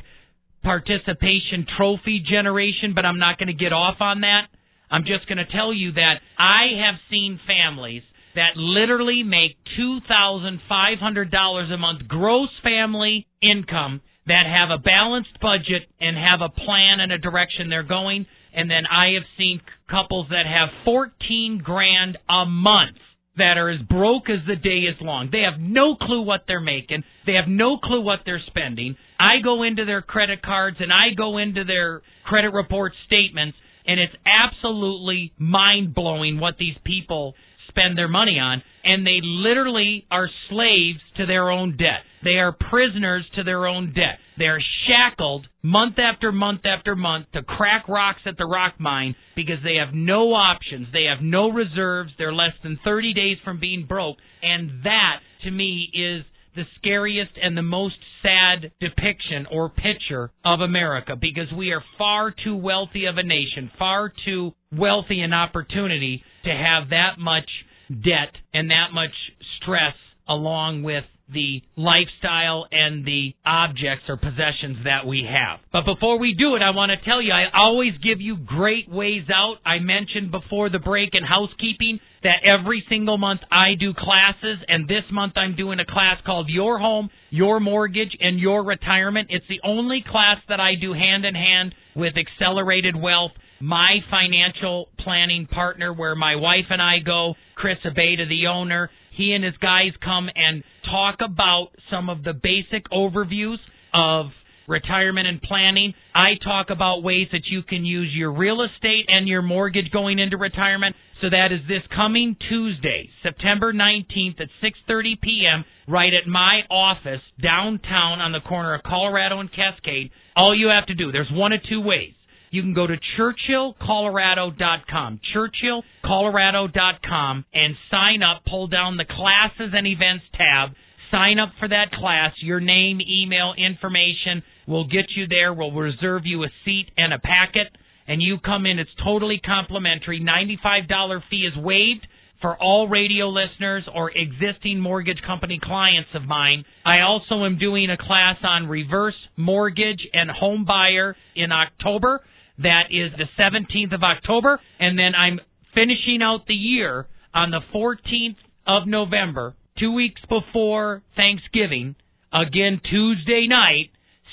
participation 0.63 1.67
trophy 1.77 2.23
generation, 2.29 2.93
but 2.95 3.05
I'm 3.05 3.19
not 3.19 3.39
going 3.39 3.47
to 3.49 3.53
get 3.53 3.73
off 3.73 3.97
on 4.01 4.23
that. 4.23 4.49
I'm 4.91 5.05
just 5.05 5.29
going 5.29 5.39
to 5.39 5.47
tell 5.47 5.73
you 5.73 5.93
that 5.93 6.15
I 6.39 6.85
have 6.85 6.97
seen 7.11 7.39
families 7.47 8.03
that 8.39 8.57
literally 8.57 9.25
make 9.25 9.57
$2,500 9.77 11.73
a 11.73 11.77
month 11.77 12.07
gross 12.07 12.51
family 12.63 13.27
income 13.43 14.01
that 14.29 14.45
have 14.47 14.71
a 14.71 14.79
balanced 14.81 15.41
budget 15.43 15.83
and 16.01 16.17
have 16.17 16.41
a 16.41 16.49
plan 16.49 17.01
and 17.01 17.11
a 17.11 17.19
direction 17.19 17.69
they're 17.69 17.83
going. 17.83 18.27
And 18.55 18.71
then 18.71 18.87
I 18.87 19.15
have 19.15 19.25
seen 19.37 19.61
couples 19.91 20.29
that 20.31 20.47
have 20.47 20.69
14 20.85 21.63
grand 21.65 22.17
a 22.31 22.47
month 22.47 22.99
that 23.39 23.59
are 23.59 23.71
as 23.71 23.81
broke 23.83 24.31
as 24.31 24.47
the 24.47 24.55
day 24.55 24.87
is 24.87 24.95
long. 25.01 25.31
They 25.33 25.43
have 25.43 25.59
no 25.59 25.97
clue 25.97 26.23
what 26.23 26.43
they're 26.47 26.61
making. 26.61 27.03
They 27.27 27.35
have 27.35 27.49
no 27.49 27.79
clue 27.79 28.03
what 28.03 28.21
they're 28.25 28.43
spending. 28.47 28.95
I 29.19 29.41
go 29.43 29.65
into 29.65 29.85
their 29.85 30.03
credit 30.03 30.43
cards 30.43 30.77
and 30.79 30.93
I 30.93 31.15
go 31.17 31.39
into 31.39 31.65
their 31.65 32.03
credit 32.25 32.53
report 32.53 32.93
statements 33.07 33.59
and 33.85 33.99
it's 33.99 34.15
absolutely 34.25 35.33
mind 35.39 35.93
blowing 35.93 36.39
what 36.39 36.55
these 36.59 36.77
people 36.85 37.35
spend 37.79 37.97
their 37.97 38.09
money 38.09 38.39
on 38.39 38.63
and 38.85 39.07
they 39.07 39.21
literally 39.23 40.07
are 40.11 40.29
slaves 40.49 41.01
to 41.17 41.27
their 41.27 41.51
own 41.51 41.77
debt. 41.77 42.03
They 42.25 42.39
are 42.39 42.53
prisoners 42.53 43.25
to 43.37 43.45
their 43.45 43.67
own 43.67 43.93
debt. 43.95 44.19
They 44.39 44.47
are 44.47 44.61
shackled 44.87 45.47
month 45.63 45.99
after 45.99 46.33
month 46.33 46.63
after 46.65 46.97
month 46.97 47.27
to 47.35 47.43
crack 47.43 47.87
rocks 47.89 48.23
at 48.27 48.37
the 48.39 48.47
rock 48.47 48.75
mine 48.79 49.15
because 49.37 49.59
they 49.63 49.77
have 49.77 49.95
no 49.95 50.33
options. 50.33 50.89
They 50.93 51.05
have 51.05 51.23
no 51.23 51.51
reserves. 51.51 52.13
They're 52.19 52.33
less 52.33 52.55
than 52.63 52.79
30 52.85 53.15
days 53.15 53.37
from 53.45 53.61
being 53.61 53.87
broke. 53.87 54.17
And 54.43 54.85
that, 54.85 55.21
to 55.45 55.51
me, 55.51 55.91
is 55.93 56.25
the 56.57 56.65
scariest 56.77 57.33
and 57.41 57.57
the 57.57 57.63
most 57.63 57.95
sad 58.23 58.73
depiction 58.81 59.47
or 59.53 59.69
picture 59.69 60.31
of 60.45 60.61
America 60.61 61.15
because 61.15 61.53
we 61.57 61.71
are 61.71 61.83
far 61.97 62.35
too 62.45 62.57
wealthy 62.57 63.05
of 63.05 63.17
a 63.17 63.23
nation, 63.23 63.71
far 63.79 64.13
too 64.25 64.53
wealthy 64.77 65.21
an 65.21 65.33
opportunity 65.33 66.23
to 66.45 66.51
have 66.51 66.91
that 66.91 67.19
much 67.19 67.49
debt 67.89 68.35
and 68.53 68.71
that 68.71 68.93
much 68.93 69.13
stress 69.61 69.95
along 70.29 70.83
with 70.83 71.05
the 71.33 71.61
lifestyle 71.77 72.67
and 72.73 73.05
the 73.05 73.35
objects 73.45 74.05
or 74.09 74.17
possessions 74.17 74.79
that 74.85 75.07
we 75.07 75.29
have. 75.29 75.61
But 75.73 75.85
before 75.85 76.19
we 76.19 76.35
do 76.35 76.57
it, 76.57 76.63
I 76.63 76.71
want 76.71 76.91
to 76.91 77.05
tell 77.05 77.21
you, 77.21 77.33
I 77.33 77.45
always 77.55 77.93
give 78.03 78.21
you 78.21 78.37
great 78.37 78.89
ways 78.89 79.25
out. 79.33 79.57
I 79.65 79.79
mentioned 79.79 80.31
before 80.31 80.71
the 80.71 80.79
break 80.79 81.11
in 81.13 81.23
housekeeping 81.23 82.01
that 82.23 82.45
every 82.45 82.83
single 82.89 83.19
month 83.19 83.41
I 83.53 83.75
do 83.79 83.93
classes, 83.93 84.59
and 84.69 84.89
this 84.89 85.05
month 85.13 85.35
I'm 85.37 85.55
doing 85.55 85.81
a 85.81 85.85
class 85.85 86.17
called 86.25 86.49
Your 86.49 86.79
Home, 86.79 87.11
Your 87.31 87.61
Mortgage, 87.61 88.17
and 88.21 88.41
Your 88.41 88.65
Retirement. 88.65 89.29
It's 89.31 89.47
the 89.49 89.61
only 89.63 90.03
class 90.11 90.39
that 90.49 90.61
I 90.61 90.75
do 90.81 90.95
hand 90.95 91.25
in 91.25 91.35
hand 91.35 91.75
with 91.95 92.15
Accelerated 92.17 92.97
Wealth, 92.97 93.33
my 93.61 93.99
financial 94.11 94.89
planning 94.99 95.47
partner, 95.47 95.93
where 95.93 96.15
my 96.15 96.37
wife 96.37 96.67
and 96.71 96.81
I 96.81 96.99
go, 97.05 97.35
Chris 97.55 97.79
Abeda, 97.85 98.29
the 98.29 98.47
owner. 98.47 98.91
He 99.17 99.33
and 99.33 99.43
his 99.43 99.57
guys 99.61 99.93
come 100.03 100.29
and 100.35 100.63
talk 100.85 101.17
about 101.21 101.69
some 101.91 102.09
of 102.09 102.23
the 102.23 102.33
basic 102.33 102.89
overviews 102.91 103.59
of 103.93 104.27
retirement 104.69 105.27
and 105.27 105.41
planning. 105.43 105.95
I 106.15 106.35
talk 106.45 106.71
about 106.71 107.03
ways 107.03 107.29
that 107.33 107.47
you 107.47 107.63
can 107.63 107.85
use 107.85 108.13
your 108.15 108.33
real 108.33 108.63
estate 108.63 109.07
and 109.09 109.27
your 109.27 109.43
mortgage 109.43 109.91
going 109.91 110.19
into 110.19 110.37
retirement. 110.37 110.95
So 111.21 111.31
that 111.31 111.51
is 111.51 111.61
this 111.67 111.83
coming 111.97 112.37
Tuesday, 112.49 113.09
September 113.23 113.73
19th 113.73 114.41
at 114.41 114.49
6:30 114.63 115.21
p.m. 115.21 115.65
right 115.89 116.13
at 116.15 116.29
my 116.29 116.61
office 116.71 117.23
downtown 117.43 118.21
on 118.21 118.33
the 118.33 118.41
corner 118.41 118.75
of 118.75 118.83
Colorado 118.85 119.41
and 119.41 119.51
Cascade. 119.51 120.11
All 120.37 120.55
you 120.55 120.69
have 120.69 120.87
to 120.87 120.95
do, 120.95 121.11
there's 121.11 121.31
one 121.33 121.53
of 121.53 121.61
two 121.69 121.81
ways. 121.81 122.13
You 122.51 122.63
can 122.63 122.75
go 122.75 122.87
to 122.87 122.97
churchillcolorado.com, 123.19 125.21
churchillcolorado.com, 125.35 127.45
and 127.53 127.75
sign 127.91 128.23
up. 128.23 128.45
Pull 128.47 128.69
down 128.69 128.97
the 128.97 129.05
classes 129.05 129.75
and 129.75 129.87
events 129.87 130.25
tab. 130.35 130.71
Sign 131.11 131.39
up 131.39 131.51
for 131.59 131.69
that 131.69 131.93
class. 131.93 132.33
Your 132.41 132.61
name, 132.61 133.01
email, 133.01 133.53
information 133.57 134.43
We'll 134.69 134.85
get 134.85 135.07
you 135.17 135.27
there. 135.27 135.55
We'll 135.55 135.73
reserve 135.73 136.27
you 136.27 136.45
a 136.45 136.49
seat 136.65 136.91
and 136.99 137.15
a 137.15 137.19
packet. 137.19 137.69
And 138.07 138.21
you 138.21 138.37
come 138.39 138.67
in. 138.67 138.79
It's 138.79 138.91
totally 139.03 139.41
complimentary. 139.43 140.21
$95 140.21 141.23
fee 141.31 141.49
is 141.51 141.57
waived 141.57 142.07
for 142.43 142.55
all 142.57 142.87
radio 142.87 143.31
listeners 143.31 143.85
or 143.93 144.11
existing 144.11 144.79
mortgage 144.79 145.23
company 145.27 145.59
clients 145.61 146.11
of 146.15 146.25
mine. 146.25 146.65
I 146.85 147.01
also 147.01 147.47
am 147.47 147.59
doing 147.59 147.89
a 147.89 147.97
class 147.97 148.37
on 148.43 148.69
reverse 148.69 149.17
mortgage 149.39 150.07
and 150.13 150.31
home 150.31 150.67
buyer 150.67 151.17
in 151.35 151.51
October. 151.51 152.21
That 152.59 152.85
is 152.91 153.13
the 153.17 153.27
17th 153.41 153.95
of 153.95 154.03
October. 154.03 154.61
And 154.79 154.99
then 154.99 155.15
I'm 155.15 155.41
finishing 155.75 156.21
out 156.23 156.47
the 156.47 156.55
year 156.55 157.07
on 157.35 157.51
the 157.51 157.61
14th 157.75 158.37
of 158.67 158.87
November, 158.87 159.55
two 159.79 159.93
weeks 159.93 160.21
before 160.29 161.03
Thanksgiving. 161.17 161.95
Again, 162.33 162.81
Tuesday 162.91 163.47
night, 163.49 163.91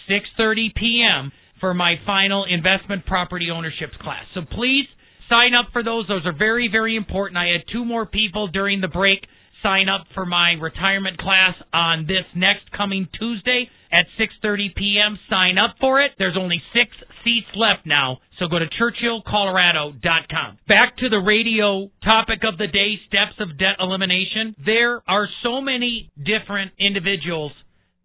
6.30 0.10 0.76
p.m. 0.76 1.32
for 1.60 1.74
my 1.74 1.96
final 2.06 2.46
investment 2.50 3.06
property 3.06 3.50
ownerships 3.52 3.96
class. 4.02 4.26
So 4.34 4.42
please 4.42 4.86
sign 5.30 5.54
up 5.54 5.68
for 5.72 5.84
those. 5.84 6.08
Those 6.08 6.26
are 6.26 6.38
very, 6.38 6.70
very 6.72 6.96
important. 6.96 7.38
I 7.38 7.48
had 7.48 7.62
two 7.72 7.86
more 7.86 8.06
people 8.06 8.48
during 8.48 8.82
the 8.82 8.88
break 8.88 9.26
sign 9.65 9.89
up 9.89 10.06
for 10.13 10.28
my 10.28 10.51
retirement 10.62 11.17
class 11.17 11.56
on 11.73 12.06
this 12.06 12.25
next 12.36 12.71
coming 12.78 13.08
Tuesday 13.17 13.67
at 13.91 14.06
6:30 14.19 14.75
p.m. 14.75 15.17
Sign 15.28 15.58
up 15.58 15.75
for 15.82 16.01
it. 16.01 16.12
There's 16.19 16.38
only 16.38 16.62
6 16.71 16.86
seats 17.23 17.47
left 17.56 17.86
now, 17.86 18.19
so 18.38 18.47
go 18.47 18.60
to 18.60 18.67
churchillcolorado.com. 18.67 20.60
Back 20.67 20.97
to 20.97 21.10
the 21.10 21.17
radio 21.17 21.89
topic 22.04 22.41
of 22.43 22.60
the 22.60 22.67
day, 22.67 22.99
steps 23.08 23.39
of 23.39 23.58
debt 23.58 23.78
elimination. 23.80 24.56
There 24.63 25.01
are 25.08 25.28
so 25.41 25.62
many 25.62 26.12
different 26.15 26.71
individuals 26.78 27.51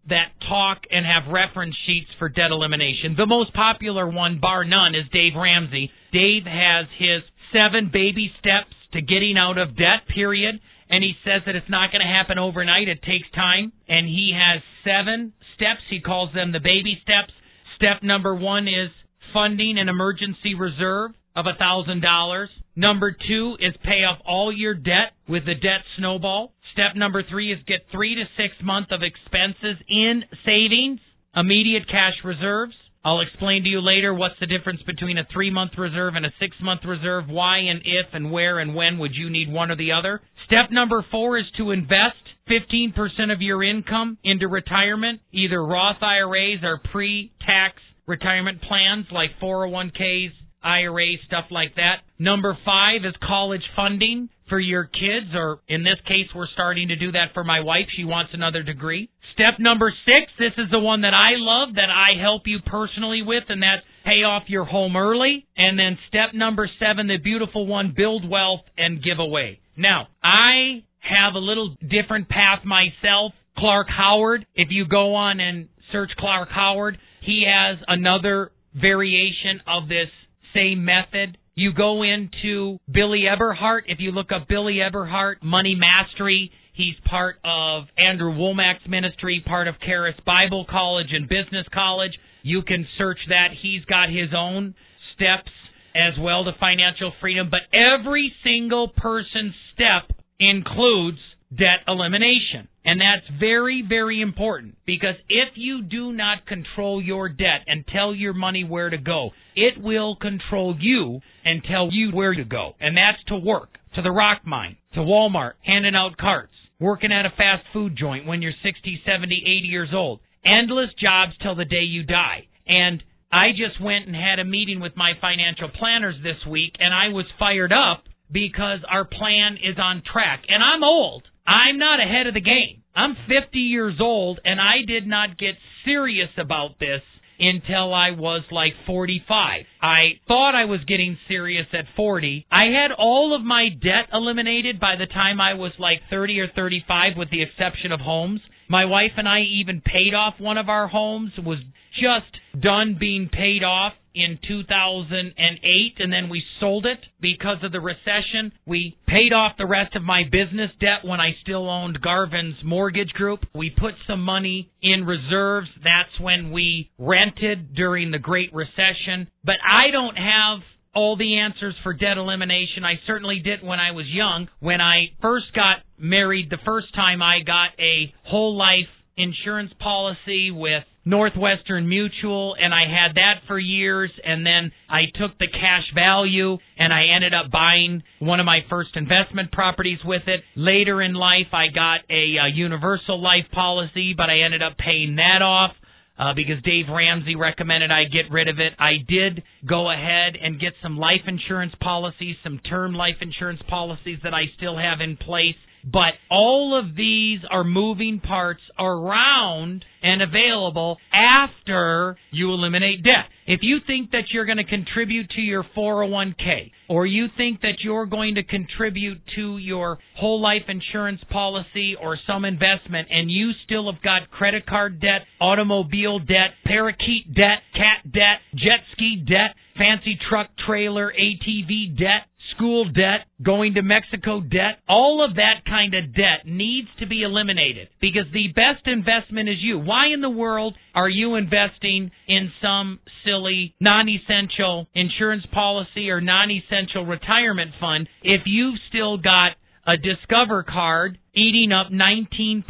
that 0.09 0.33
talk 0.49 0.79
and 0.89 1.05
have 1.05 1.31
reference 1.31 1.75
sheets 1.85 2.09
for 2.17 2.27
debt 2.27 2.49
elimination. 2.49 3.13
The 3.15 3.27
most 3.27 3.53
popular 3.53 4.09
one, 4.09 4.39
bar 4.41 4.65
none, 4.65 4.95
is 4.95 5.05
Dave 5.13 5.33
Ramsey. 5.37 5.91
Dave 6.11 6.43
has 6.45 6.87
his 6.97 7.21
seven 7.53 7.91
baby 7.93 8.31
steps 8.39 8.73
to 8.93 9.01
getting 9.01 9.37
out 9.37 9.57
of 9.57 9.77
debt, 9.77 10.07
period. 10.13 10.59
And 10.91 11.01
he 11.03 11.13
says 11.23 11.41
that 11.45 11.55
it's 11.55 11.69
not 11.69 11.91
going 11.91 12.05
to 12.05 12.13
happen 12.13 12.37
overnight. 12.37 12.89
It 12.89 13.01
takes 13.01 13.31
time. 13.33 13.71
And 13.87 14.05
he 14.05 14.35
has 14.35 14.61
seven 14.83 15.33
steps. 15.55 15.79
He 15.89 16.01
calls 16.01 16.33
them 16.33 16.51
the 16.51 16.59
baby 16.59 16.99
steps. 17.01 17.31
Step 17.77 18.03
number 18.03 18.35
one 18.35 18.67
is 18.67 18.91
funding 19.33 19.79
an 19.79 19.87
emergency 19.87 20.53
reserve 20.53 21.11
of 21.35 21.45
a 21.47 21.57
thousand 21.57 22.01
dollars. 22.01 22.49
Number 22.75 23.11
two 23.11 23.55
is 23.59 23.73
pay 23.83 24.03
off 24.03 24.19
all 24.25 24.51
your 24.51 24.73
debt 24.73 25.15
with 25.27 25.45
the 25.45 25.55
debt 25.55 25.81
snowball. 25.97 26.53
Step 26.73 26.95
number 26.95 27.23
three 27.23 27.51
is 27.51 27.59
get 27.67 27.87
three 27.91 28.15
to 28.15 28.23
six 28.35 28.53
months 28.61 28.91
of 28.91 29.01
expenses 29.01 29.77
in 29.87 30.23
savings, 30.45 30.99
immediate 31.35 31.87
cash 31.87 32.15
reserves. 32.23 32.75
I'll 33.03 33.21
explain 33.21 33.63
to 33.63 33.69
you 33.69 33.81
later 33.81 34.13
what's 34.13 34.39
the 34.39 34.45
difference 34.45 34.81
between 34.83 35.17
a 35.17 35.27
three 35.33 35.49
month 35.49 35.71
reserve 35.77 36.13
and 36.15 36.25
a 36.25 36.33
six 36.39 36.55
month 36.61 36.81
reserve, 36.85 37.27
why 37.27 37.57
and 37.57 37.81
if 37.83 38.13
and 38.13 38.31
where 38.31 38.59
and 38.59 38.75
when 38.75 38.99
would 38.99 39.15
you 39.15 39.29
need 39.29 39.51
one 39.51 39.71
or 39.71 39.75
the 39.75 39.91
other. 39.91 40.21
Step 40.45 40.71
number 40.71 41.03
four 41.09 41.37
is 41.37 41.45
to 41.57 41.71
invest 41.71 42.17
15% 42.49 42.93
of 43.33 43.41
your 43.41 43.63
income 43.63 44.17
into 44.23 44.47
retirement, 44.47 45.21
either 45.31 45.65
Roth 45.65 46.01
IRAs 46.01 46.63
or 46.63 46.79
pre 46.91 47.31
tax 47.45 47.77
retirement 48.05 48.61
plans 48.61 49.05
like 49.11 49.31
401ks, 49.41 50.31
IRAs, 50.63 51.19
stuff 51.25 51.45
like 51.49 51.75
that. 51.75 52.01
Number 52.19 52.55
five 52.65 53.03
is 53.03 53.15
college 53.25 53.63
funding 53.75 54.29
for 54.51 54.59
your 54.59 54.83
kids, 54.83 55.31
or 55.33 55.61
in 55.69 55.83
this 55.83 55.95
case, 56.05 56.27
we're 56.35 56.51
starting 56.53 56.89
to 56.89 56.97
do 56.97 57.13
that 57.13 57.33
for 57.33 57.45
my 57.45 57.61
wife. 57.61 57.87
She 57.95 58.03
wants 58.03 58.31
another 58.33 58.63
degree. 58.63 59.09
Step 59.33 59.59
number 59.59 59.93
six, 60.05 60.29
this 60.37 60.51
is 60.57 60.69
the 60.69 60.79
one 60.79 61.01
that 61.01 61.13
I 61.13 61.31
love, 61.35 61.75
that 61.75 61.89
I 61.89 62.21
help 62.21 62.41
you 62.45 62.59
personally 62.65 63.21
with, 63.21 63.45
and 63.47 63.63
that's 63.63 63.81
pay 64.03 64.23
off 64.23 64.43
your 64.47 64.65
home 64.65 64.97
early. 64.97 65.47
And 65.55 65.79
then 65.79 65.97
step 66.09 66.33
number 66.33 66.69
seven, 66.79 67.07
the 67.07 67.17
beautiful 67.17 67.65
one, 67.65 67.93
build 67.95 68.29
wealth 68.29 68.65
and 68.77 69.01
give 69.01 69.19
away. 69.19 69.61
Now, 69.77 70.09
I 70.21 70.83
have 70.99 71.35
a 71.35 71.39
little 71.39 71.73
different 71.79 72.27
path 72.27 72.65
myself. 72.65 73.31
Clark 73.57 73.87
Howard, 73.89 74.45
if 74.53 74.67
you 74.69 74.85
go 74.85 75.15
on 75.15 75.39
and 75.39 75.69
search 75.93 76.11
Clark 76.19 76.49
Howard, 76.51 76.97
he 77.21 77.45
has 77.47 77.77
another 77.87 78.51
variation 78.75 79.61
of 79.65 79.87
this 79.87 80.09
same 80.53 80.83
method. 80.83 81.37
You 81.53 81.73
go 81.73 82.03
into 82.03 82.79
Billy 82.91 83.23
Epperhart. 83.27 83.81
If 83.87 83.99
you 83.99 84.11
look 84.11 84.31
up 84.31 84.47
Billy 84.47 84.75
Epperhart, 84.75 85.43
Money 85.43 85.75
Mastery, 85.75 86.51
he's 86.73 86.95
part 87.05 87.37
of 87.43 87.83
Andrew 87.97 88.33
Wommack's 88.33 88.87
ministry, 88.87 89.43
part 89.45 89.67
of 89.67 89.75
Charis 89.85 90.15
Bible 90.25 90.65
College 90.69 91.07
and 91.11 91.27
Business 91.27 91.65
College. 91.73 92.13
You 92.43 92.61
can 92.61 92.87
search 92.97 93.19
that. 93.27 93.49
He's 93.61 93.83
got 93.85 94.09
his 94.09 94.29
own 94.35 94.75
steps 95.13 95.51
as 95.93 96.13
well 96.19 96.45
to 96.45 96.53
financial 96.57 97.11
freedom, 97.19 97.49
but 97.51 97.61
every 97.77 98.33
single 98.43 98.87
person's 98.87 99.53
step 99.73 100.15
includes 100.39 101.19
debt 101.55 101.83
elimination. 101.87 102.67
And 102.83 102.99
that's 102.99 103.39
very, 103.39 103.83
very 103.87 104.21
important 104.21 104.75
because 104.85 105.15
if 105.29 105.49
you 105.55 105.83
do 105.83 106.11
not 106.13 106.47
control 106.47 107.01
your 107.01 107.29
debt 107.29 107.61
and 107.67 107.85
tell 107.87 108.15
your 108.15 108.33
money 108.33 108.63
where 108.63 108.89
to 108.89 108.97
go, 108.97 109.31
it 109.55 109.81
will 109.81 110.15
control 110.15 110.75
you 110.79 111.19
and 111.45 111.63
tell 111.63 111.89
you 111.91 112.11
where 112.11 112.33
to 112.33 112.43
go. 112.43 112.73
And 112.79 112.97
that's 112.97 113.23
to 113.27 113.37
work, 113.37 113.77
to 113.95 114.01
the 114.01 114.11
rock 114.11 114.41
mine, 114.45 114.77
to 114.93 115.01
Walmart, 115.01 115.53
handing 115.63 115.95
out 115.95 116.17
carts, 116.17 116.53
working 116.79 117.11
at 117.11 117.25
a 117.25 117.29
fast 117.37 117.63
food 117.73 117.95
joint 117.97 118.25
when 118.25 118.41
you're 118.41 118.53
60, 118.63 119.01
70, 119.05 119.43
80 119.45 119.67
years 119.67 119.89
old. 119.93 120.19
endless 120.45 120.89
jobs 120.99 121.33
till 121.41 121.55
the 121.55 121.65
day 121.65 121.83
you 121.83 122.03
die. 122.03 122.47
And 122.67 123.03
I 123.31 123.51
just 123.51 123.81
went 123.81 124.07
and 124.07 124.15
had 124.15 124.39
a 124.39 124.45
meeting 124.45 124.79
with 124.79 124.97
my 124.97 125.13
financial 125.21 125.69
planners 125.69 126.15
this 126.23 126.45
week, 126.49 126.73
and 126.79 126.93
I 126.93 127.09
was 127.09 127.25
fired 127.39 127.71
up 127.71 128.03
because 128.31 128.79
our 128.89 129.05
plan 129.05 129.57
is 129.57 129.77
on 129.77 130.01
track. 130.11 130.43
And 130.47 130.63
I'm 130.63 130.83
old. 130.83 131.23
I'm 131.51 131.77
not 131.77 131.99
ahead 131.99 132.27
of 132.27 132.33
the 132.33 132.41
game. 132.41 132.81
I'm 132.95 133.15
50 133.27 133.59
years 133.59 133.95
old, 133.99 134.39
and 134.45 134.59
I 134.59 134.85
did 134.87 135.05
not 135.05 135.37
get 135.37 135.55
serious 135.83 136.29
about 136.37 136.79
this 136.79 137.01
until 137.39 137.93
I 137.93 138.11
was 138.11 138.43
like 138.51 138.73
45. 138.87 139.65
I 139.81 140.19
thought 140.27 140.55
I 140.55 140.65
was 140.65 140.79
getting 140.87 141.17
serious 141.27 141.65
at 141.73 141.85
40. 141.97 142.45
I 142.49 142.65
had 142.65 142.91
all 142.97 143.35
of 143.35 143.41
my 143.41 143.67
debt 143.69 144.07
eliminated 144.13 144.79
by 144.79 144.95
the 144.95 145.07
time 145.07 145.41
I 145.41 145.55
was 145.55 145.73
like 145.77 145.99
30 146.09 146.39
or 146.39 146.47
35 146.55 147.13
with 147.17 147.29
the 147.31 147.41
exception 147.41 147.91
of 147.91 147.99
homes. 147.99 148.39
My 148.69 148.85
wife 148.85 149.11
and 149.17 149.27
I 149.27 149.41
even 149.41 149.81
paid 149.81 150.13
off 150.13 150.35
one 150.39 150.57
of 150.57 150.69
our 150.69 150.87
homes, 150.87 151.31
was 151.37 151.59
just 151.99 152.63
done 152.63 152.95
being 152.97 153.27
paid 153.27 153.63
off 153.63 153.93
in 154.13 154.39
2008 154.47 155.93
and 155.99 156.11
then 156.13 156.29
we 156.29 156.43
sold 156.59 156.85
it 156.85 156.99
because 157.19 157.57
of 157.63 157.71
the 157.71 157.79
recession. 157.79 158.51
We 158.65 158.97
paid 159.07 159.33
off 159.33 159.53
the 159.57 159.65
rest 159.65 159.95
of 159.95 160.03
my 160.03 160.23
business 160.23 160.71
debt 160.79 161.03
when 161.03 161.19
I 161.19 161.31
still 161.41 161.69
owned 161.69 162.01
Garvin's 162.01 162.57
Mortgage 162.63 163.13
Group. 163.13 163.41
We 163.53 163.69
put 163.69 163.93
some 164.07 164.23
money 164.23 164.69
in 164.81 165.05
reserves. 165.05 165.69
That's 165.83 166.19
when 166.19 166.51
we 166.51 166.89
rented 166.97 167.75
during 167.75 168.11
the 168.11 168.19
Great 168.19 168.53
Recession. 168.53 169.27
But 169.43 169.57
I 169.67 169.91
don't 169.91 170.17
have 170.17 170.59
all 170.93 171.15
the 171.15 171.37
answers 171.37 171.75
for 171.83 171.93
debt 171.93 172.17
elimination. 172.17 172.83
I 172.83 172.99
certainly 173.07 173.39
did 173.39 173.63
when 173.63 173.79
I 173.79 173.91
was 173.91 174.05
young. 174.07 174.47
When 174.59 174.81
I 174.81 175.11
first 175.21 175.53
got 175.55 175.77
married, 175.97 176.49
the 176.49 176.57
first 176.65 176.93
time 176.93 177.21
I 177.21 177.39
got 177.45 177.69
a 177.79 178.13
whole 178.25 178.57
life 178.57 178.89
insurance 179.17 179.71
policy 179.79 180.51
with 180.51 180.83
Northwestern 181.03 181.89
Mutual 181.89 182.55
and 182.59 182.73
I 182.73 182.83
had 182.85 183.15
that 183.15 183.41
for 183.47 183.57
years 183.57 184.11
and 184.23 184.45
then 184.45 184.71
I 184.89 185.05
took 185.15 185.37
the 185.39 185.47
cash 185.47 185.85
value 185.95 186.57
and 186.77 186.93
I 186.93 187.15
ended 187.15 187.33
up 187.33 187.51
buying 187.51 188.03
one 188.19 188.39
of 188.39 188.45
my 188.45 188.59
first 188.69 188.91
investment 188.95 189.51
properties 189.51 189.99
with 190.05 190.23
it. 190.27 190.41
Later 190.55 191.01
in 191.01 191.13
life 191.13 191.53
I 191.53 191.67
got 191.73 192.01
a, 192.09 192.37
a 192.45 192.49
universal 192.53 193.21
life 193.21 193.45
policy 193.51 194.13
but 194.15 194.29
I 194.29 194.41
ended 194.41 194.61
up 194.61 194.77
paying 194.77 195.15
that 195.15 195.41
off. 195.41 195.71
Uh, 196.19 196.35
because 196.35 196.61
Dave 196.61 196.85
Ramsey 196.87 197.35
recommended 197.35 197.89
I 197.89 198.03
get 198.03 198.29
rid 198.29 198.47
of 198.47 198.59
it. 198.59 198.73
I 198.77 198.97
did 199.07 199.41
go 199.67 199.89
ahead 199.89 200.37
and 200.39 200.59
get 200.59 200.73
some 200.83 200.97
life 200.97 201.21
insurance 201.25 201.73
policies, 201.81 202.35
some 202.43 202.59
term 202.69 202.93
life 202.93 203.15
insurance 203.21 203.61
policies 203.67 204.19
that 204.23 204.33
I 204.33 204.43
still 204.55 204.77
have 204.77 205.01
in 205.01 205.17
place. 205.17 205.55
But 205.83 206.13
all 206.29 206.77
of 206.77 206.95
these 206.95 207.39
are 207.49 207.63
moving 207.63 208.19
parts 208.19 208.61
around 208.77 209.85
and 210.03 210.21
available 210.21 210.97
after 211.13 212.17
you 212.31 212.51
eliminate 212.51 213.03
debt. 213.03 213.25
If 213.47 213.59
you 213.63 213.79
think 213.85 214.11
that 214.11 214.25
you're 214.31 214.45
going 214.45 214.57
to 214.57 214.63
contribute 214.63 215.29
to 215.31 215.41
your 215.41 215.65
401k 215.75 216.71
or 216.89 217.05
you 217.05 217.27
think 217.37 217.61
that 217.61 217.81
you're 217.83 218.05
going 218.05 218.35
to 218.35 218.43
contribute 218.43 219.19
to 219.35 219.57
your 219.57 219.97
whole 220.17 220.41
life 220.41 220.63
insurance 220.67 221.21
policy 221.29 221.95
or 222.01 222.17
some 222.27 222.45
investment 222.45 223.07
and 223.11 223.29
you 223.29 223.51
still 223.65 223.91
have 223.91 224.01
got 224.01 224.29
credit 224.31 224.65
card 224.65 224.99
debt, 224.99 225.21
automobile 225.39 226.19
debt, 226.19 226.51
parakeet 226.65 227.33
debt, 227.33 227.59
cat 227.73 228.11
debt, 228.11 228.39
jet 228.55 228.79
ski 228.93 229.23
debt, 229.27 229.55
fancy 229.77 230.17
truck 230.29 230.47
trailer, 230.65 231.11
ATV 231.11 231.97
debt, 231.97 232.27
school 232.55 232.85
debt, 232.85 233.27
going 233.41 233.73
to 233.75 233.81
Mexico 233.81 234.41
debt, 234.41 234.79
all 234.87 235.25
of 235.27 235.35
that 235.35 235.65
kind 235.67 235.93
of 235.93 236.13
debt 236.15 236.45
needs 236.45 236.87
to 236.99 237.07
be 237.07 237.23
eliminated 237.23 237.89
because 237.99 238.25
the 238.33 238.47
best 238.55 238.85
investment 238.85 239.49
is 239.49 239.57
you. 239.59 239.79
Why 239.79 240.07
in 240.13 240.21
the 240.21 240.29
world 240.29 240.75
are 240.93 241.09
you 241.09 241.35
investing 241.35 242.11
in 242.27 242.51
some 242.61 242.99
silly 243.25 243.75
non-essential 243.79 244.87
insurance 244.93 245.45
policy 245.51 246.09
or 246.09 246.21
non-essential 246.21 247.05
retirement 247.05 247.71
fund 247.79 248.07
if 248.23 248.41
you've 248.45 248.79
still 248.89 249.17
got 249.17 249.51
a 249.87 249.97
Discover 249.97 250.63
card 250.63 251.17
eating 251.33 251.71
up 251.71 251.87
19% 251.91 252.63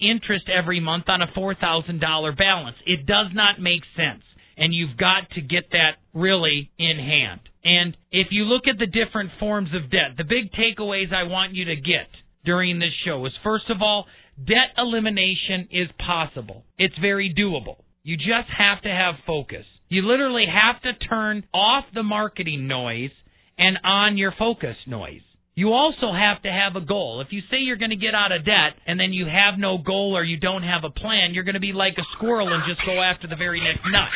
interest 0.00 0.46
every 0.48 0.80
month 0.80 1.04
on 1.08 1.22
a 1.22 1.28
$4,000 1.28 2.36
balance? 2.36 2.76
It 2.86 3.06
does 3.06 3.28
not 3.32 3.60
make 3.60 3.82
sense. 3.96 4.22
And 4.58 4.72
you've 4.72 4.96
got 4.96 5.30
to 5.34 5.42
get 5.42 5.70
that 5.72 5.96
really 6.14 6.70
in 6.78 6.96
hand. 6.98 7.40
And 7.66 7.96
if 8.12 8.28
you 8.30 8.44
look 8.44 8.68
at 8.68 8.78
the 8.78 8.86
different 8.86 9.32
forms 9.40 9.70
of 9.74 9.90
debt, 9.90 10.14
the 10.16 10.22
big 10.22 10.52
takeaways 10.52 11.12
I 11.12 11.24
want 11.24 11.52
you 11.52 11.64
to 11.64 11.74
get 11.74 12.06
during 12.44 12.78
this 12.78 12.92
show 13.04 13.26
is 13.26 13.32
first 13.42 13.68
of 13.70 13.82
all, 13.82 14.06
debt 14.38 14.70
elimination 14.78 15.66
is 15.72 15.88
possible. 15.98 16.62
It's 16.78 16.96
very 17.00 17.34
doable. 17.36 17.82
You 18.04 18.16
just 18.16 18.48
have 18.56 18.82
to 18.82 18.88
have 18.88 19.16
focus. 19.26 19.64
You 19.88 20.06
literally 20.06 20.46
have 20.46 20.80
to 20.82 21.06
turn 21.08 21.42
off 21.52 21.84
the 21.92 22.04
marketing 22.04 22.68
noise 22.68 23.10
and 23.58 23.78
on 23.82 24.16
your 24.16 24.32
focus 24.38 24.76
noise. 24.86 25.22
You 25.56 25.72
also 25.72 26.12
have 26.12 26.42
to 26.42 26.52
have 26.52 26.76
a 26.76 26.84
goal. 26.84 27.22
If 27.24 27.32
you 27.32 27.40
say 27.50 27.64
you're 27.64 27.80
going 27.80 27.90
to 27.90 27.96
get 27.96 28.14
out 28.14 28.30
of 28.30 28.44
debt 28.44 28.76
and 28.86 29.00
then 29.00 29.14
you 29.14 29.24
have 29.24 29.58
no 29.58 29.78
goal 29.78 30.14
or 30.14 30.22
you 30.22 30.36
don't 30.38 30.62
have 30.62 30.84
a 30.84 30.90
plan, 30.90 31.32
you're 31.32 31.48
going 31.48 31.54
to 31.54 31.64
be 31.64 31.72
like 31.72 31.94
a 31.96 32.04
squirrel 32.14 32.52
and 32.52 32.62
just 32.68 32.84
go 32.84 33.00
after 33.00 33.26
the 33.26 33.36
very 33.36 33.60
next 33.60 33.80
nut. 33.90 34.12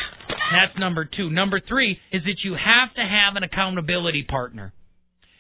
That's 0.53 0.79
number 0.79 1.07
two. 1.07 1.31
Number 1.31 1.59
three 1.67 1.99
is 2.13 2.23
that 2.25 2.45
you 2.45 2.53
have 2.53 2.93
to 2.95 3.01
have 3.01 3.37
an 3.37 3.43
accountability 3.43 4.27
partner. 4.29 4.75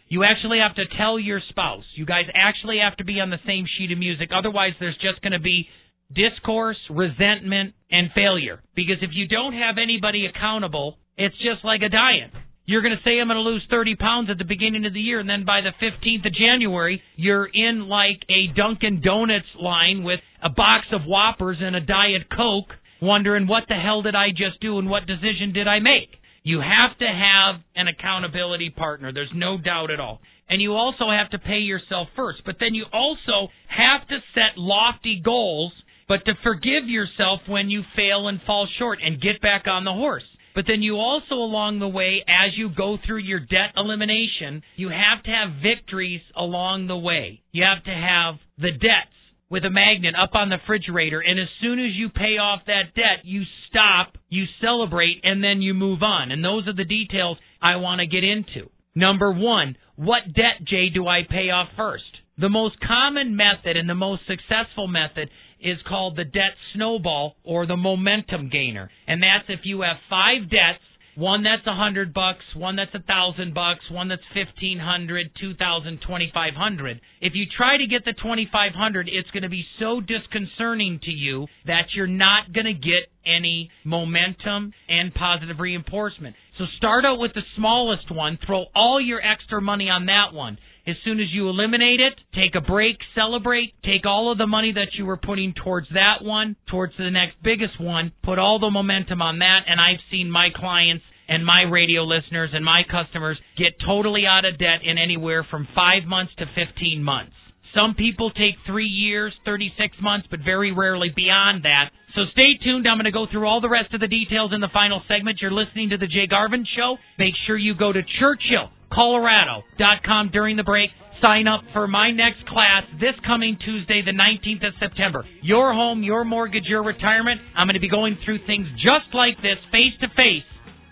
You 0.09 0.25
actually 0.25 0.59
have 0.59 0.75
to 0.77 0.85
tell 0.97 1.21
your 1.21 1.41
spouse. 1.51 1.85
You 1.95 2.07
guys 2.07 2.25
actually 2.35 2.79
have 2.83 2.97
to 2.97 3.05
be 3.05 3.21
on 3.21 3.29
the 3.29 3.39
same 3.47 3.67
sheet 3.77 3.93
of 3.93 3.99
music. 3.99 4.31
Otherwise, 4.35 4.73
there's 4.81 4.99
just 5.03 5.21
going 5.21 5.33
to 5.33 5.39
be 5.39 5.69
discourse, 6.15 6.79
resentment, 6.89 7.75
and 7.91 8.09
failure. 8.15 8.63
Because 8.75 8.97
if 9.03 9.11
you 9.13 9.29
don't 9.29 9.53
have 9.53 9.77
anybody 9.77 10.25
accountable, 10.25 10.97
it's 11.19 11.37
just 11.37 11.63
like 11.63 11.83
a 11.83 11.91
diet. 11.91 12.33
You're 12.71 12.83
going 12.83 12.97
to 12.97 13.03
say 13.03 13.19
I'm 13.19 13.27
going 13.27 13.35
to 13.35 13.43
lose 13.43 13.67
30 13.69 13.97
pounds 13.97 14.31
at 14.31 14.39
the 14.39 14.45
beginning 14.45 14.87
of 14.87 14.95
the 14.95 15.01
year, 15.01 15.19
and 15.19 15.29
then 15.29 15.45
by 15.45 15.61
the 15.61 15.75
15th 15.85 16.25
of 16.25 16.33
January, 16.33 17.03
you're 17.17 17.51
in 17.53 17.89
like 17.89 18.23
a 18.31 18.47
Dunkin' 18.55 19.01
Donuts 19.05 19.51
line 19.61 20.05
with 20.05 20.21
a 20.41 20.51
box 20.51 20.87
of 20.93 21.03
Whoppers 21.03 21.57
and 21.61 21.75
a 21.75 21.81
Diet 21.81 22.31
Coke, 22.31 22.71
wondering 23.03 23.49
what 23.49 23.65
the 23.67 23.75
hell 23.75 24.03
did 24.03 24.15
I 24.15 24.31
just 24.31 24.61
do 24.61 24.79
and 24.79 24.89
what 24.89 25.05
decision 25.05 25.53
did 25.53 25.67
I 25.67 25.81
make? 25.81 26.11
You 26.45 26.61
have 26.61 26.97
to 26.99 27.07
have 27.09 27.57
an 27.75 27.89
accountability 27.89 28.71
partner. 28.71 29.13
There's 29.13 29.35
no 29.35 29.59
doubt 29.59 29.91
at 29.91 29.99
all. 29.99 30.21
And 30.49 30.63
you 30.63 30.75
also 30.75 31.11
have 31.11 31.29
to 31.31 31.41
pay 31.41 31.59
yourself 31.59 32.07
first. 32.15 32.43
But 32.47 32.59
then 32.61 32.77
you 32.77 32.85
also 32.93 33.49
have 33.67 34.07
to 34.07 34.19
set 34.33 34.57
lofty 34.57 35.21
goals, 35.25 35.73
but 36.07 36.25
to 36.25 36.35
forgive 36.45 36.87
yourself 36.87 37.41
when 37.49 37.69
you 37.69 37.83
fail 37.97 38.29
and 38.29 38.41
fall 38.47 38.69
short 38.79 39.01
and 39.05 39.21
get 39.21 39.43
back 39.43 39.67
on 39.67 39.83
the 39.83 39.93
horse. 39.93 40.23
But 40.55 40.65
then 40.67 40.83
you 40.83 40.97
also, 40.97 41.35
along 41.35 41.79
the 41.79 41.89
way, 41.89 42.25
as 42.27 42.57
you 42.57 42.71
go 42.71 42.99
through 43.07 43.19
your 43.19 43.41
debt 43.41 43.73
elimination, 43.77 44.63
you 44.77 44.89
have 44.89 45.23
to 45.25 45.31
have 45.31 45.63
victories 45.63 46.23
along 46.37 46.87
the 46.87 46.97
way. 46.97 47.43
You 47.53 47.65
have 47.65 47.85
to 47.85 47.91
have 47.91 48.35
the 48.59 48.73
debts 48.73 49.15
with 49.49 49.65
a 49.65 49.71
magnet 49.71 50.15
up 50.21 50.31
on 50.35 50.49
the 50.49 50.57
refrigerator, 50.57 51.21
and 51.21 51.39
as 51.39 51.49
soon 51.61 51.81
as 51.81 51.93
you 51.93 52.09
pay 52.09 52.39
off 52.39 52.61
that 52.67 52.95
debt, 52.95 53.25
you 53.25 53.43
stop, 53.69 54.17
you 54.29 54.45
celebrate, 54.61 55.21
and 55.25 55.43
then 55.43 55.61
you 55.61 55.75
move 55.75 56.03
on. 56.03 56.31
And 56.31 56.45
those 56.45 56.69
are 56.69 56.75
the 56.75 56.85
details 56.85 57.37
I 57.61 57.77
want 57.77 58.01
to 58.01 58.07
get 58.07 58.23
into. 58.23 58.71
Number 58.95 59.33
one, 59.33 59.77
what 59.97 60.33
debt, 60.35 60.67
Jay, 60.67 60.89
do 60.89 61.07
I 61.07 61.23
pay 61.29 61.51
off 61.51 61.69
first? 61.77 62.05
The 62.39 62.49
most 62.49 62.77
common 62.81 63.37
method 63.37 63.77
and 63.77 63.89
the 63.89 63.95
most 63.95 64.23
successful 64.27 64.87
method 64.87 65.31
is 65.63 65.79
called 65.87 66.17
the 66.17 66.25
debt 66.25 66.55
snowball 66.75 67.37
or 67.45 67.67
the 67.67 67.77
momentum 67.77 68.49
gainer. 68.51 68.91
And 69.07 69.23
that's 69.23 69.45
if 69.49 69.61
you 69.65 69.83
have 69.83 69.97
five 70.09 70.51
debts, 70.51 70.85
one 71.17 71.43
that's 71.43 71.67
a 71.67 71.75
hundred 71.75 72.15
bucks, 72.15 72.45
one 72.55 72.77
that's 72.77 72.95
a 72.95 73.03
thousand 73.03 73.53
bucks, 73.53 73.81
one 73.91 74.09
that's 74.09 74.23
fifteen 74.33 74.79
hundred, 74.79 75.31
two 75.39 75.55
thousand, 75.55 76.01
twenty 76.07 76.31
five 76.33 76.55
hundred. 76.55 77.01
If 77.21 77.35
you 77.35 77.45
try 77.55 77.77
to 77.77 77.87
get 77.87 78.05
the 78.05 78.15
twenty 78.23 78.49
five 78.51 78.73
hundred, 78.75 79.09
it's 79.13 79.31
going 79.31 79.43
to 79.43 79.49
be 79.49 79.65
so 79.79 80.01
disconcerting 80.01 81.01
to 81.03 81.11
you 81.11 81.47
that 81.67 81.93
you're 81.95 82.07
not 82.07 82.53
going 82.53 82.67
to 82.67 82.75
get 82.75 83.11
any 83.27 83.71
momentum 83.85 84.73
and 84.89 85.13
positive 85.13 85.59
reinforcement. 85.59 86.37
So 86.57 86.65
start 86.79 87.05
out 87.05 87.19
with 87.19 87.35
the 87.35 87.43
smallest 87.57 88.11
one, 88.11 88.39
throw 88.47 88.67
all 88.75 89.01
your 89.01 89.21
extra 89.21 89.61
money 89.61 89.91
on 89.91 90.07
that 90.07 90.33
one. 90.33 90.59
As 90.87 90.97
soon 91.05 91.21
as 91.21 91.27
you 91.31 91.49
eliminate 91.49 92.01
it, 92.01 92.15
take 92.35 92.55
a 92.55 92.61
break, 92.61 92.97
celebrate, 93.15 93.75
take 93.85 94.07
all 94.07 94.33
of 94.33 94.39
the 94.39 94.47
money 94.47 94.73
that 94.73 94.95
you 94.95 95.05
were 95.05 95.19
putting 95.19 95.53
towards 95.53 95.89
that 95.93 96.23
one, 96.23 96.57
towards 96.71 96.95
the 96.97 97.11
next 97.11 97.37
biggest 97.43 97.79
one, 97.81 98.13
put 98.23 98.39
all 98.39 98.59
the 98.59 98.71
momentum 98.71 99.21
on 99.21 99.41
that, 99.41 99.61
and 99.67 99.81
I've 99.81 100.01
seen 100.11 100.31
my 100.31 100.49
clients 100.55 101.05
and 101.29 101.45
my 101.45 101.63
radio 101.63 102.03
listeners 102.03 102.51
and 102.53 102.65
my 102.65 102.83
customers 102.91 103.39
get 103.57 103.75
totally 103.87 104.27
out 104.27 104.45
of 104.45 104.59
debt 104.59 104.81
in 104.83 104.99
anywhere 104.99 105.47
from 105.49 105.69
five 105.75 106.05
months 106.05 106.33
to 106.39 106.47
15 106.55 107.05
months. 107.05 107.33
Some 107.75 107.95
people 107.95 108.31
take 108.31 108.57
three 108.67 108.89
years, 108.89 109.33
36 109.45 109.97
months, 110.01 110.27
but 110.29 110.41
very 110.45 110.73
rarely 110.73 111.11
beyond 111.15 111.63
that. 111.63 111.91
So 112.17 112.23
stay 112.33 112.59
tuned. 112.65 112.89
I'm 112.89 112.97
going 112.97 113.05
to 113.05 113.13
go 113.13 113.27
through 113.31 113.47
all 113.47 113.61
the 113.61 113.69
rest 113.69 113.95
of 113.95 114.01
the 114.01 114.09
details 114.09 114.51
in 114.53 114.61
the 114.61 114.73
final 114.73 115.03
segment. 115.07 115.39
You're 115.41 115.53
listening 115.53 115.91
to 115.91 115.97
the 115.97 116.09
Jay 116.09 116.27
Garvin 116.27 116.67
Show. 116.77 116.97
Make 117.17 117.35
sure 117.47 117.57
you 117.57 117.77
go 117.77 117.93
to 117.93 118.03
Churchill 118.19 118.71
Colorado.com 118.93 120.31
during 120.33 120.57
the 120.57 120.65
break. 120.65 120.91
sign 121.21 121.47
up 121.47 121.61
for 121.73 121.87
my 121.87 122.11
next 122.11 122.47
class 122.49 122.85
this 122.99 123.15
coming 123.27 123.57
Tuesday, 123.65 124.03
the 124.05 124.13
19th 124.13 124.67
of 124.67 124.75
September. 124.81 125.25
Your 125.43 125.73
home, 125.75 126.03
your 126.03 126.25
mortgage, 126.25 126.65
your 126.65 126.83
retirement. 126.83 127.41
I'm 127.57 127.67
going 127.67 127.75
to 127.75 127.81
be 127.81 127.91
going 127.91 128.17
through 128.25 128.47
things 128.47 128.67
just 128.77 129.13
like 129.13 129.37
this, 129.43 129.59
face 129.71 129.93
to 130.01 130.09
face, 130.17 130.49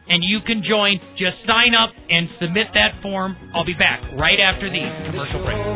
and 0.08 0.22
you 0.22 0.40
can 0.46 0.62
join. 0.68 1.00
Just 1.16 1.36
sign 1.46 1.74
up 1.74 1.90
and 2.10 2.28
submit 2.40 2.68
that 2.74 3.00
form. 3.02 3.36
I'll 3.54 3.64
be 3.64 3.74
back 3.74 4.00
right 4.18 4.38
after 4.38 4.68
these 4.70 4.92
commercial 5.08 5.42
breaks. 5.44 5.68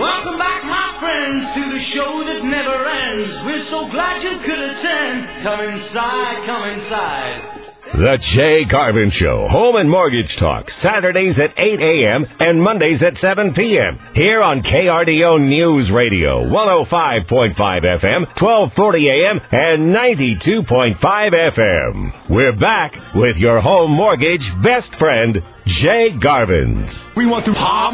Welcome 0.00 0.40
back, 0.40 0.64
my 0.64 0.96
friends, 0.96 1.44
to 1.60 1.62
the 1.76 1.82
show 1.92 2.12
that 2.24 2.40
never 2.48 2.72
ends. 2.88 3.28
We're 3.44 3.68
so 3.68 3.84
glad 3.92 4.24
you 4.24 4.32
could 4.48 4.56
attend. 4.56 5.44
Come 5.44 5.60
inside, 5.60 6.36
come 6.48 6.64
inside. 6.72 7.60
The 8.00 8.16
Jay 8.32 8.64
Garvin 8.64 9.12
Show, 9.20 9.44
Home 9.52 9.76
and 9.76 9.90
Mortgage 9.90 10.32
Talk, 10.40 10.64
Saturdays 10.80 11.36
at 11.36 11.52
8 11.52 11.80
a.m. 11.84 12.24
and 12.40 12.62
Mondays 12.62 13.02
at 13.04 13.20
7 13.20 13.52
p.m. 13.52 14.00
Here 14.14 14.40
on 14.40 14.62
KRDO 14.62 15.36
News 15.44 15.90
Radio, 15.92 16.48
105.5 16.48 17.60
FM, 17.60 18.24
1240 18.40 19.04
a.m. 19.04 19.36
and 19.52 19.92
92.5 19.92 20.96
FM. 20.96 22.30
We're 22.30 22.56
back 22.56 22.92
with 23.16 23.36
your 23.36 23.60
home 23.60 23.90
mortgage 23.90 24.48
best 24.64 24.96
friend, 24.98 25.36
Jay 25.84 26.16
Garvin. 26.22 26.88
We 27.18 27.26
want 27.26 27.44
to 27.44 27.52
pop 27.52 27.92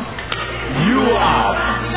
you 0.86 1.02
up. 1.18 1.95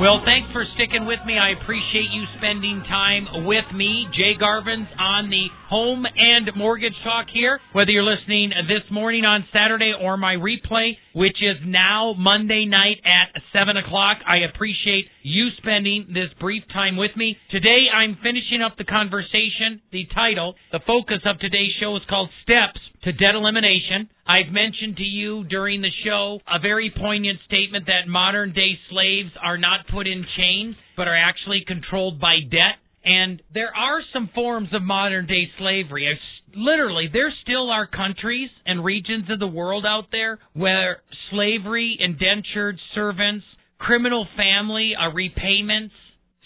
Well, 0.00 0.22
thanks 0.24 0.48
for 0.56 0.64
sticking 0.80 1.04
with 1.04 1.20
me. 1.26 1.36
I 1.36 1.52
appreciate 1.60 2.08
you 2.08 2.24
spending 2.40 2.80
time 2.88 3.44
with 3.44 3.68
me, 3.74 4.08
Jay 4.16 4.32
Garvin's, 4.32 4.88
on 4.98 5.28
the 5.28 5.44
Home 5.70 6.04
and 6.04 6.50
Mortgage 6.56 6.98
Talk 7.04 7.26
here. 7.32 7.60
Whether 7.72 7.92
you're 7.92 8.02
listening 8.02 8.50
this 8.66 8.82
morning 8.90 9.24
on 9.24 9.46
Saturday 9.52 9.92
or 9.94 10.16
my 10.16 10.34
replay, 10.34 10.94
which 11.14 11.36
is 11.40 11.58
now 11.64 12.12
Monday 12.18 12.66
night 12.66 12.96
at 13.06 13.40
7 13.52 13.76
o'clock, 13.76 14.18
I 14.26 14.38
appreciate 14.52 15.04
you 15.22 15.50
spending 15.58 16.08
this 16.08 16.26
brief 16.40 16.64
time 16.72 16.96
with 16.96 17.12
me. 17.16 17.36
Today, 17.52 17.86
I'm 17.94 18.18
finishing 18.20 18.62
up 18.66 18.78
the 18.78 18.84
conversation. 18.84 19.80
The 19.92 20.08
title, 20.12 20.56
the 20.72 20.80
focus 20.84 21.20
of 21.24 21.38
today's 21.38 21.70
show 21.78 21.94
is 21.94 22.02
called 22.10 22.30
Steps 22.42 22.80
to 23.04 23.12
Debt 23.12 23.36
Elimination. 23.36 24.10
I've 24.26 24.50
mentioned 24.50 24.96
to 24.96 25.04
you 25.04 25.44
during 25.44 25.82
the 25.82 25.94
show 26.04 26.40
a 26.52 26.58
very 26.58 26.92
poignant 26.98 27.38
statement 27.46 27.86
that 27.86 28.10
modern 28.10 28.52
day 28.52 28.74
slaves 28.90 29.30
are 29.40 29.56
not 29.56 29.86
put 29.86 30.08
in 30.08 30.26
chains, 30.36 30.74
but 30.96 31.06
are 31.06 31.16
actually 31.16 31.62
controlled 31.64 32.20
by 32.20 32.40
debt. 32.50 32.82
And 33.04 33.42
there 33.54 33.74
are 33.74 34.00
some 34.12 34.28
forms 34.34 34.68
of 34.72 34.82
modern 34.82 35.26
day 35.26 35.48
slavery. 35.58 36.08
I've, 36.08 36.56
literally, 36.56 37.08
there 37.12 37.32
still 37.42 37.70
are 37.70 37.86
countries 37.86 38.50
and 38.66 38.84
regions 38.84 39.30
of 39.30 39.38
the 39.38 39.46
world 39.46 39.86
out 39.86 40.06
there 40.12 40.38
where 40.52 40.98
slavery, 41.30 41.96
indentured 41.98 42.78
servants, 42.94 43.44
criminal 43.78 44.26
family 44.36 44.92
uh, 44.94 45.12
repayments 45.12 45.94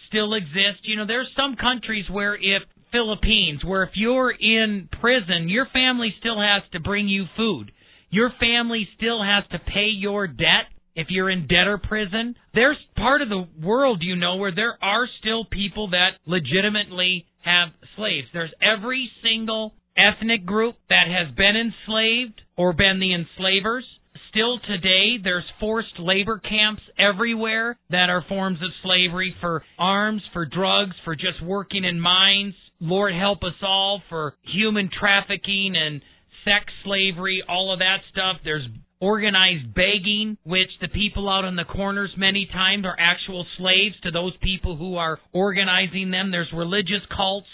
still 0.09 0.35
exist. 0.35 0.85
You 0.85 0.97
know, 0.97 1.07
there's 1.07 1.29
some 1.37 1.57
countries 1.57 2.05
where 2.11 2.37
if 2.37 2.63
Philippines, 2.93 3.65
where 3.65 3.83
if 3.83 3.91
you're 3.95 4.31
in 4.31 4.89
prison, 5.01 5.49
your 5.49 5.67
family 5.73 6.15
still 6.21 6.41
has 6.41 6.63
to 6.73 6.81
bring 6.81 7.09
you 7.09 7.25
food. 7.37 7.73
Your 8.11 8.31
family 8.39 8.89
still 8.97 9.21
has 9.23 9.43
to 9.51 9.59
pay 9.59 9.89
your 9.89 10.29
debt 10.29 10.71
if 10.95 11.09
you're 11.11 11.31
in 11.31 11.47
debtor 11.47 11.79
prison. 11.79 12.37
There's 12.55 12.79
part 12.97 13.23
of 13.23 13.29
the 13.29 13.47
world, 13.63 14.03
you 14.03 14.17
know, 14.17 14.37
where 14.37 14.55
there 14.55 14.77
are 14.83 15.09
still 15.21 15.45
people 15.45 15.91
that 15.91 16.11
legitimately 16.27 17.27
have 17.45 17.69
slaves. 17.97 18.29
There's 18.33 18.53
every 18.63 19.11
single 19.23 19.75
ethnic 19.97 20.45
group 20.45 20.77
that 20.89 21.07
has 21.09 21.35
been 21.35 21.57
enslaved 21.57 22.41
or 22.57 22.73
been 22.73 23.01
the 23.01 23.15
enslavers. 23.15 23.85
Still 24.31 24.59
today, 24.67 25.19
there's 25.23 25.45
forced 25.61 25.99
labor 25.99 26.39
camps 26.39 26.83
everywhere 26.99 27.79
that 27.91 28.11
are 28.11 28.25
forms 28.29 28.59
of 28.63 28.71
slavery 28.83 29.35
for 29.41 29.63
arms, 29.79 30.23
for 30.33 30.45
drugs, 30.45 30.97
for 31.05 31.15
just 31.15 31.43
working 31.43 31.85
in 31.85 32.01
mines. 32.01 32.55
Lord 32.81 33.15
help 33.15 33.45
us 33.45 33.55
all 33.63 34.03
for 34.09 34.35
human 34.43 34.91
trafficking 34.99 35.75
and 35.77 36.03
sex 36.45 36.65
slavery, 36.85 37.43
all 37.49 37.73
of 37.73 37.79
that 37.79 37.99
stuff. 38.11 38.39
There's 38.45 38.67
organized 39.05 39.75
begging, 39.75 40.39
which 40.45 40.71
the 40.81 40.89
people 40.89 41.29
out 41.29 41.45
on 41.45 41.57
the 41.57 41.65
corners 41.65 42.11
many 42.17 42.49
times 42.51 42.87
are 42.87 42.97
actual 42.99 43.45
slaves 43.59 43.95
to 44.03 44.11
those 44.11 44.33
people 44.43 44.77
who 44.77 44.97
are 44.97 45.19
organizing 45.33 46.11
them. 46.11 46.31
There's 46.31 46.53
religious 46.55 47.05
cults, 47.15 47.47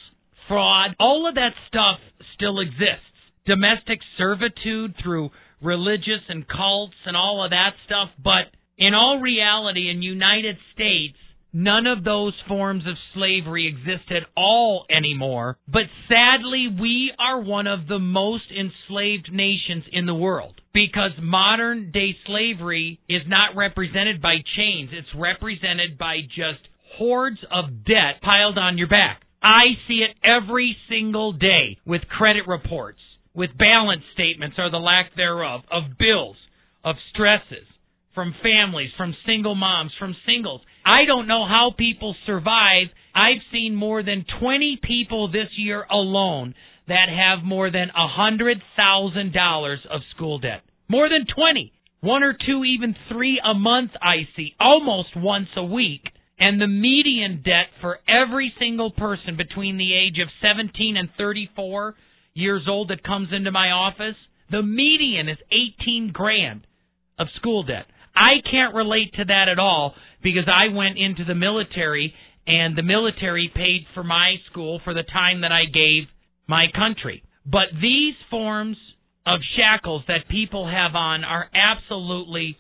fraud. 0.47 0.95
All 1.01 1.29
of 1.29 1.35
that 1.35 1.55
stuff 1.67 1.99
still 2.37 2.61
exists. 2.61 3.11
Domestic 3.47 3.99
servitude 4.17 4.95
through 5.03 5.31
religious 5.61 6.23
and 6.29 6.47
cults 6.47 6.95
and 7.05 7.17
all 7.17 7.45
of 7.45 7.51
that 7.51 7.73
stuff. 7.85 8.11
But 8.23 8.55
in 8.79 8.95
all 8.95 9.19
reality, 9.19 9.91
in 9.91 10.03
United 10.03 10.57
States, 10.73 11.17
None 11.53 11.87
of 11.87 12.05
those 12.05 12.35
forms 12.47 12.87
of 12.87 12.95
slavery 13.15 13.67
exist 13.67 14.11
at 14.11 14.29
all 14.37 14.87
anymore. 14.89 15.59
But 15.67 15.85
sadly, 16.09 16.69
we 16.69 17.13
are 17.19 17.41
one 17.41 17.67
of 17.67 17.89
the 17.89 17.99
most 17.99 18.45
enslaved 18.51 19.33
nations 19.33 19.85
in 19.93 20.07
the 20.07 20.15
world 20.15 20.61
because 20.73 21.11
modern 21.21 21.91
day 21.91 22.17
slavery 22.27 23.01
is 23.09 23.23
not 23.27 23.57
represented 23.57 24.23
by 24.23 24.37
chains. 24.57 24.91
It's 24.93 25.15
represented 25.15 25.99
by 25.99 26.21
just 26.23 26.61
hordes 26.97 27.41
of 27.51 27.85
debt 27.85 28.23
piled 28.23 28.59
on 28.59 28.79
your 28.79 28.89
back. 28.89 29.23
I 29.43 29.75
see 29.89 30.05
it 30.09 30.17
every 30.23 30.77
single 30.89 31.33
day 31.33 31.79
with 31.85 32.03
credit 32.09 32.47
reports, 32.47 33.01
with 33.35 33.57
balance 33.57 34.03
statements 34.13 34.57
or 34.59 34.71
the 34.71 34.79
lack 34.79 35.17
thereof, 35.17 35.63
of 35.71 35.99
bills, 35.99 36.37
of 36.85 36.97
stresses 37.13 37.67
from 38.15 38.35
families, 38.43 38.91
from 38.97 39.15
single 39.25 39.55
moms, 39.55 39.93
from 39.99 40.15
singles. 40.27 40.61
I 40.85 41.05
don't 41.05 41.29
know 41.29 41.47
how 41.47 41.73
people 41.77 42.15
survive. 42.27 42.87
I've 43.15 43.43
seen 43.53 43.75
more 43.75 44.03
than 44.03 44.25
20 44.41 44.81
people 44.83 45.31
this 45.31 45.49
year 45.57 45.85
alone 45.91 46.55
that 46.89 47.09
have 47.09 47.45
more 47.45 47.71
than 47.71 47.91
a 47.91 48.09
$100,000 48.19 49.87
of 49.87 50.01
school 50.15 50.39
debt. 50.39 50.63
More 50.89 51.09
than 51.09 51.27
20. 51.33 51.73
One 52.01 52.23
or 52.23 52.33
two, 52.33 52.65
even 52.65 52.97
three 53.09 53.41
a 53.45 53.55
month 53.55 53.91
I 54.01 54.27
see, 54.35 54.55
almost 54.59 55.17
once 55.17 55.49
a 55.57 55.65
week. 55.65 56.03
And 56.39 56.61
the 56.61 56.67
median 56.67 57.43
debt 57.45 57.67
for 57.83 57.99
every 58.09 58.53
single 58.59 58.91
person 58.91 59.37
between 59.37 59.77
the 59.77 59.95
age 59.95 60.19
of 60.19 60.29
17 60.41 60.97
and 60.97 61.11
34 61.19 61.95
years 62.33 62.63
old 62.67 62.89
that 62.89 63.05
comes 63.05 63.29
into 63.33 63.51
my 63.51 63.71
office, 63.71 64.17
the 64.51 64.63
median 64.63 65.29
is 65.29 65.37
18 65.53 66.11
grand 66.13 66.67
of 67.19 67.29
school 67.37 67.63
debt. 67.63 67.85
I 68.15 68.41
can't 68.51 68.75
relate 68.75 69.15
to 69.15 69.25
that 69.25 69.49
at 69.49 69.59
all 69.59 69.95
because 70.23 70.49
I 70.49 70.69
went 70.75 70.99
into 70.99 71.25
the 71.25 71.35
military 71.35 72.15
and 72.47 72.77
the 72.77 72.83
military 72.83 73.51
paid 73.55 73.87
for 73.95 74.03
my 74.03 74.37
school 74.51 74.81
for 74.85 74.95
the 74.95 75.03
time 75.03 75.43
that 75.43 75.53
I 75.53 75.67
gave 75.67 76.05
my 76.47 76.67
country. 76.75 77.23
But 77.47 77.69
these 77.81 78.15
forms 78.31 78.77
of 79.27 79.41
shackles 79.57 80.05
that 80.09 80.29
people 80.29 80.67
have 80.67 80.95
on 80.95 81.25
are 81.25 81.49
absolutely 81.55 82.57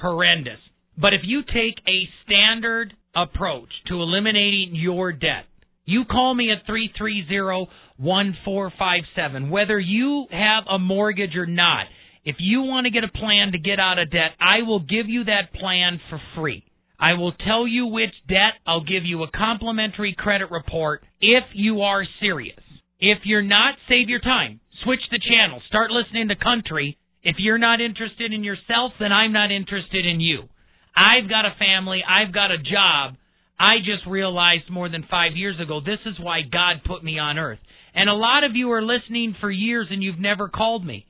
horrendous. 0.00 0.58
But 0.96 1.12
if 1.14 1.20
you 1.24 1.42
take 1.42 1.80
a 1.86 2.08
standard 2.24 2.94
approach 3.14 3.68
to 3.86 4.02
eliminating 4.02 4.74
your 4.74 5.12
debt, 5.12 5.44
you 5.84 6.04
call 6.04 6.34
me 6.34 6.52
at 6.52 6.66
330-1457 6.66 9.50
whether 9.50 9.78
you 9.78 10.26
have 10.30 10.64
a 10.68 10.78
mortgage 10.78 11.36
or 11.36 11.46
not. 11.46 11.86
If 12.28 12.36
you 12.40 12.60
want 12.60 12.84
to 12.84 12.90
get 12.90 13.04
a 13.04 13.08
plan 13.08 13.52
to 13.52 13.58
get 13.58 13.80
out 13.80 13.98
of 13.98 14.10
debt, 14.10 14.32
I 14.38 14.60
will 14.60 14.80
give 14.80 15.08
you 15.08 15.24
that 15.24 15.54
plan 15.54 15.98
for 16.10 16.20
free. 16.36 16.62
I 17.00 17.14
will 17.14 17.32
tell 17.32 17.66
you 17.66 17.86
which 17.86 18.12
debt. 18.28 18.52
I'll 18.66 18.84
give 18.84 19.06
you 19.06 19.22
a 19.22 19.30
complimentary 19.30 20.12
credit 20.12 20.50
report 20.50 21.02
if 21.22 21.44
you 21.54 21.80
are 21.80 22.04
serious. 22.20 22.60
If 23.00 23.20
you're 23.24 23.40
not, 23.40 23.76
save 23.88 24.10
your 24.10 24.20
time. 24.20 24.60
Switch 24.84 25.00
the 25.10 25.18
channel. 25.18 25.62
Start 25.68 25.90
listening 25.90 26.28
to 26.28 26.36
country. 26.36 26.98
If 27.22 27.36
you're 27.38 27.56
not 27.56 27.80
interested 27.80 28.30
in 28.30 28.44
yourself, 28.44 28.92
then 29.00 29.10
I'm 29.10 29.32
not 29.32 29.50
interested 29.50 30.04
in 30.04 30.20
you. 30.20 30.50
I've 30.94 31.30
got 31.30 31.46
a 31.46 31.56
family. 31.58 32.02
I've 32.06 32.34
got 32.34 32.50
a 32.50 32.58
job. 32.58 33.14
I 33.58 33.78
just 33.78 34.06
realized 34.06 34.68
more 34.68 34.90
than 34.90 35.06
five 35.10 35.32
years 35.34 35.58
ago 35.58 35.80
this 35.80 36.00
is 36.04 36.20
why 36.20 36.42
God 36.42 36.82
put 36.84 37.02
me 37.02 37.18
on 37.18 37.38
earth. 37.38 37.60
And 37.94 38.10
a 38.10 38.12
lot 38.12 38.44
of 38.44 38.54
you 38.54 38.70
are 38.72 38.82
listening 38.82 39.34
for 39.40 39.50
years 39.50 39.86
and 39.90 40.02
you've 40.02 40.20
never 40.20 40.50
called 40.50 40.84
me. 40.84 41.06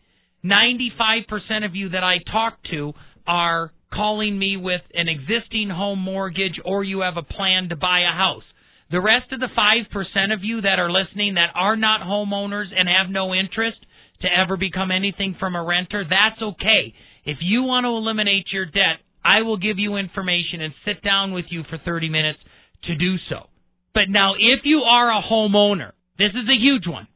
95% 0.48 1.64
of 1.64 1.74
you 1.74 1.90
that 1.90 2.04
I 2.04 2.18
talk 2.30 2.58
to 2.70 2.92
are 3.26 3.72
calling 3.92 4.38
me 4.38 4.56
with 4.56 4.82
an 4.94 5.08
existing 5.08 5.70
home 5.70 5.98
mortgage 5.98 6.60
or 6.64 6.84
you 6.84 7.00
have 7.00 7.16
a 7.16 7.22
plan 7.22 7.68
to 7.70 7.76
buy 7.76 8.00
a 8.00 8.16
house. 8.16 8.42
The 8.90 9.00
rest 9.00 9.32
of 9.32 9.40
the 9.40 9.48
5% 9.56 10.34
of 10.34 10.42
you 10.42 10.62
that 10.62 10.78
are 10.78 10.90
listening 10.90 11.34
that 11.34 11.50
are 11.54 11.76
not 11.76 12.00
homeowners 12.00 12.68
and 12.74 12.88
have 12.88 13.10
no 13.10 13.34
interest 13.34 13.78
to 14.22 14.28
ever 14.28 14.56
become 14.56 14.90
anything 14.90 15.36
from 15.38 15.54
a 15.54 15.64
renter, 15.64 16.04
that's 16.04 16.40
okay. 16.40 16.94
If 17.24 17.38
you 17.40 17.62
want 17.62 17.84
to 17.84 17.90
eliminate 17.90 18.46
your 18.50 18.64
debt, 18.64 19.04
I 19.24 19.42
will 19.42 19.58
give 19.58 19.78
you 19.78 19.96
information 19.96 20.62
and 20.62 20.72
sit 20.84 21.02
down 21.02 21.32
with 21.32 21.44
you 21.50 21.62
for 21.68 21.78
30 21.78 22.08
minutes 22.08 22.38
to 22.84 22.96
do 22.96 23.16
so. 23.28 23.48
But 23.92 24.08
now, 24.08 24.34
if 24.34 24.60
you 24.64 24.78
are 24.78 25.10
a 25.10 25.22
homeowner, 25.22 25.92
this 26.18 26.30
is 26.30 26.48
a 26.48 26.58
huge 26.58 26.86
one. 26.86 27.08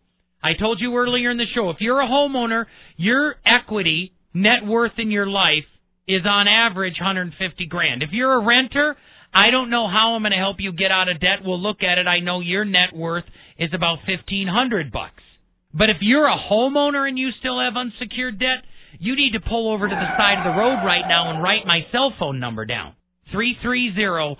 I 0.42 0.54
told 0.58 0.80
you 0.80 0.96
earlier 0.96 1.30
in 1.30 1.36
the 1.36 1.46
show, 1.54 1.70
if 1.70 1.76
you're 1.80 2.00
a 2.00 2.08
homeowner, 2.08 2.66
your 2.96 3.36
equity, 3.46 4.12
net 4.34 4.66
worth 4.66 4.98
in 4.98 5.10
your 5.10 5.26
life 5.26 5.64
is 6.08 6.22
on 6.26 6.48
average 6.48 6.94
150 7.00 7.66
grand. 7.66 8.02
If 8.02 8.10
you're 8.12 8.34
a 8.34 8.44
renter, 8.44 8.96
I 9.32 9.50
don't 9.50 9.70
know 9.70 9.88
how 9.88 10.14
I'm 10.14 10.22
going 10.22 10.32
to 10.32 10.38
help 10.38 10.56
you 10.58 10.72
get 10.72 10.90
out 10.90 11.08
of 11.08 11.20
debt. 11.20 11.44
We'll 11.44 11.60
look 11.60 11.82
at 11.82 11.98
it. 11.98 12.06
I 12.06 12.20
know 12.20 12.40
your 12.40 12.64
net 12.64 12.94
worth 12.94 13.24
is 13.58 13.70
about 13.72 13.98
1500 14.06 14.90
bucks. 14.90 15.22
But 15.72 15.90
if 15.90 15.98
you're 16.00 16.26
a 16.26 16.36
homeowner 16.50 17.08
and 17.08 17.18
you 17.18 17.30
still 17.38 17.60
have 17.60 17.76
unsecured 17.76 18.38
debt, 18.38 18.64
you 18.98 19.16
need 19.16 19.32
to 19.32 19.40
pull 19.40 19.72
over 19.72 19.88
to 19.88 19.94
the 19.94 20.16
side 20.18 20.38
of 20.38 20.44
the 20.44 20.58
road 20.58 20.84
right 20.84 21.04
now 21.08 21.30
and 21.30 21.42
write 21.42 21.64
my 21.66 21.80
cell 21.92 22.12
phone 22.18 22.40
number 22.40 22.66
down. 22.66 22.94
330-1457 23.32 24.36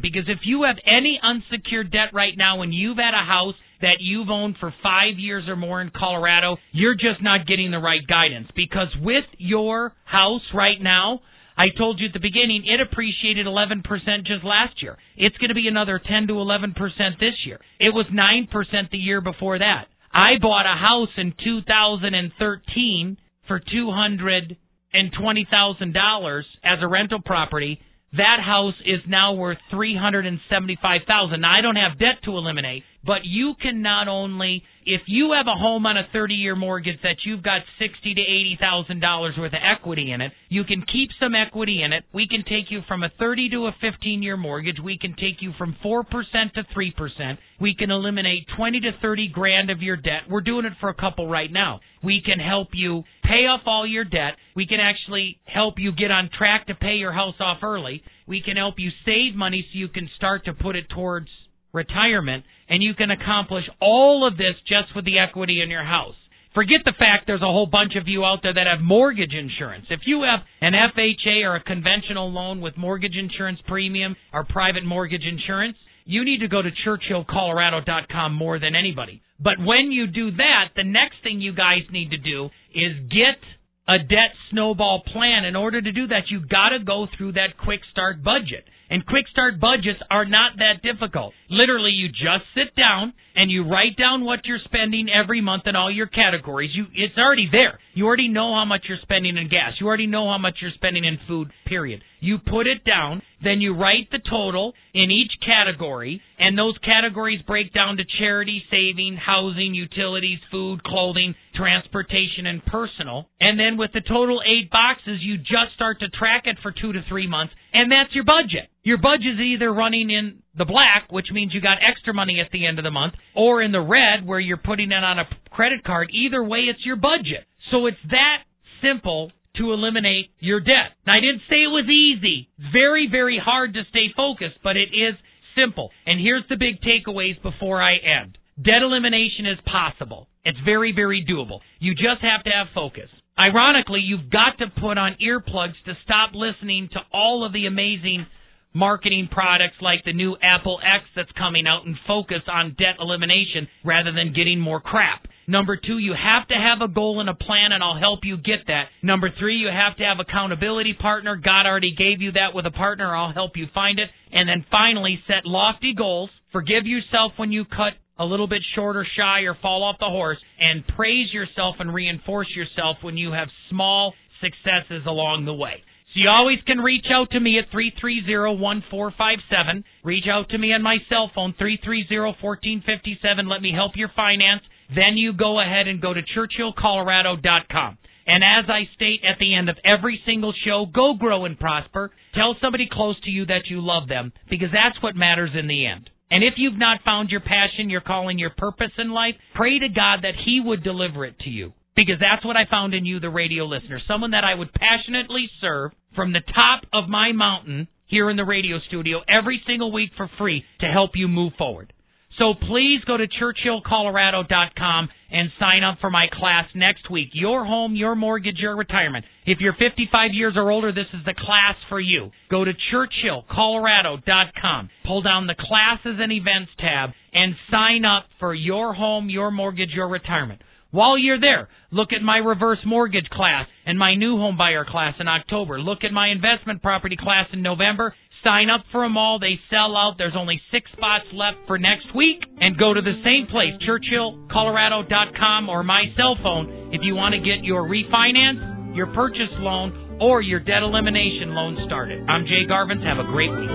because 0.00 0.24
if 0.28 0.38
you 0.44 0.62
have 0.62 0.76
any 0.86 1.20
unsecured 1.22 1.90
debt 1.90 2.14
right 2.14 2.32
now 2.36 2.62
and 2.62 2.72
you've 2.72 2.96
had 2.96 3.12
a 3.12 3.26
house 3.26 3.54
that 3.82 4.00
you've 4.00 4.30
owned 4.30 4.56
for 4.58 4.72
5 4.82 5.18
years 5.18 5.46
or 5.48 5.56
more 5.56 5.82
in 5.82 5.90
Colorado, 5.90 6.56
you're 6.72 6.94
just 6.94 7.20
not 7.20 7.46
getting 7.46 7.70
the 7.70 7.78
right 7.78 8.00
guidance 8.08 8.48
because 8.56 8.88
with 9.00 9.26
your 9.38 9.92
house 10.04 10.40
right 10.54 10.80
now, 10.80 11.20
I 11.56 11.68
told 11.76 12.00
you 12.00 12.06
at 12.06 12.14
the 12.14 12.20
beginning 12.20 12.64
it 12.66 12.80
appreciated 12.80 13.46
11% 13.46 13.84
just 14.24 14.42
last 14.42 14.82
year. 14.82 14.96
It's 15.16 15.36
going 15.36 15.50
to 15.50 15.54
be 15.54 15.68
another 15.68 15.98
10 15.98 16.28
to 16.28 16.34
11% 16.34 16.74
this 17.20 17.44
year. 17.44 17.60
It 17.78 17.92
was 17.92 18.06
9% 18.10 18.90
the 18.90 18.96
year 18.96 19.20
before 19.20 19.58
that. 19.58 19.88
I 20.14 20.38
bought 20.40 20.64
a 20.66 20.76
house 20.76 21.10
in 21.18 21.32
2013 21.44 23.18
for 23.48 23.60
$220,000 23.60 26.42
as 26.64 26.78
a 26.80 26.88
rental 26.88 27.20
property. 27.24 27.80
That 28.16 28.40
house 28.44 28.74
is 28.84 29.00
now 29.08 29.32
worth 29.34 29.58
375,000. 29.70 31.40
Now 31.40 31.50
I 31.50 31.62
don't 31.62 31.76
have 31.76 31.98
debt 31.98 32.22
to 32.24 32.36
eliminate, 32.36 32.84
but 33.04 33.24
you 33.24 33.54
can 33.60 33.82
not 33.82 34.08
only 34.08 34.62
if 34.84 35.02
you 35.06 35.32
have 35.36 35.46
a 35.46 35.58
home 35.58 35.86
on 35.86 35.96
a 35.96 36.08
30-year 36.14 36.56
mortgage 36.56 37.00
that 37.02 37.16
you've 37.24 37.42
got 37.42 37.62
sixty 37.78 38.14
to 38.14 38.20
eighty 38.20 38.56
thousand 38.60 39.00
dollars 39.00 39.34
worth 39.38 39.52
of 39.52 39.60
equity 39.62 40.10
in 40.10 40.20
it, 40.20 40.32
you 40.48 40.64
can 40.64 40.82
keep 40.82 41.10
some 41.20 41.34
equity 41.34 41.82
in 41.82 41.92
it. 41.92 42.04
We 42.12 42.26
can 42.26 42.42
take 42.44 42.70
you 42.70 42.80
from 42.88 43.02
a 43.02 43.10
30 43.18 43.50
to 43.50 43.66
a 43.66 43.72
15-year 43.82 44.36
mortgage. 44.36 44.78
We 44.82 44.98
can 44.98 45.12
take 45.12 45.40
you 45.40 45.52
from 45.56 45.76
four 45.82 46.02
percent 46.04 46.54
to 46.54 46.62
three 46.74 46.92
percent. 46.96 47.38
We 47.60 47.74
can 47.76 47.90
eliminate 47.90 48.46
20 48.56 48.80
to 48.80 48.90
30 49.00 49.28
grand 49.28 49.70
of 49.70 49.82
your 49.82 49.96
debt. 49.96 50.22
We're 50.28 50.40
doing 50.40 50.64
it 50.64 50.72
for 50.80 50.88
a 50.88 50.94
couple 50.94 51.28
right 51.28 51.52
now. 51.52 51.80
We 52.02 52.20
can 52.24 52.40
help 52.40 52.68
you 52.72 53.04
pay 53.22 53.46
off 53.46 53.60
all 53.66 53.86
your 53.86 54.04
debt. 54.04 54.34
We 54.56 54.66
can 54.66 54.80
actually 54.80 55.38
help 55.44 55.74
you 55.78 55.92
get 55.92 56.10
on 56.10 56.28
track 56.36 56.66
to 56.66 56.74
pay 56.74 56.94
your 56.94 57.12
house 57.12 57.36
off 57.38 57.58
early. 57.62 58.02
We 58.26 58.42
can 58.42 58.56
help 58.56 58.74
you 58.78 58.90
save 59.04 59.36
money 59.36 59.64
so 59.72 59.78
you 59.78 59.88
can 59.88 60.10
start 60.16 60.44
to 60.46 60.54
put 60.54 60.74
it 60.74 60.88
towards 60.90 61.28
retirement, 61.72 62.44
and 62.68 62.82
you 62.82 62.94
can 62.94 63.10
accomplish 63.10 63.64
all 63.80 64.26
of 64.26 64.36
this 64.36 64.54
just 64.66 64.94
with 64.94 65.04
the 65.04 65.18
equity 65.18 65.60
in 65.62 65.70
your 65.70 65.84
house. 65.84 66.14
Forget 66.54 66.80
the 66.84 66.92
fact 66.98 67.26
there's 67.26 67.40
a 67.40 67.46
whole 67.46 67.66
bunch 67.66 67.96
of 67.96 68.06
you 68.06 68.24
out 68.24 68.40
there 68.42 68.52
that 68.52 68.66
have 68.66 68.84
mortgage 68.84 69.32
insurance. 69.32 69.86
If 69.88 70.00
you 70.04 70.22
have 70.22 70.40
an 70.60 70.74
FHA 70.74 71.44
or 71.44 71.56
a 71.56 71.62
conventional 71.62 72.30
loan 72.30 72.60
with 72.60 72.76
mortgage 72.76 73.16
insurance 73.16 73.58
premium 73.66 74.16
or 74.34 74.44
private 74.44 74.84
mortgage 74.84 75.24
insurance, 75.24 75.78
you 76.04 76.24
need 76.24 76.40
to 76.40 76.48
go 76.48 76.60
to 76.60 76.68
churchillcolorado.com 76.86 78.34
more 78.34 78.58
than 78.58 78.74
anybody. 78.74 79.22
But 79.40 79.58
when 79.58 79.92
you 79.92 80.06
do 80.06 80.32
that, 80.32 80.70
the 80.76 80.84
next 80.84 81.16
thing 81.22 81.40
you 81.40 81.54
guys 81.54 81.82
need 81.90 82.10
to 82.10 82.18
do 82.18 82.50
is 82.74 83.08
get 83.08 83.40
a 83.88 83.98
debt 83.98 84.32
snowball 84.50 85.02
plan. 85.12 85.44
In 85.44 85.56
order 85.56 85.80
to 85.80 85.92
do 85.92 86.06
that, 86.08 86.30
you 86.30 86.40
got 86.40 86.70
to 86.70 86.84
go 86.84 87.06
through 87.16 87.32
that 87.32 87.56
quick 87.64 87.80
start 87.90 88.22
budget. 88.22 88.64
And 88.92 89.06
quick 89.06 89.26
start 89.28 89.58
budgets 89.58 90.00
are 90.10 90.26
not 90.26 90.58
that 90.58 90.82
difficult. 90.82 91.32
Literally, 91.48 91.92
you 91.92 92.08
just 92.08 92.44
sit 92.54 92.76
down 92.76 93.14
and 93.34 93.50
you 93.50 93.66
write 93.66 93.96
down 93.96 94.22
what 94.22 94.44
you're 94.44 94.60
spending 94.66 95.08
every 95.08 95.40
month 95.40 95.62
in 95.66 95.74
all 95.74 95.90
your 95.90 96.08
categories. 96.08 96.72
You, 96.74 96.84
it's 96.92 97.16
already 97.16 97.48
there. 97.50 97.78
You 97.94 98.06
already 98.06 98.28
know 98.28 98.54
how 98.54 98.64
much 98.64 98.84
you're 98.88 98.98
spending 99.02 99.36
in 99.36 99.48
gas. 99.48 99.72
You 99.78 99.86
already 99.86 100.06
know 100.06 100.30
how 100.30 100.38
much 100.38 100.56
you're 100.62 100.70
spending 100.74 101.04
in 101.04 101.18
food, 101.28 101.50
period. 101.66 102.02
You 102.20 102.38
put 102.38 102.66
it 102.66 102.84
down, 102.84 103.20
then 103.42 103.60
you 103.60 103.74
write 103.74 104.08
the 104.10 104.20
total 104.30 104.72
in 104.94 105.10
each 105.10 105.32
category, 105.44 106.22
and 106.38 106.56
those 106.56 106.78
categories 106.78 107.42
break 107.46 107.74
down 107.74 107.98
to 107.98 108.04
charity, 108.18 108.62
saving, 108.70 109.16
housing, 109.16 109.74
utilities, 109.74 110.38
food, 110.50 110.82
clothing, 110.84 111.34
transportation, 111.54 112.46
and 112.46 112.64
personal. 112.64 113.26
And 113.40 113.58
then 113.58 113.76
with 113.76 113.90
the 113.92 114.00
total 114.00 114.40
eight 114.46 114.70
boxes, 114.70 115.18
you 115.20 115.36
just 115.36 115.74
start 115.74 116.00
to 116.00 116.08
track 116.08 116.44
it 116.46 116.56
for 116.62 116.72
two 116.72 116.92
to 116.92 117.00
three 117.08 117.26
months, 117.26 117.52
and 117.74 117.90
that's 117.90 118.14
your 118.14 118.24
budget. 118.24 118.70
Your 118.84 118.98
budget 118.98 119.34
is 119.34 119.40
either 119.40 119.72
running 119.72 120.10
in 120.10 120.42
the 120.56 120.64
black, 120.64 121.06
which 121.10 121.26
means 121.32 121.52
you 121.54 121.60
got 121.60 121.78
extra 121.86 122.14
money 122.14 122.40
at 122.40 122.50
the 122.52 122.66
end 122.66 122.78
of 122.78 122.84
the 122.84 122.90
month, 122.90 123.14
or 123.34 123.62
in 123.62 123.72
the 123.72 123.80
red, 123.80 124.26
where 124.26 124.40
you're 124.40 124.56
putting 124.56 124.92
it 124.92 125.04
on 125.04 125.18
a 125.18 125.28
credit 125.50 125.84
card. 125.84 126.10
Either 126.12 126.42
way, 126.42 126.60
it's 126.68 126.84
your 126.84 126.96
budget. 126.96 127.46
So 127.70 127.86
it's 127.86 128.02
that 128.10 128.44
simple 128.82 129.30
to 129.56 129.72
eliminate 129.72 130.30
your 130.40 130.60
debt. 130.60 130.96
Now, 131.06 131.14
I 131.14 131.20
didn't 131.20 131.42
say 131.48 131.56
it 131.56 131.68
was 131.68 131.88
easy. 131.88 132.48
It's 132.58 132.72
Very, 132.72 133.08
very 133.10 133.38
hard 133.38 133.74
to 133.74 133.82
stay 133.90 134.08
focused, 134.16 134.58
but 134.64 134.76
it 134.76 134.88
is 134.92 135.14
simple. 135.54 135.90
And 136.06 136.20
here's 136.20 136.44
the 136.48 136.56
big 136.56 136.80
takeaways 136.80 137.40
before 137.42 137.82
I 137.82 137.96
end. 137.96 138.38
Debt 138.62 138.82
elimination 138.82 139.46
is 139.46 139.58
possible. 139.66 140.28
It's 140.44 140.58
very, 140.64 140.92
very 140.92 141.24
doable. 141.24 141.60
You 141.78 141.94
just 141.94 142.22
have 142.22 142.44
to 142.44 142.50
have 142.50 142.68
focus. 142.74 143.08
Ironically, 143.38 144.00
you've 144.00 144.30
got 144.30 144.58
to 144.58 144.66
put 144.80 144.98
on 144.98 145.16
earplugs 145.22 145.80
to 145.86 145.96
stop 146.04 146.30
listening 146.34 146.88
to 146.92 147.00
all 147.12 147.44
of 147.44 147.52
the 147.52 147.66
amazing 147.66 148.26
marketing 148.74 149.28
products 149.30 149.76
like 149.80 150.04
the 150.04 150.12
new 150.12 150.36
Apple 150.42 150.80
X 150.82 151.04
that's 151.14 151.32
coming 151.32 151.66
out 151.66 151.86
and 151.86 151.96
focus 152.06 152.42
on 152.50 152.76
debt 152.78 152.96
elimination 153.00 153.68
rather 153.84 154.12
than 154.12 154.32
getting 154.32 154.60
more 154.60 154.80
crap. 154.80 155.26
Number 155.52 155.76
two, 155.76 155.98
you 155.98 156.14
have 156.14 156.48
to 156.48 156.54
have 156.54 156.80
a 156.80 156.88
goal 156.90 157.20
and 157.20 157.28
a 157.28 157.34
plan, 157.34 157.72
and 157.72 157.84
I'll 157.84 157.98
help 157.98 158.20
you 158.22 158.38
get 158.38 158.68
that. 158.68 158.86
Number 159.02 159.28
three, 159.38 159.56
you 159.56 159.68
have 159.68 159.94
to 159.98 160.02
have 160.02 160.18
accountability 160.18 160.94
partner. 160.94 161.36
God 161.36 161.66
already 161.66 161.94
gave 161.94 162.22
you 162.22 162.32
that 162.32 162.54
with 162.54 162.64
a 162.64 162.70
partner. 162.70 163.14
I'll 163.14 163.34
help 163.34 163.54
you 163.54 163.66
find 163.74 163.98
it. 163.98 164.08
And 164.32 164.48
then 164.48 164.64
finally, 164.70 165.20
set 165.26 165.44
lofty 165.44 165.92
goals. 165.94 166.30
Forgive 166.52 166.86
yourself 166.86 167.32
when 167.36 167.52
you 167.52 167.66
cut 167.66 167.92
a 168.18 168.24
little 168.24 168.46
bit 168.46 168.62
short 168.74 168.96
or 168.96 169.06
shy 169.14 169.40
or 169.40 169.54
fall 169.60 169.84
off 169.84 169.96
the 170.00 170.06
horse, 170.06 170.38
and 170.58 170.86
praise 170.96 171.30
yourself 171.34 171.76
and 171.80 171.92
reinforce 171.92 172.48
yourself 172.56 172.96
when 173.02 173.18
you 173.18 173.32
have 173.32 173.48
small 173.68 174.14
successes 174.40 175.04
along 175.06 175.44
the 175.44 175.52
way. 175.52 175.82
So 176.14 176.20
you 176.20 176.30
always 176.30 176.60
can 176.66 176.78
reach 176.78 177.08
out 177.12 177.30
to 177.32 177.40
me 177.40 177.58
at 177.58 177.70
330-1457. 177.70 179.84
Reach 180.02 180.28
out 180.30 180.48
to 180.48 180.56
me 180.56 180.72
on 180.72 180.82
my 180.82 180.96
cell 181.10 181.30
phone, 181.34 181.52
330-1457. 181.60 183.50
Let 183.50 183.60
me 183.60 183.72
help 183.74 183.96
your 183.96 184.08
finance. 184.16 184.62
Then 184.94 185.16
you 185.16 185.32
go 185.32 185.60
ahead 185.60 185.88
and 185.88 186.00
go 186.00 186.12
to 186.12 186.20
churchillcolorado.com. 186.22 187.98
And 188.26 188.44
as 188.44 188.70
I 188.70 188.88
state 188.94 189.20
at 189.24 189.38
the 189.38 189.54
end 189.54 189.68
of 189.68 189.76
every 189.84 190.20
single 190.24 190.52
show, 190.64 190.86
go 190.86 191.14
grow 191.14 191.44
and 191.44 191.58
prosper. 191.58 192.12
Tell 192.34 192.56
somebody 192.60 192.88
close 192.90 193.20
to 193.22 193.30
you 193.30 193.46
that 193.46 193.66
you 193.68 193.80
love 193.80 194.08
them 194.08 194.32
because 194.48 194.68
that's 194.72 195.02
what 195.02 195.16
matters 195.16 195.50
in 195.58 195.66
the 195.66 195.86
end. 195.86 196.08
And 196.30 196.44
if 196.44 196.54
you've 196.56 196.78
not 196.78 197.02
found 197.04 197.30
your 197.30 197.40
passion, 197.40 197.90
your 197.90 198.00
calling, 198.00 198.38
your 198.38 198.54
purpose 198.56 198.92
in 198.96 199.10
life, 199.10 199.34
pray 199.54 199.78
to 199.78 199.88
God 199.88 200.20
that 200.22 200.34
He 200.44 200.62
would 200.64 200.82
deliver 200.82 201.26
it 201.26 201.38
to 201.40 201.50
you. 201.50 201.72
Because 201.94 202.16
that's 202.20 202.44
what 202.44 202.56
I 202.56 202.64
found 202.70 202.94
in 202.94 203.04
you, 203.04 203.20
the 203.20 203.28
radio 203.28 203.64
listener. 203.64 204.00
Someone 204.08 204.30
that 204.30 204.44
I 204.44 204.54
would 204.54 204.72
passionately 204.72 205.50
serve 205.60 205.92
from 206.14 206.32
the 206.32 206.40
top 206.40 206.84
of 206.94 207.08
my 207.08 207.32
mountain 207.32 207.86
here 208.06 208.30
in 208.30 208.36
the 208.36 208.44
radio 208.44 208.78
studio 208.88 209.20
every 209.28 209.60
single 209.66 209.92
week 209.92 210.10
for 210.16 210.30
free 210.38 210.64
to 210.80 210.86
help 210.86 211.10
you 211.14 211.28
move 211.28 211.52
forward. 211.58 211.92
So 212.38 212.54
please 212.54 213.00
go 213.06 213.16
to 213.16 213.26
churchillcolorado.com 213.28 215.08
and 215.30 215.50
sign 215.58 215.84
up 215.84 215.98
for 216.00 216.10
my 216.10 216.26
class 216.32 216.66
next 216.74 217.10
week. 217.10 217.28
Your 217.32 217.64
home, 217.64 217.94
your 217.94 218.14
mortgage, 218.14 218.58
your 218.58 218.76
retirement. 218.76 219.24
If 219.46 219.58
you're 219.60 219.74
55 219.74 220.30
years 220.32 220.54
or 220.56 220.70
older, 220.70 220.92
this 220.92 221.06
is 221.12 221.24
the 221.24 221.34
class 221.34 221.76
for 221.88 222.00
you. 222.00 222.30
Go 222.50 222.64
to 222.64 222.72
churchillcolorado.com. 222.92 224.90
Pull 225.06 225.22
down 225.22 225.46
the 225.46 225.54
classes 225.58 226.18
and 226.20 226.32
events 226.32 226.70
tab 226.78 227.10
and 227.32 227.54
sign 227.70 228.04
up 228.04 228.24
for 228.38 228.54
your 228.54 228.94
home, 228.94 229.28
your 229.28 229.50
mortgage, 229.50 229.90
your 229.94 230.08
retirement. 230.08 230.62
While 230.90 231.16
you're 231.16 231.40
there, 231.40 231.68
look 231.90 232.12
at 232.12 232.22
my 232.22 232.36
reverse 232.36 232.80
mortgage 232.84 233.28
class 233.30 233.66
and 233.86 233.98
my 233.98 234.14
new 234.14 234.36
home 234.36 234.58
buyer 234.58 234.84
class 234.84 235.14
in 235.18 235.26
October. 235.26 235.80
Look 235.80 236.04
at 236.04 236.12
my 236.12 236.28
investment 236.28 236.82
property 236.82 237.16
class 237.18 237.46
in 237.52 237.62
November. 237.62 238.14
Sign 238.44 238.70
up 238.70 238.82
for 238.90 239.04
them 239.04 239.16
all. 239.16 239.38
They 239.38 239.60
sell 239.70 239.96
out. 239.96 240.14
There's 240.18 240.34
only 240.36 240.60
six 240.72 240.90
spots 240.92 241.26
left 241.32 241.58
for 241.66 241.78
next 241.78 242.14
week. 242.14 242.42
And 242.60 242.76
go 242.76 242.92
to 242.92 243.00
the 243.00 243.22
same 243.22 243.46
place, 243.46 243.72
churchillcolorado.com 243.86 245.68
or 245.68 245.82
my 245.84 246.04
cell 246.16 246.36
phone 246.42 246.90
if 246.92 247.02
you 247.02 247.14
want 247.14 247.34
to 247.34 247.40
get 247.40 247.62
your 247.62 247.88
refinance, 247.88 248.96
your 248.96 249.06
purchase 249.14 249.52
loan, 249.58 250.18
or 250.20 250.42
your 250.42 250.60
debt 250.60 250.82
elimination 250.82 251.54
loan 251.54 251.78
started. 251.86 252.26
I'm 252.28 252.44
Jay 252.46 252.66
Garvins. 252.68 253.04
Have 253.06 253.18
a 253.18 253.30
great 253.30 253.50
week. 253.50 253.70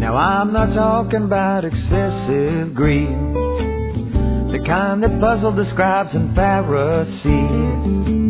Now 0.00 0.16
I'm 0.16 0.52
not 0.52 0.74
talking 0.74 1.24
about 1.24 1.64
excessive 1.64 2.74
greed, 2.74 3.06
the 3.06 4.58
kind 4.66 5.02
that 5.02 5.20
puzzled 5.20 5.56
the 5.56 5.70
scribes 5.72 6.10
and 6.12 6.34
Pharisees. 6.34 8.21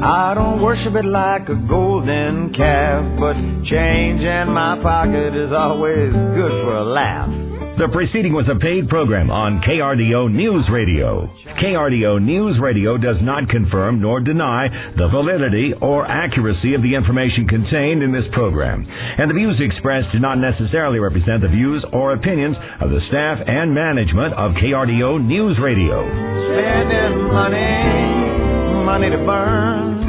I 0.00 0.32
don't 0.32 0.62
worship 0.62 0.96
it 0.96 1.04
like 1.04 1.44
a 1.52 1.60
golden 1.68 2.56
calf, 2.56 3.04
but 3.20 3.36
change 3.68 4.24
in 4.24 4.48
my 4.48 4.80
pocket 4.80 5.36
is 5.36 5.52
always 5.52 6.08
good 6.08 6.54
for 6.64 6.80
a 6.80 6.84
laugh. 6.88 7.28
The 7.76 7.88
preceding 7.92 8.32
was 8.32 8.48
a 8.48 8.56
paid 8.60 8.88
program 8.88 9.28
on 9.28 9.60
KRDO 9.60 10.32
News 10.32 10.64
Radio. 10.72 11.28
KRDO 11.60 12.20
News 12.20 12.56
Radio 12.60 12.96
does 12.96 13.20
not 13.20 13.48
confirm 13.48 14.00
nor 14.00 14.20
deny 14.20 14.68
the 14.96 15.08
validity 15.08 15.72
or 15.80 16.08
accuracy 16.08 16.72
of 16.72 16.80
the 16.80 16.96
information 16.96 17.48
contained 17.48 18.02
in 18.02 18.12
this 18.12 18.28
program, 18.32 18.84
and 18.84 19.28
the 19.28 19.36
views 19.36 19.60
expressed 19.60 20.12
do 20.12 20.18
not 20.18 20.40
necessarily 20.40 20.98
represent 20.98 21.44
the 21.44 21.52
views 21.52 21.84
or 21.92 22.12
opinions 22.12 22.56
of 22.80 22.88
the 22.88 23.04
staff 23.08 23.36
and 23.46 23.72
management 23.72 24.32
of 24.32 24.56
KRDO 24.56 25.24
News 25.24 25.56
Radio. 25.60 26.04
Spending 26.04 27.32
money 27.32 28.59
money 28.90 29.08
to 29.08 29.22
burn, 29.22 30.02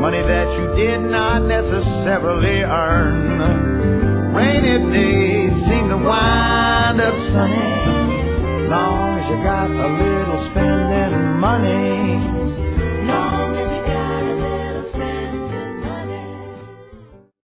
money 0.00 0.22
that 0.22 0.46
you 0.54 0.66
did 0.78 1.10
not 1.10 1.42
necessarily 1.42 2.62
earn. 2.62 3.42
Rainy 4.38 4.78
days 4.94 5.50
seem 5.66 5.90
to 5.90 5.98
wind 5.98 7.00
up 7.02 7.16
sunny, 7.34 8.70
long 8.70 9.18
as 9.18 9.26
you 9.26 9.38
got 9.42 9.66
a 9.66 9.88
little 9.98 10.42
spending 10.54 11.40
money. 11.42 12.47